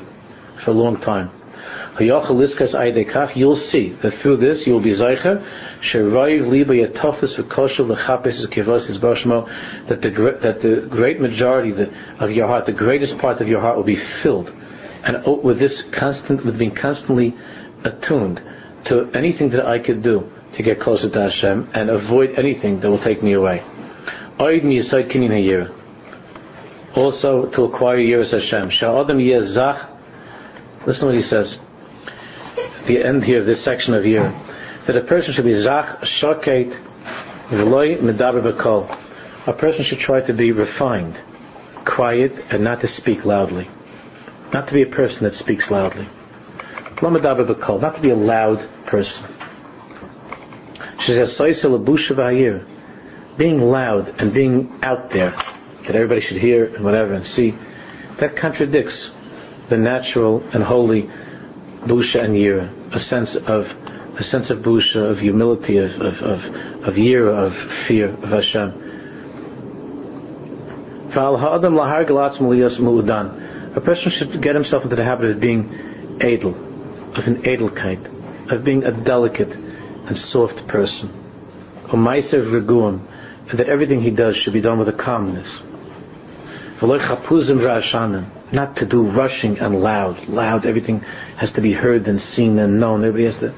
for 0.56 0.72
a 0.72 0.74
long 0.74 0.98
time, 0.98 1.30
you'll 2.00 3.56
see 3.56 3.90
that 3.90 4.12
through 4.12 4.38
this 4.38 4.68
you'll 4.68 4.80
be 4.80 4.92
zeicher 4.92 5.44
that 9.88 10.02
the 10.02 10.38
that 10.42 10.62
the 10.62 10.88
great 10.90 11.20
majority 11.22 11.90
of 12.20 12.32
your 12.32 12.48
heart, 12.48 12.66
the 12.66 12.72
greatest 12.72 13.18
part 13.18 13.42
of 13.42 13.48
your 13.48 13.62
heart, 13.62 13.78
will 13.78 13.84
be 13.84 13.96
filled, 13.96 14.52
and 15.04 15.44
with 15.44 15.60
this 15.60 15.82
constant, 15.82 16.46
with 16.46 16.58
being 16.58 16.74
constantly 16.74 17.36
attuned 17.84 18.42
to 18.86 19.10
anything 19.14 19.50
that 19.50 19.66
I 19.66 19.80
could 19.80 20.02
do 20.04 20.32
to 20.54 20.64
get 20.64 20.80
closer 20.80 21.10
to 21.10 21.22
Hashem 21.22 21.70
and 21.74 21.90
avoid 21.90 22.40
anything 22.40 22.80
that 22.80 22.90
will 22.90 23.00
take 23.00 23.22
me 23.22 23.34
away. 23.34 23.64
Also 26.96 27.46
to 27.48 27.64
acquire 27.66 27.98
Yiras 27.98 28.32
Hashem. 28.32 28.70
Listen 30.86 31.02
to 31.02 31.06
what 31.08 31.16
he 31.16 31.22
says 31.22 31.60
the 32.86 33.04
end 33.04 33.24
here 33.24 33.40
of 33.40 33.46
this 33.46 33.62
section 33.62 33.94
of 33.94 34.06
year, 34.06 34.34
that 34.86 34.96
a 34.96 35.02
person 35.02 35.34
should 35.34 35.46
be 35.46 35.54
zach 35.54 36.06
shaket 36.06 36.76
v'loy 37.50 37.98
medaber 38.00 38.42
b'kol. 38.42 38.98
A 39.46 39.54
person 39.54 39.84
should 39.84 40.00
try 40.00 40.22
to 40.22 40.34
be 40.34 40.52
refined, 40.52 41.18
quiet, 41.86 42.34
and 42.52 42.64
not 42.64 42.82
to 42.82 42.88
speak 42.88 43.26
loudly. 43.26 43.70
Not 44.54 44.68
to 44.68 44.74
be 44.74 44.82
a 44.82 44.88
person 44.88 45.24
that 45.24 45.36
speaks 45.36 45.72
loudly. 45.72 46.08
Lo 47.02 47.10
medaber 47.10 47.48
b'kol. 47.48 47.82
Not 47.82 47.96
to 47.96 48.02
be 48.02 48.10
a 48.10 48.16
loud 48.16 48.68
person. 48.86 49.26
She 51.00 51.14
says, 51.14 51.38
being 53.38 53.62
loud 53.62 54.22
and 54.22 54.34
being 54.34 54.80
out 54.82 55.10
there, 55.12 55.32
that 55.86 55.96
everybody 55.96 56.22
should 56.22 56.38
hear 56.38 56.66
and 56.66 56.84
whatever 56.84 57.14
and 57.14 57.26
see, 57.26 57.56
that 58.18 58.36
contradicts 58.36 59.12
the 59.70 59.78
natural 59.78 60.44
and 60.54 60.64
holy 60.64 61.10
busha 61.88 62.24
and 62.24 62.36
yira, 62.36 62.70
a 62.94 63.00
sense 63.00 63.36
of 63.36 63.76
a 64.18 64.24
sense 64.24 64.50
of 64.50 64.60
busha, 64.60 65.10
of 65.10 65.20
humility, 65.20 65.78
of 65.78 66.00
of 66.02 66.22
of, 66.22 66.46
of 66.84 66.96
yira, 66.96 67.46
of 67.46 67.56
fear 67.56 68.10
of 68.10 68.30
Hashem. 68.30 68.84
A 73.76 73.82
person 73.82 74.12
should 74.12 74.42
get 74.42 74.56
himself 74.56 74.84
into 74.84 74.96
the 74.96 75.04
habit 75.04 75.32
of 75.32 75.40
being 75.40 76.18
edel, 76.22 76.56
of 77.16 77.28
an 77.28 77.44
edelkeit, 77.44 78.52
of 78.52 78.64
being 78.64 78.84
a 78.84 78.92
delicate 78.92 79.56
and 79.56 80.18
soft 80.18 80.68
person. 80.68 81.10
That 83.54 83.70
everything 83.70 84.02
he 84.02 84.12
does 84.12 84.36
should 84.36 84.54
be 84.54 84.62
done 84.62 84.78
with 84.78 84.90
a 84.90 84.94
calmness 84.94 85.60
not 88.52 88.78
to 88.78 88.86
do 88.86 89.04
rushing 89.04 89.60
and 89.60 89.82
loud. 89.82 90.28
Loud, 90.28 90.66
everything 90.66 91.02
has 91.36 91.54
to 91.54 91.62
be 91.62 91.74
heard 91.74 92.08
and 92.08 92.22
seen 92.22 92.60
and 92.60 92.80
known. 92.80 93.04
Everybody 93.04 93.26
has 93.26 93.38
to. 93.40 93.54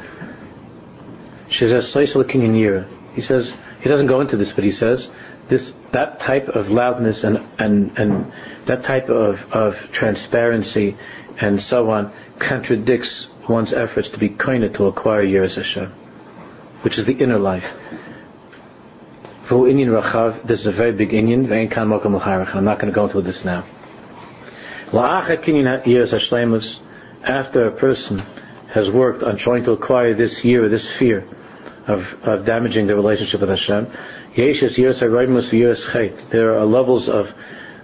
She 1.49 1.67
says, 1.67 1.93
He 1.93 3.21
says, 3.21 3.53
he 3.81 3.89
doesn't 3.89 4.07
go 4.07 4.21
into 4.21 4.37
this, 4.37 4.53
but 4.53 4.63
he 4.63 4.71
says, 4.71 5.09
this, 5.47 5.73
that 5.91 6.19
type 6.19 6.49
of 6.49 6.69
loudness 6.69 7.23
and, 7.23 7.43
and, 7.57 7.97
and 7.97 8.31
that 8.65 8.83
type 8.83 9.09
of, 9.09 9.51
of 9.51 9.91
transparency 9.91 10.95
and 11.39 11.61
so 11.61 11.89
on 11.89 12.13
contradicts 12.37 13.27
one's 13.47 13.73
efforts 13.73 14.11
to 14.11 14.19
be 14.19 14.29
kinder 14.29 14.69
to 14.69 14.85
acquire 14.85 15.23
Yiras 15.23 15.55
Hashem, 15.55 15.91
which 16.83 16.97
is 16.97 17.05
the 17.05 17.13
inner 17.13 17.39
life. 17.39 17.73
This 19.49 20.59
is 20.59 20.67
a 20.67 20.71
very 20.71 20.91
big 20.91 21.09
inyan. 21.09 21.75
I'm 21.79 21.89
not 21.89 22.03
going 22.03 22.85
to 22.85 22.91
go 22.91 23.05
into 23.05 23.21
this 23.21 23.43
now. 23.43 23.63
After 27.23 27.65
a 27.65 27.71
person 27.71 28.21
has 28.67 28.91
worked 28.91 29.23
on 29.23 29.37
trying 29.37 29.63
to 29.63 29.71
acquire 29.71 30.13
this 30.13 30.45
year, 30.45 30.69
this 30.69 30.91
fear 30.91 31.27
of, 31.87 32.15
of 32.23 32.45
damaging 32.45 32.85
the 32.85 32.95
relationship 32.95 33.41
with 33.41 33.49
Hashem, 33.49 33.87
there 34.35 36.59
are 36.59 36.65
levels 36.65 37.09
of, 37.09 37.33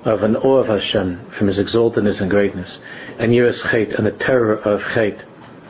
of 0.04 0.22
an 0.22 0.36
awe 0.36 0.60
of 0.60 0.68
Hashem 0.68 1.26
from 1.32 1.48
His 1.48 1.58
exaltedness 1.58 2.22
and 2.22 2.30
greatness, 2.30 2.78
and 3.18 3.34
chet, 3.34 3.94
and 3.94 4.06
the 4.06 4.12
terror 4.12 4.54
of 4.54 4.84
chet, 4.94 5.26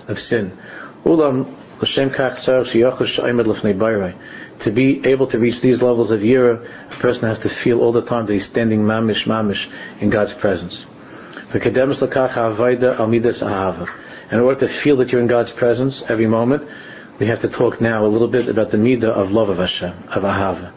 of 0.09 0.19
sin. 0.19 0.57
Ulam 1.05 1.55
To 4.65 4.71
be 4.71 5.05
able 5.05 5.27
to 5.27 5.37
reach 5.37 5.61
these 5.61 5.83
levels 5.83 6.09
of 6.09 6.21
yira, 6.21 6.67
a 6.91 6.95
person 6.95 7.27
has 7.27 7.37
to 7.39 7.49
feel 7.49 7.81
all 7.81 7.91
the 7.91 8.01
time 8.01 8.25
that 8.25 8.33
he's 8.33 8.47
standing 8.47 8.81
mamish 8.81 9.25
mamish 9.27 9.69
in 10.01 10.09
God's 10.09 10.33
presence. 10.33 10.87
In 11.53 11.59
order 14.39 14.59
to 14.59 14.67
feel 14.67 14.95
that 14.97 15.11
you're 15.11 15.21
in 15.21 15.27
God's 15.27 15.51
presence 15.51 16.01
every 16.09 16.25
moment, 16.25 16.67
we 17.19 17.27
have 17.27 17.41
to 17.41 17.47
talk 17.47 17.79
now 17.79 18.07
a 18.07 18.09
little 18.09 18.27
bit 18.27 18.47
about 18.47 18.71
the 18.71 18.77
midah 18.77 19.03
of 19.03 19.31
love 19.31 19.49
of 19.49 19.59
Hashem, 19.59 19.93
of 20.07 20.23
ahava. 20.23 20.71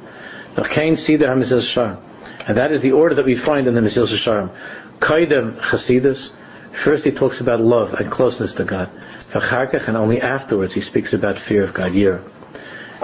And 2.47 2.57
that 2.59 2.73
is 2.73 2.83
the 2.83 2.93
order 2.93 3.15
that 3.15 3.25
we 3.25 3.37
find 3.37 3.67
in 3.69 3.75
the 3.75 3.81
Mesilas 3.81 4.13
Yesharim. 4.13 4.51
Kaidem 4.99 5.61
Chasidus, 5.63 6.29
first 6.73 7.07
he 7.07 7.11
talks 7.11 7.41
about 7.41 7.63
love 7.63 7.95
and 7.95 8.11
closeness 8.11 8.53
to 8.53 8.65
God. 8.65 8.91
And 9.33 9.97
only 9.97 10.21
afterwards 10.21 10.75
he 10.75 10.83
speaks 10.83 11.15
about 11.15 11.39
fear 11.39 11.65
of 11.65 11.73
God, 11.73 11.93
yira. 11.93 12.23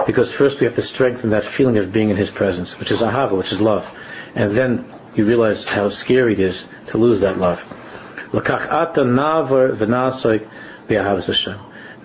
Because 0.05 0.31
first 0.31 0.59
we 0.59 0.65
have 0.65 0.75
to 0.75 0.81
strengthen 0.81 1.29
that 1.29 1.45
feeling 1.45 1.77
of 1.77 1.91
being 1.91 2.09
in 2.09 2.17
His 2.17 2.29
presence, 2.31 2.79
which 2.79 2.91
is 2.91 3.01
ahava, 3.01 3.37
which 3.37 3.51
is 3.51 3.61
love. 3.61 3.89
And 4.35 4.51
then 4.51 4.85
you 5.15 5.25
realize 5.25 5.63
how 5.63 5.89
scary 5.89 6.33
it 6.33 6.39
is 6.39 6.67
to 6.87 6.97
lose 6.97 7.21
that 7.21 7.37
love. 7.37 7.63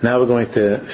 Now 0.03 0.19
we're 0.19 0.25
going 0.25 0.51
to 0.53 0.87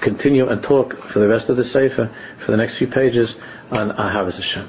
continue 0.00 0.48
and 0.48 0.62
talk 0.62 1.02
for 1.02 1.18
the 1.18 1.28
rest 1.28 1.48
of 1.48 1.56
the 1.56 1.64
Sefer, 1.64 2.10
for 2.38 2.50
the 2.50 2.56
next 2.56 2.76
few 2.76 2.86
pages, 2.86 3.36
on 3.70 3.90
Ahavas 3.90 4.36
Hashem. 4.36 4.68